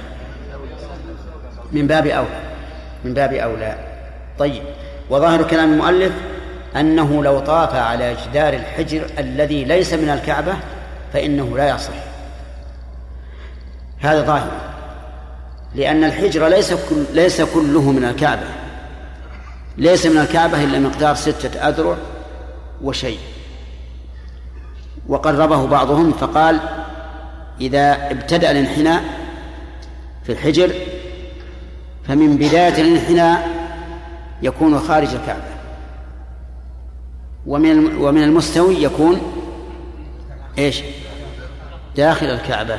من 1.72 1.88
باب 1.88 2.08
أولى 2.08 2.42
من 3.06 3.14
باب 3.14 3.34
أولى. 3.34 3.76
طيب 4.40 4.64
وظاهر 5.10 5.44
كلام 5.44 5.74
المؤلف 5.74 6.14
أنه 6.76 7.24
لو 7.24 7.40
طاف 7.40 7.76
على 7.76 8.16
جدار 8.26 8.54
الحجر 8.54 9.02
الذي 9.20 9.64
ليس 9.64 9.94
من 9.94 10.10
الكعبة 10.10 10.54
فإنه 11.14 11.58
لا 11.58 11.76
يصح. 11.76 11.94
هذا 14.00 14.22
ظاهر. 14.22 14.71
لأن 15.76 16.04
الحجر 16.04 16.48
ليس 16.48 16.74
كل 16.74 17.04
ليس 17.14 17.42
كله 17.42 17.92
من 17.92 18.06
الكعبة. 18.06 18.48
ليس 19.78 20.06
من 20.06 20.18
الكعبة 20.18 20.64
إلا 20.64 20.80
مقدار 20.80 21.16
ستة 21.16 21.70
أذرع 21.70 21.98
وشيء. 22.82 23.20
وقربه 25.08 25.68
بعضهم 25.68 26.12
فقال 26.12 26.60
إذا 27.62 28.12
ابتدأ 28.12 28.52
الانحناء 28.52 29.04
في 30.24 30.32
الحجر 30.32 30.72
فمن 32.08 32.38
بداية 32.38 32.82
الانحناء 32.82 33.50
يكون 34.42 34.80
خارج 34.80 35.16
الكعبة. 35.16 35.52
ومن 37.48 37.96
ومن 37.96 38.24
المستوي 38.24 38.84
يكون 38.84 39.22
إيش؟ 40.58 40.82
داخل 41.96 42.26
الكعبة. 42.26 42.78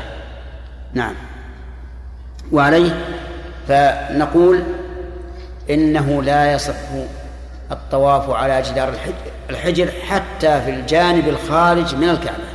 نعم. 0.94 1.14
وعليه 2.52 3.04
فنقول 3.68 4.62
إنه 5.70 6.22
لا 6.22 6.52
يصح 6.52 6.74
الطواف 7.72 8.30
على 8.30 8.62
جدار 8.62 8.94
الحجر 9.50 9.90
حتى 10.08 10.60
في 10.60 10.70
الجانب 10.70 11.28
الخارج 11.28 11.94
من 11.94 12.08
الكعبة 12.08 12.52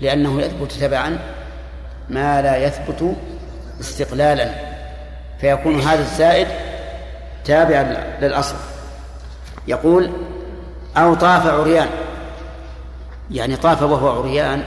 لأنه 0.00 0.40
يثبت 0.40 0.72
تبعا 0.72 1.18
ما 2.08 2.42
لا 2.42 2.56
يثبت 2.56 3.16
استقلالا 3.80 4.54
فيكون 5.40 5.80
هذا 5.80 6.00
الزائد 6.00 6.48
تابعا 7.44 8.16
للأصل. 8.20 8.56
يقول 9.68 10.10
أو 10.96 11.14
طاف 11.14 11.46
عريان 11.46 11.88
يعني 13.30 13.56
طاف 13.56 13.82
وهو 13.82 14.20
عريان 14.20 14.64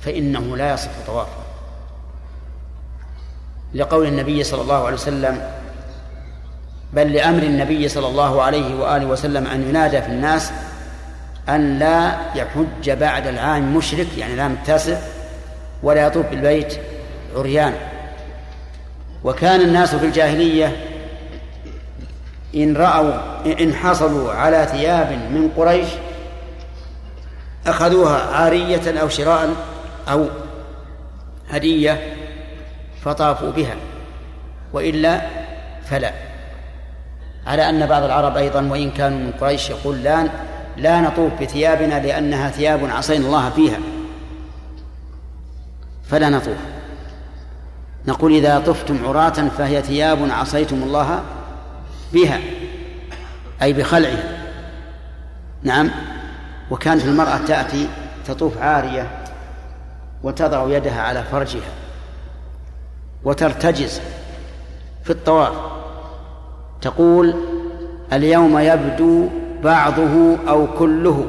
فإنه 0.00 0.56
لا 0.56 0.74
يصح 0.74 0.90
طوافه. 1.06 1.37
لقول 3.74 4.06
النبي 4.06 4.44
صلى 4.44 4.62
الله 4.62 4.84
عليه 4.84 4.94
وسلم 4.94 5.42
بل 6.92 7.12
لأمر 7.12 7.42
النبي 7.42 7.88
صلى 7.88 8.06
الله 8.06 8.42
عليه 8.42 8.74
وآله 8.80 9.06
وسلم 9.06 9.46
أن 9.46 9.68
ينادى 9.68 10.02
في 10.02 10.08
الناس 10.08 10.52
أن 11.48 11.78
لا 11.78 12.16
يحج 12.34 12.90
بعد 12.90 13.26
العام 13.26 13.76
مشرك 13.76 14.06
يعني 14.18 14.34
العام 14.34 14.52
التاسع 14.52 14.98
ولا 15.82 16.06
يطوف 16.06 16.26
بالبيت 16.26 16.78
عريان. 17.36 17.74
وكان 19.24 19.60
الناس 19.60 19.94
في 19.94 20.06
الجاهلية 20.06 20.76
إن 22.54 22.76
رأوا 22.76 23.12
إن 23.60 23.74
حصلوا 23.74 24.32
على 24.32 24.66
ثياب 24.70 25.12
من 25.12 25.50
قريش 25.56 25.88
أخذوها 27.66 28.36
عارية 28.36 29.00
أو 29.00 29.08
شراء 29.08 29.50
أو 30.08 30.26
هدية 31.50 32.17
فطافوا 33.08 33.50
بها 33.50 33.76
وإلا 34.72 35.20
فلا. 35.84 36.12
على 37.46 37.68
أن 37.68 37.86
بعض 37.86 38.02
العرب 38.02 38.36
أيضا 38.36 38.62
وإن 38.62 38.90
كانوا 38.90 39.18
من 39.18 39.32
قريش 39.40 39.70
يقول 39.70 40.02
لا 40.02 40.28
لا 40.76 41.00
نطوف 41.00 41.32
بثيابنا 41.42 42.06
لأنها 42.06 42.50
ثياب 42.50 42.84
عصينا 42.84 43.26
الله 43.26 43.50
فيها. 43.50 43.78
فلا 46.10 46.28
نطوف. 46.28 46.56
نقول 48.06 48.32
إذا 48.32 48.58
طفتم 48.58 49.06
عراة 49.06 49.48
فهي 49.58 49.82
ثياب 49.82 50.18
عصيتم 50.30 50.82
الله 50.82 51.22
بها 52.12 52.40
أي 53.62 53.72
بخلعها 53.72 54.38
نعم. 55.62 55.90
وكانت 56.70 57.04
المرأة 57.04 57.36
تأتي 57.36 57.88
تطوف 58.26 58.58
عارية 58.58 59.10
وتضع 60.22 60.76
يدها 60.76 61.02
على 61.02 61.22
فرجها. 61.22 61.87
وترتجز 63.24 64.00
في 65.04 65.10
الطواف. 65.10 65.52
تقول 66.80 67.34
اليوم 68.12 68.58
يبدو 68.58 69.28
بعضه 69.62 70.36
أو 70.48 70.66
كله. 70.78 71.26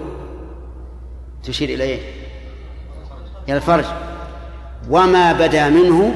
تشير 1.44 1.70
إليه 1.70 2.00
إلى 3.48 3.58
الفرج. 3.58 3.86
وما 4.90 5.34
بدا 5.34 5.70
منه 5.70 6.16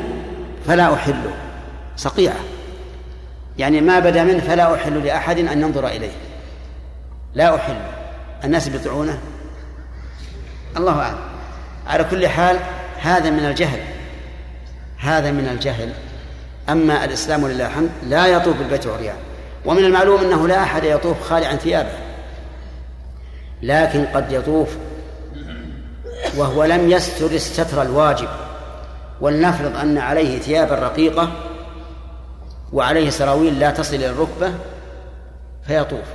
فلا 0.68 0.94
أحله 0.94 1.34
صقيعة. 1.98 2.40
يعني 3.58 3.82
ما 3.82 4.00
بدا 4.00 4.24
منه 4.24 4.40
فلا 4.40 4.76
أحل 4.76 5.04
لأحد 5.06 5.40
أن 5.40 5.62
ينظر 5.62 5.88
إليه. 5.88 6.12
لا 7.34 7.56
أحل. 7.56 7.76
الناس 8.44 8.70
بيطيعونه 8.70 9.20
الله 10.78 11.00
أعلم. 11.00 11.18
على 11.88 12.04
كل 12.04 12.28
حال 12.28 12.60
هذا 13.02 13.30
من 13.30 13.46
الجهل. 13.46 13.80
هذا 15.04 15.32
من 15.32 15.48
الجهل. 15.48 15.94
أما 16.70 17.06
الإسلام 17.06 17.44
ولله 17.44 17.68
الحمد 17.68 17.90
لا 18.04 18.28
يطوف 18.28 18.58
بالبيت 18.58 18.88
عريان 18.88 19.16
ومن 19.66 19.86
المعلوم 19.86 20.22
أنه 20.22 20.48
لا 20.48 20.64
أحد 20.64 20.84
يطوف 20.84 21.22
خالعا 21.22 21.56
ثيابه. 21.56 21.90
لكن 23.62 24.06
قد 24.06 24.32
يطوف 24.32 24.78
وهو 26.38 26.64
لم 26.64 26.92
يستر 26.92 27.32
الستر 27.32 27.82
الواجب. 27.82 28.28
ولنفرض 29.22 29.78
أن 29.78 29.98
عليه 29.98 30.40
ثيابا 30.40 30.76
رقيقة 30.76 31.32
وعليه 32.74 33.10
سراويل 33.10 33.60
لا 33.60 33.72
تصل 33.72 33.96
إلى 33.96 34.10
الركبة 34.10 34.54
فيطوف. 35.68 36.06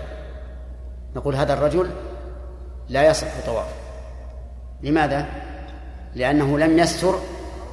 نقول 1.17 1.35
هذا 1.37 1.53
الرجل 1.55 1.91
لا 2.89 3.11
يصح 3.11 3.29
طواف 3.47 3.67
لماذا؟ 4.83 5.27
لأنه 6.15 6.59
لم 6.59 6.79
يستر 6.79 7.15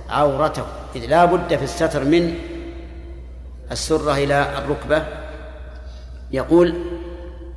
عورته 0.09 0.65
إذ 0.95 1.05
لا 1.05 1.25
بد 1.25 1.55
في 1.55 1.63
الستر 1.63 2.03
من 2.03 2.35
السرة 3.71 4.13
إلى 4.13 4.57
الركبة. 4.57 5.05
يقول 6.31 6.75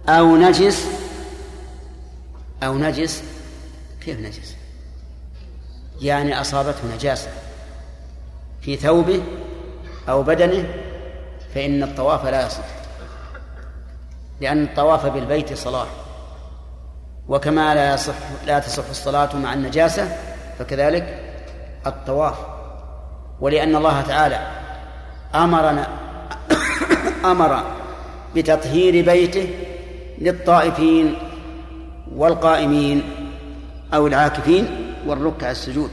أو 0.08 0.36
نجس 0.36 0.86
أو 2.62 2.78
نجس. 2.78 3.22
كيف 4.04 4.20
نجس؟ 4.20 4.56
يعني 6.00 6.40
أصابته 6.40 6.94
نجاسة 6.94 7.30
في 8.60 8.76
ثوبه 8.76 9.22
أو 10.08 10.22
بدنه 10.22 10.68
فإن 11.54 11.82
الطواف 11.82 12.26
لا 12.26 12.46
يصح. 12.46 12.64
لأن 14.40 14.64
الطواف 14.64 15.06
بالبيت 15.06 15.52
صلاة 15.52 15.86
وكما 17.28 17.74
لا 17.74 17.94
يصح 17.94 18.14
لا 18.46 18.58
تصح 18.58 18.88
الصلاة 18.90 19.36
مع 19.36 19.54
النجاسة 19.54 20.16
فكذلك 20.58 21.27
الطواف 21.86 22.34
ولأن 23.40 23.76
الله 23.76 24.00
تعالى 24.00 24.38
أمرنا 25.34 25.88
أمر 27.24 27.64
بتطهير 28.36 29.04
بيته 29.04 29.48
للطائفين 30.18 31.14
والقائمين 32.16 33.02
أو 33.94 34.06
العاكفين 34.06 34.94
والركع 35.06 35.50
السجود. 35.50 35.90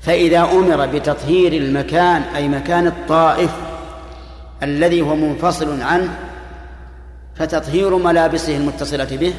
فإذا 0.00 0.40
أمر 0.42 0.86
بتطهير 0.86 1.52
المكان 1.52 2.22
أي 2.22 2.48
مكان 2.48 2.86
الطائف 2.86 3.50
الذي 4.62 5.02
هو 5.02 5.16
منفصل 5.16 5.82
عنه 5.82 6.18
فتطهير 7.34 7.96
ملابسه 7.96 8.56
المتصلة 8.56 9.16
به 9.16 9.34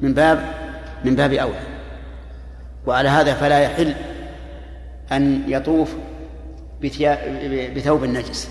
من 0.00 0.14
باب 0.14 0.54
من 1.04 1.14
باب 1.14 1.32
أولى. 1.32 1.75
وعلى 2.86 3.08
هذا 3.08 3.34
فلا 3.34 3.58
يحل 3.58 3.94
أن 5.12 5.42
يطوف 5.46 5.92
بثوب 7.76 8.04
النجس 8.04 8.48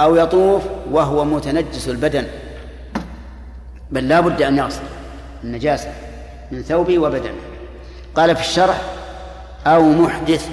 أو 0.00 0.16
يطوف 0.16 0.62
وهو 0.90 1.24
متنجس 1.24 1.88
البدن. 1.88 2.26
بل 3.90 4.08
لا 4.08 4.20
بد 4.20 4.42
أن 4.42 4.58
يغسل 4.58 4.82
النجاسة 5.44 5.92
من 6.50 6.62
ثوبه 6.62 6.98
وبدنه 6.98 7.40
قال 8.14 8.36
في 8.36 8.42
الشرح 8.42 8.80
أو 9.66 9.82
محدث. 9.82 10.48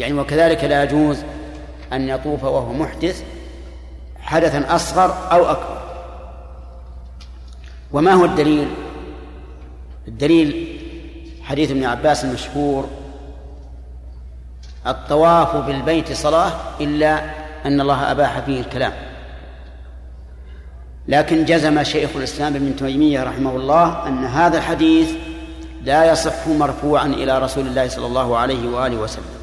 يعني 0.00 0.12
وكذلك 0.14 0.64
لا 0.64 0.82
يجوز 0.82 1.18
أن 1.92 2.08
يطوف 2.08 2.44
وهو 2.44 2.72
محدث 2.72 3.24
حدثا 4.20 4.74
أصغر 4.74 5.32
أو 5.32 5.50
أكبر. 5.50 5.80
وما 7.92 8.12
هو 8.12 8.24
الدليل؟ 8.24 8.68
الدليل 10.08 10.79
حديث 11.50 11.70
ابن 11.70 11.84
عباس 11.84 12.24
المشهور 12.24 12.88
الطواف 14.86 15.56
بالبيت 15.56 16.12
صلاة 16.12 16.52
إلا 16.80 17.20
أن 17.66 17.80
الله 17.80 18.10
أباح 18.10 18.40
فيه 18.40 18.60
الكلام. 18.60 18.92
لكن 21.08 21.44
جزم 21.44 21.82
شيخ 21.82 22.10
الإسلام 22.16 22.56
ابن 22.56 22.76
تيمية 22.76 23.22
رحمه 23.22 23.56
الله 23.56 24.06
أن 24.06 24.24
هذا 24.24 24.58
الحديث 24.58 25.10
لا 25.82 26.12
يصح 26.12 26.48
مرفوعا 26.48 27.06
إلى 27.06 27.38
رسول 27.38 27.66
الله 27.66 27.88
صلى 27.88 28.06
الله 28.06 28.36
عليه 28.36 28.68
وآله 28.68 28.96
وسلم 28.96 29.40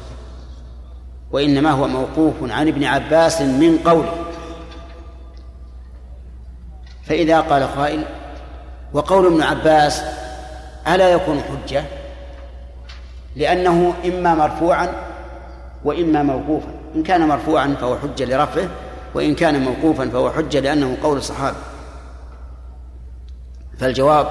وإنما 1.32 1.70
هو 1.70 1.88
موقوف 1.88 2.34
عن 2.42 2.68
ابن 2.68 2.84
عباس 2.84 3.40
من 3.40 3.78
قوله. 3.78 4.14
فإذا 7.04 7.40
قال 7.40 7.62
قائل 7.62 8.04
وقول 8.92 9.26
ابن 9.26 9.42
عباس 9.42 10.02
ألا 10.88 11.08
يكون 11.08 11.40
حجة؟ 11.40 11.84
لأنه 13.38 13.94
إما 14.04 14.34
مرفوعا 14.34 14.88
وإما 15.84 16.22
موقوفا. 16.22 16.68
إن 16.96 17.02
كان 17.02 17.28
مرفوعا 17.28 17.76
فهو 17.80 17.98
حجة 17.98 18.24
لرفعه 18.24 18.68
وإن 19.14 19.34
كان 19.34 19.62
موقوفا 19.62 20.08
فهو 20.08 20.30
حجة 20.30 20.60
لأنه 20.60 20.96
قول 21.02 21.16
الصحابة 21.16 21.56
فالجواب 23.78 24.26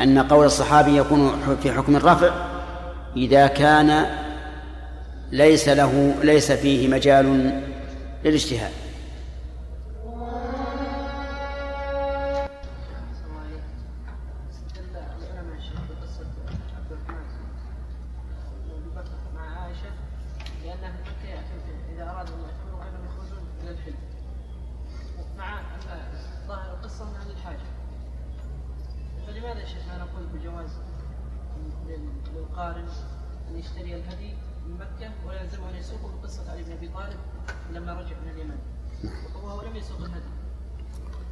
أن 0.00 0.18
قول 0.18 0.46
الصحابي 0.46 0.96
يكون 0.96 1.32
في 1.62 1.72
حكم 1.72 1.96
الرفع 1.96 2.30
إذا 3.16 3.46
كان 3.46 4.06
ليس 5.32 5.68
له 5.68 6.14
ليس 6.22 6.52
فيه 6.52 6.88
مجال 6.88 7.52
للاجتهاد 8.24 8.70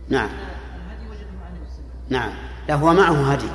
نعم. 0.09 0.29
نعم. 2.09 2.31
لا 2.69 2.75
هو 2.75 2.93
معه 2.93 3.33
هدي. 3.33 3.49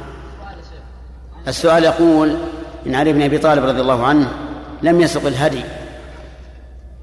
السؤال 1.48 1.84
يقول 1.84 2.38
إن 2.86 2.96
علي 2.96 3.14
بن 3.14 3.22
أبي 3.22 3.38
طالب 3.38 3.64
رضي 3.64 3.82
الله 3.82 4.06
عنه 4.06 4.32
لم 4.82 5.02
يسق 5.02 5.28
الهدي 5.28 5.64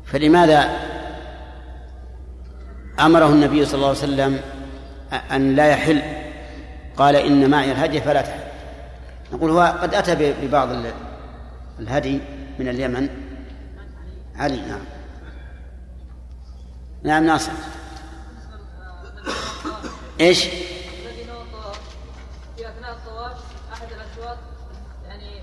فلماذا 0.07 0.71
أمره 3.01 3.27
النبي 3.27 3.65
صلى 3.65 3.75
الله 3.75 3.89
عليه 3.89 3.99
وسلم 3.99 4.41
أن 5.33 5.57
لا 5.57 5.67
يحل؟ 5.67 6.03
قال 6.97 7.17
إن 7.17 7.51
معي 7.51 7.73
الهدي 7.73 8.01
فلا 8.01 8.23
تحل. 8.23 8.41
نقول 9.33 9.51
هو 9.51 9.79
قد 9.83 9.95
أتى 9.95 10.33
ببعض 10.43 10.69
الهدي 11.79 12.21
من 12.59 12.69
اليمن. 12.69 13.09
علي 14.37 14.57
نعم. 14.57 14.81
نعم 17.03 17.27
ناصر. 17.27 17.53
إيش؟ 20.21 20.47
الذي 20.47 21.25
نوى 21.25 21.43
الطواف 21.43 21.81
في 22.57 22.69
أثناء 22.69 22.93
الطواف 22.93 23.37
أحد 23.73 23.87
الأشواط 23.93 24.39
يعني 25.09 25.41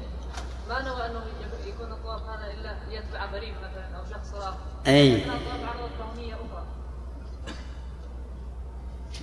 ما 0.70 0.82
نوى 0.82 1.06
أنه 1.06 1.22
يكون 1.68 1.92
الطواف 1.92 2.22
هذا 2.22 2.54
إلا 2.54 2.76
ليتبع 2.90 3.26
غريب 3.26 3.54
مثلا 3.54 3.98
أو 3.98 4.06
شخص 4.06 4.34
راق 4.34 4.58
أي. 4.88 5.18
اثناء 5.18 5.36
الطواف 5.36 5.70
عرضت 5.70 5.92
له 6.00 6.22
نيه 6.22 6.34
أخرى. 6.34 6.64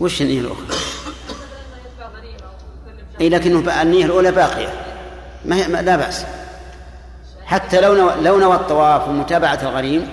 وش 0.00 0.22
النية 0.22 0.40
الأخرى؟ 0.40 0.66
اي 3.20 3.28
لكنه 3.28 3.82
النية 3.82 4.04
الأولى 4.04 4.32
باقية. 4.32 4.84
ما 5.44 5.56
هي 5.56 5.68
ما 5.68 5.82
لا 5.82 5.96
بأس. 5.96 6.24
حتى 7.44 7.80
لو 7.80 7.94
نوى 7.94 8.14
لو 8.22 8.38
نوى 8.38 8.54
الطواف 8.54 9.08
ومتابعة 9.08 9.58
الغريم 9.62 10.08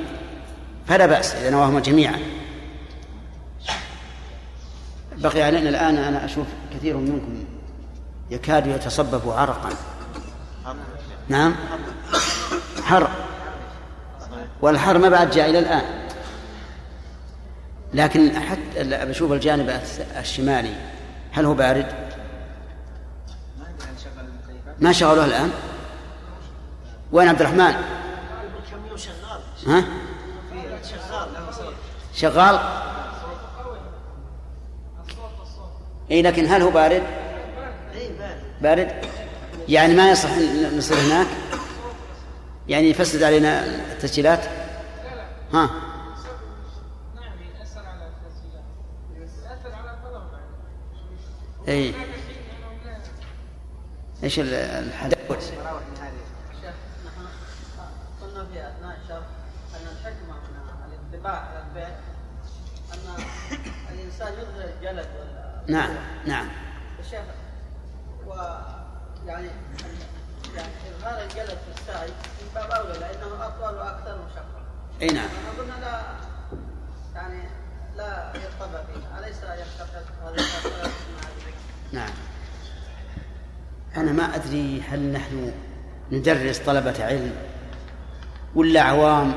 فلا 0.87 1.05
بأس 1.05 1.35
إذا 1.35 1.49
نواهما 1.49 1.79
جميعا. 1.79 2.40
بقي 5.21 5.41
علينا 5.41 5.69
الآن 5.69 5.97
أنا 5.97 6.25
أشوف 6.25 6.47
كثير 6.73 6.97
منكم 6.97 7.43
يكاد 8.31 8.67
يتصبب 8.67 9.29
عرقا 9.29 9.69
نعم 11.29 11.55
حر 12.83 13.09
والحر 14.61 14.97
ما 14.97 15.09
بعد 15.09 15.31
جاء 15.31 15.49
إلى 15.49 15.59
الآن 15.59 15.83
لكن 17.93 18.39
حتى 18.39 19.05
بشوف 19.05 19.31
الجانب 19.31 19.81
الشمالي 20.17 20.75
هل 21.31 21.45
هو 21.45 21.53
بارد؟ 21.53 21.85
ما 24.79 24.91
شغلوه 24.91 25.25
الآن؟ 25.25 25.51
وين 27.11 27.27
عبد 27.27 27.41
الرحمن؟ 27.41 27.73
ها؟ 29.67 29.83
شغال؟ 32.15 32.59
اي 36.11 36.21
لكن 36.21 36.45
هل 36.45 36.61
هو 36.61 36.69
بارد؟ 36.69 37.03
بارد؟ 38.61 38.91
يعني 39.69 39.93
ما 39.93 40.11
يصح 40.11 40.29
نصير 40.77 40.97
هناك؟ 40.97 41.27
يعني 42.67 42.89
يفسد 42.89 43.23
علينا 43.23 43.65
التسجيلات؟ 43.65 44.39
ها؟ 45.53 45.69
اي 51.67 51.93
إيش 54.23 54.39
الحدث؟ 54.39 55.17
قلنا 58.21 58.45
في 58.45 58.67
أثناء 58.67 58.97
الشرح 59.03 59.25
أن 59.75 59.87
الحكمة 59.91 60.33
من 61.13 61.25
على 61.25 61.63
البيت 61.69 61.97
أن 62.93 63.23
الإنسان 63.93 64.33
يظهر 64.33 64.69
ولا 65.19 65.30
نعم 65.67 65.89
نعم. 66.25 66.47
الشيخ 66.99 67.21
و 68.27 68.33
يعني 69.27 69.47
يعني 70.55 70.71
إظهار 70.99 71.23
الجلد 71.23 71.47
في 71.47 71.81
السعي 71.81 72.07
من 72.07 72.49
باب 72.55 72.71
اولى 72.71 72.99
لأنه 72.99 73.45
أطول 73.45 73.75
وأكثر 73.77 74.17
مشقه. 74.25 74.61
أي 75.01 75.07
نعم. 75.07 75.29
قلنا 75.59 75.73
لا 75.81 76.01
يعني 77.15 77.39
لا 77.97 78.33
يرتبى 78.35 78.77
فيه 78.93 79.19
أليس 79.19 79.37
يختلف 79.37 80.07
هذا؟ 80.23 80.91
نعم. 81.91 82.09
أنا 83.97 84.11
ما 84.11 84.35
أدري 84.35 84.81
هل 84.89 85.11
نحن 85.11 85.53
ندرس 86.11 86.59
طلبة 86.59 87.05
علم 87.05 87.35
ولا 88.55 88.81
عوام. 88.81 89.33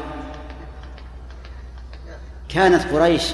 كانت 2.49 2.93
قريش 2.93 3.33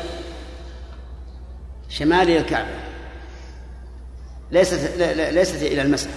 شمالي 1.91 2.39
الكعبة. 2.39 2.69
ليست 4.51 4.97
ليست 5.31 5.63
إلى 5.63 5.83
المسعى 5.83 6.13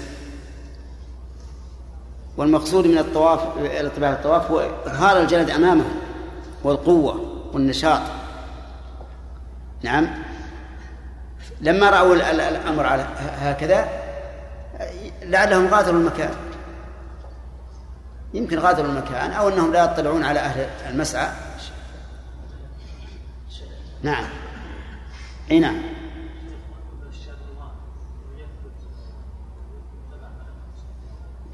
والمقصود 2.38 2.88
من 2.88 2.98
الطواف 2.98 3.58
الاتباع 3.58 4.12
الطواف 4.14 4.52
هو 4.52 4.60
إظهار 4.86 5.22
الجلد 5.22 5.50
أمامهم 5.50 5.96
والقوة 6.64 7.44
والنشاط. 7.54 8.02
نعم. 9.84 10.08
لما 11.62 11.90
رأوا 11.90 12.16
الأمر 12.50 12.86
على 12.86 13.08
هكذا 13.20 13.88
لعلهم 15.22 15.68
غادروا 15.68 16.00
المكان. 16.00 16.34
يمكن 18.34 18.60
غادروا 18.60 18.90
المكان 18.92 19.32
أو 19.32 19.50
أنهم 19.50 19.74
لا 19.74 19.84
يطلعون 19.84 20.24
على 20.24 20.40
أهل 20.40 20.70
المسعى. 20.90 21.28
نعم. 24.04 24.26
اي 25.52 25.60
نعم. 25.60 25.82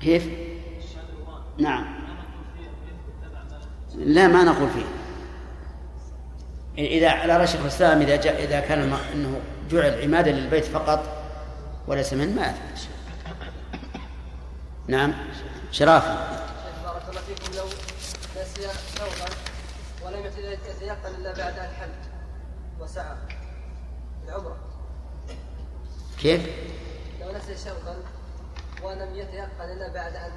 كيف؟ 0.02 0.30
نعم. 1.58 2.00
لا 3.96 4.28
ما 4.28 4.44
نقول 4.44 4.70
فيه. 4.70 4.86
إذا 6.78 7.10
على 7.10 7.38
رأي 7.38 7.48
شيخ 7.48 7.62
الإسلام 7.62 8.02
إذا 8.02 8.16
جاء 8.16 8.44
إذا 8.44 8.60
كان 8.60 8.94
أنه 9.14 9.42
جعل 9.72 10.02
عمادا 10.02 10.32
للبيت 10.32 10.66
فقط 10.66 11.04
وليس 11.88 12.14
من 12.14 12.36
ما 12.36 12.42
يثبت 12.42 12.90
نعم. 14.88 15.14
شرافي 15.72 16.08
بارك 16.84 17.10
الله 17.10 17.22
فيكم. 17.22 17.58
لو 17.58 17.66
نسي 18.42 18.68
ثوبا 18.68 19.30
ولم 20.06 20.26
يتيقن 20.26 21.16
إلا 21.16 21.34
بعد 21.34 21.60
أن 21.60 21.70
حل 21.80 21.90
وسعى. 22.80 23.16
كيف؟ 26.20 26.42
لو 27.22 27.32
نسي 27.32 27.70
شوطا 27.70 27.96
ولم 28.84 29.16
يتيقن 29.16 29.72
الا 29.78 29.94
بعد 29.94 30.16
أن 30.16 30.32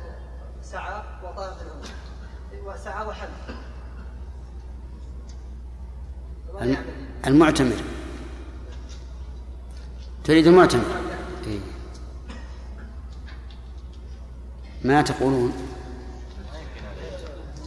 سعى 0.62 1.02
وطاف 1.24 1.62
العمره 1.62 1.88
وسعى 2.64 3.06
وحل 3.06 3.28
المعتمر. 7.26 7.82
تريد 10.24 10.46
المعتمر؟ 10.46 10.84
إيه. 11.46 11.60
ما 14.84 15.02
تقولون؟ 15.02 15.52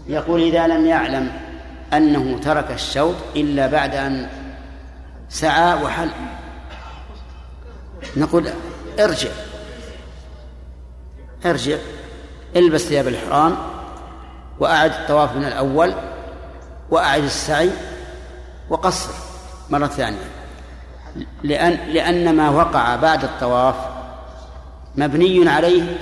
يقول 0.07 0.41
إذا 0.41 0.68
لم 0.68 0.85
يعلم 0.85 1.31
أنه 1.93 2.39
ترك 2.39 2.72
الشوط 2.72 3.15
إلا 3.35 3.68
بعد 3.68 3.95
أن 3.95 4.45
سعى 5.36 5.84
وحل. 5.84 6.10
نقول 8.18 8.49
ارجع. 8.99 9.30
ارجع. 11.45 11.78
البس 12.56 12.82
ثياب 12.82 13.07
الإحرام 13.07 13.57
وأعد 14.60 14.91
الطواف 14.91 15.36
من 15.36 15.45
الأول 15.45 15.94
وأعد 16.90 17.24
السعي 17.24 17.72
وقصر 18.70 19.10
مرة 19.70 19.88
ثانية. 19.88 20.30
لأن 21.44 21.94
لأن 21.94 22.36
ما 22.36 22.49
وقع 22.49 22.95
بعد 22.95 23.24
الطواف 23.24 23.76
مبني 24.95 25.49
عليه 25.49 25.99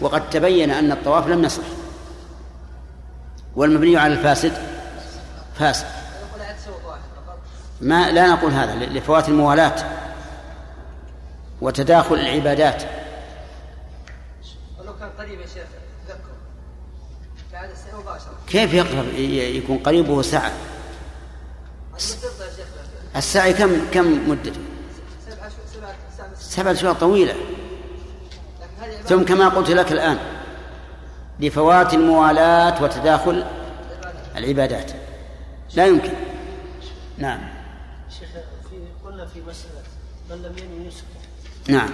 وقد 0.00 0.30
تبين 0.30 0.70
أن 0.70 0.92
الطواف 0.92 1.26
لم 1.26 1.44
يصح. 1.44 1.64
والمبني 3.56 3.96
على 3.96 4.12
الفاسد 4.12 4.52
فاسد 5.58 5.86
نقول 5.86 6.42
عاد 6.46 6.56
سوى 6.64 6.74
واحد 6.86 7.00
فقط 7.26 7.38
ما 7.80 8.10
لا 8.10 8.26
نقول 8.26 8.52
هذا 8.52 8.74
لفوات 8.74 9.28
الموالاة 9.28 9.74
وتداخل 11.60 12.14
العبادات. 12.14 12.82
ولو 14.80 14.96
كان 14.98 15.08
قريب 15.18 15.40
يا 15.40 15.46
شيخ 15.46 15.66
تذكر 16.08 16.18
بعد 17.52 17.70
مباشرة. 17.94 18.38
كيف 18.46 18.74
يقرب؟ 18.74 19.14
يكون 19.14 19.78
قريبه 19.78 20.22
ساعة. 20.22 20.52
السعي 23.16 23.52
كم 23.52 23.90
كم 23.90 24.30
مدته 24.30 24.60
سبعة 26.38 26.74
شهور 26.74 26.94
طويلة. 26.94 27.34
ثم 29.04 29.24
كما 29.24 29.48
قلت 29.48 29.70
لك 29.70 29.92
الآن 29.92 30.18
لفوات 31.40 31.94
الموالاة 31.94 32.82
وتداخل 32.82 33.44
العبادات. 34.36 34.92
لا 35.74 35.86
يمكن. 35.86 36.12
نعم. 37.18 37.57
شيخ 38.20 38.28
في 38.70 38.76
قلنا 39.04 39.26
في 39.26 39.40
مسألة 39.40 39.82
من 40.30 40.36
لم 40.42 40.58
ينوي 40.58 40.88
نسكه 40.88 41.06
نعم. 41.68 41.88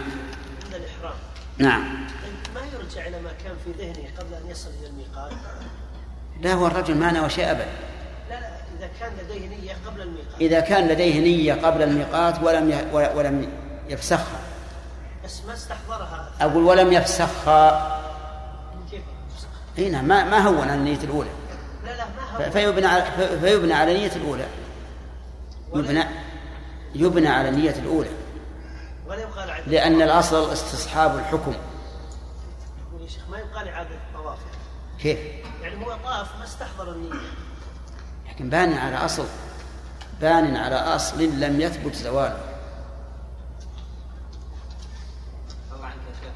عند 0.65 0.75
الإحرام. 0.75 1.15
نعم. 1.59 2.07
طيب 2.23 2.55
ما 2.55 2.61
يرجع 2.79 3.07
إلى 3.07 3.21
ما 3.21 3.31
كان 3.45 3.55
في 3.65 3.71
ذهنه 3.85 4.09
قبل 4.19 4.35
أن 4.35 4.51
يصل 4.51 4.71
إلى 4.81 4.87
الميقات؟ 4.89 5.33
لا 6.41 6.53
هو 6.55 6.67
الرجل 6.67 6.95
ما 6.97 7.13
نوى 7.13 7.31
شيء 7.31 7.51
أبدا. 7.51 7.67
لا 8.31 8.41
لا 8.41 8.49
إذا 8.79 8.91
كان 9.01 9.13
لديه 9.25 9.49
نية 9.49 9.77
قبل 9.87 10.01
الميقات. 10.03 10.41
إذا 10.41 10.61
كان 10.61 10.89
لديه 10.89 11.21
نية 11.21 11.55
قبل 11.55 11.83
الميقات 11.83 12.43
ولم 12.43 12.71
ي- 12.71 12.91
ولم 13.15 13.49
يفسخها. 13.89 14.41
بس 15.25 15.41
ما 15.47 15.55
استحضرها. 15.55 16.31
أقول 16.41 16.63
ولم 16.63 16.93
يفسخها. 16.93 18.01
كيف 18.91 19.03
اي 19.79 19.89
نعم 19.91 20.05
ما 20.05 20.25
ما 20.25 20.39
هون 20.39 20.71
النية 20.71 20.99
الأولى. 21.05 21.31
لا 21.85 21.97
لا 21.97 22.05
ما 22.05 22.39
ف- 22.39 22.43
هو 22.47 22.51
فيبنى 22.51 22.87
على 22.87 23.05
فيبنى 23.41 23.73
على 23.75 23.93
النية 23.93 24.17
الأولى. 24.17 24.47
يبنى 25.75 26.05
يبنى 26.95 27.29
على 27.29 27.49
النية 27.49 27.71
الأولى. 27.71 28.11
ولا 29.07 29.27
لأن 29.67 30.03
الأصل 30.03 30.53
استصحاب 30.53 31.19
الحكم. 31.19 31.55
يقول 32.89 33.03
يا 33.03 33.09
شيخ 33.09 33.29
ما 33.31 33.39
يقال 33.39 33.69
عدد 33.69 33.91
الطواف. 33.91 34.39
كيف؟ 34.99 35.19
يعني 35.63 35.87
هو 35.87 35.97
طاف 36.05 36.39
ما 36.39 36.45
استحضر 36.45 36.93
النية. 36.93 37.21
لكن 38.29 38.51
بان 38.51 38.73
على 38.73 38.97
أصل 38.97 39.27
بان 40.21 40.57
على 40.57 40.75
أصل 40.75 41.23
لم 41.23 41.61
يثبت 41.61 41.95
زواله. 41.95 42.41
الله 45.73 45.87
عنك 45.87 45.97
يا 46.09 46.15
شيخ. 46.21 46.35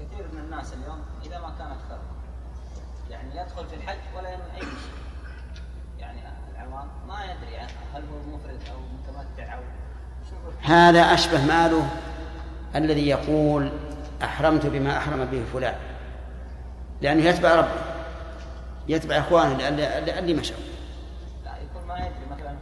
كثير 0.00 0.28
من 0.32 0.38
الناس 0.38 0.72
اليوم 0.72 1.04
إذا 1.26 1.38
ما 1.38 1.54
كان 1.58 1.70
أكثر 1.70 1.98
يعني 3.10 3.40
يدخل 3.40 3.66
في 3.66 3.74
الحج 3.74 4.16
ولا 4.16 4.28
ينوي 4.28 4.54
اي 4.54 4.60
شيء 4.60 4.68
يعني 5.98 6.20
العوام 6.54 6.88
ما 7.08 7.24
يدري 7.24 7.56
عنه 7.56 7.70
هل 7.94 8.02
هو 8.02 8.36
مفرد 8.36 8.60
أو 8.70 8.80
متمتع 8.80 9.54
أو 9.54 9.62
شوف 10.30 10.46
هذا 10.62 11.14
أشبه 11.14 11.44
ماله 11.44 11.88
الذي 12.76 13.08
يقول 13.08 13.72
أحرمت 14.22 14.66
بما 14.66 14.98
أحرم 14.98 15.24
به 15.24 15.42
فلان. 15.52 15.74
لأنه 17.00 17.24
يتبع 17.24 17.54
ربه 17.54 17.68
يتبع 18.88 19.18
إخوانه 19.18 19.68
اللي, 19.68 20.18
اللي 20.18 20.34
مشوا 20.34 20.56
لا 21.44 21.50
يكون 21.50 21.88
ما 21.88 21.96
يدري 21.96 22.26
مثلا 22.30 22.56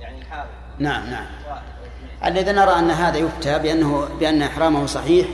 يعني 0.00 0.20
يحاول 0.20 0.48
نعم 0.78 1.10
نعم. 1.10 1.26
واحد. 1.48 1.62
أو 1.80 1.86
اثنين 1.86 2.38
الذي 2.38 2.52
نرى 2.52 2.78
أن 2.78 2.90
هذا 2.90 3.18
يفتى 3.18 3.58
بأنه 3.58 4.08
بأن 4.20 4.42
إحرامه 4.42 4.86
صحيح 4.86 5.26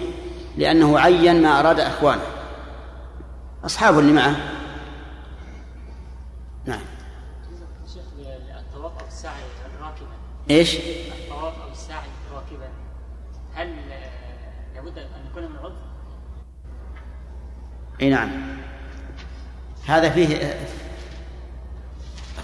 لأنه 0.56 0.98
عين 0.98 1.42
ما 1.42 1.60
أراد 1.60 1.80
إخوانه. 1.80 2.22
أصحابه 3.64 3.98
اللي 3.98 4.12
معه. 4.12 4.36
نعم. 6.64 6.80
أو 8.84 9.08
السعي 9.08 9.42
راكبا 9.80 10.06
إيش 10.50 10.76
الطواف 10.76 11.62
أو 11.62 11.68
السعي 11.72 12.08
راكبا 12.34 12.68
هل 13.54 13.68
آه، 13.92 14.74
لابد 14.74 14.98
ان 14.98 15.26
يكون 15.30 15.42
من 15.42 15.58
عذر؟ 15.58 15.76
إي 18.00 18.10
نعم. 18.10 18.30
هذا 19.86 20.10
فيه 20.10 20.54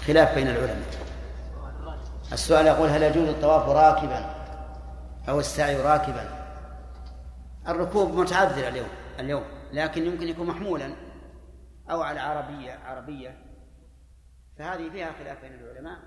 خلاف 0.07 0.35
بين 0.35 0.47
العلماء. 0.47 1.01
السؤال 2.33 2.65
يقول 2.65 2.89
هل 2.89 3.03
يجوز 3.03 3.27
الطواف 3.27 3.69
راكبا 3.69 4.35
أو 5.29 5.39
السعي 5.39 5.75
راكبا؟ 5.81 6.41
الركوب 7.67 8.15
متعذر 8.15 8.67
اليوم 8.67 8.87
اليوم 9.19 9.43
لكن 9.73 10.05
يمكن 10.05 10.27
يكون 10.27 10.47
محمولا 10.47 10.93
أو 11.91 12.01
على 12.01 12.19
عربية 12.19 12.71
عربية. 12.85 13.37
فهذه 14.57 14.89
فيها 14.89 15.11
خلاف 15.19 15.41
بين 15.41 15.53
العلماء. 15.53 15.99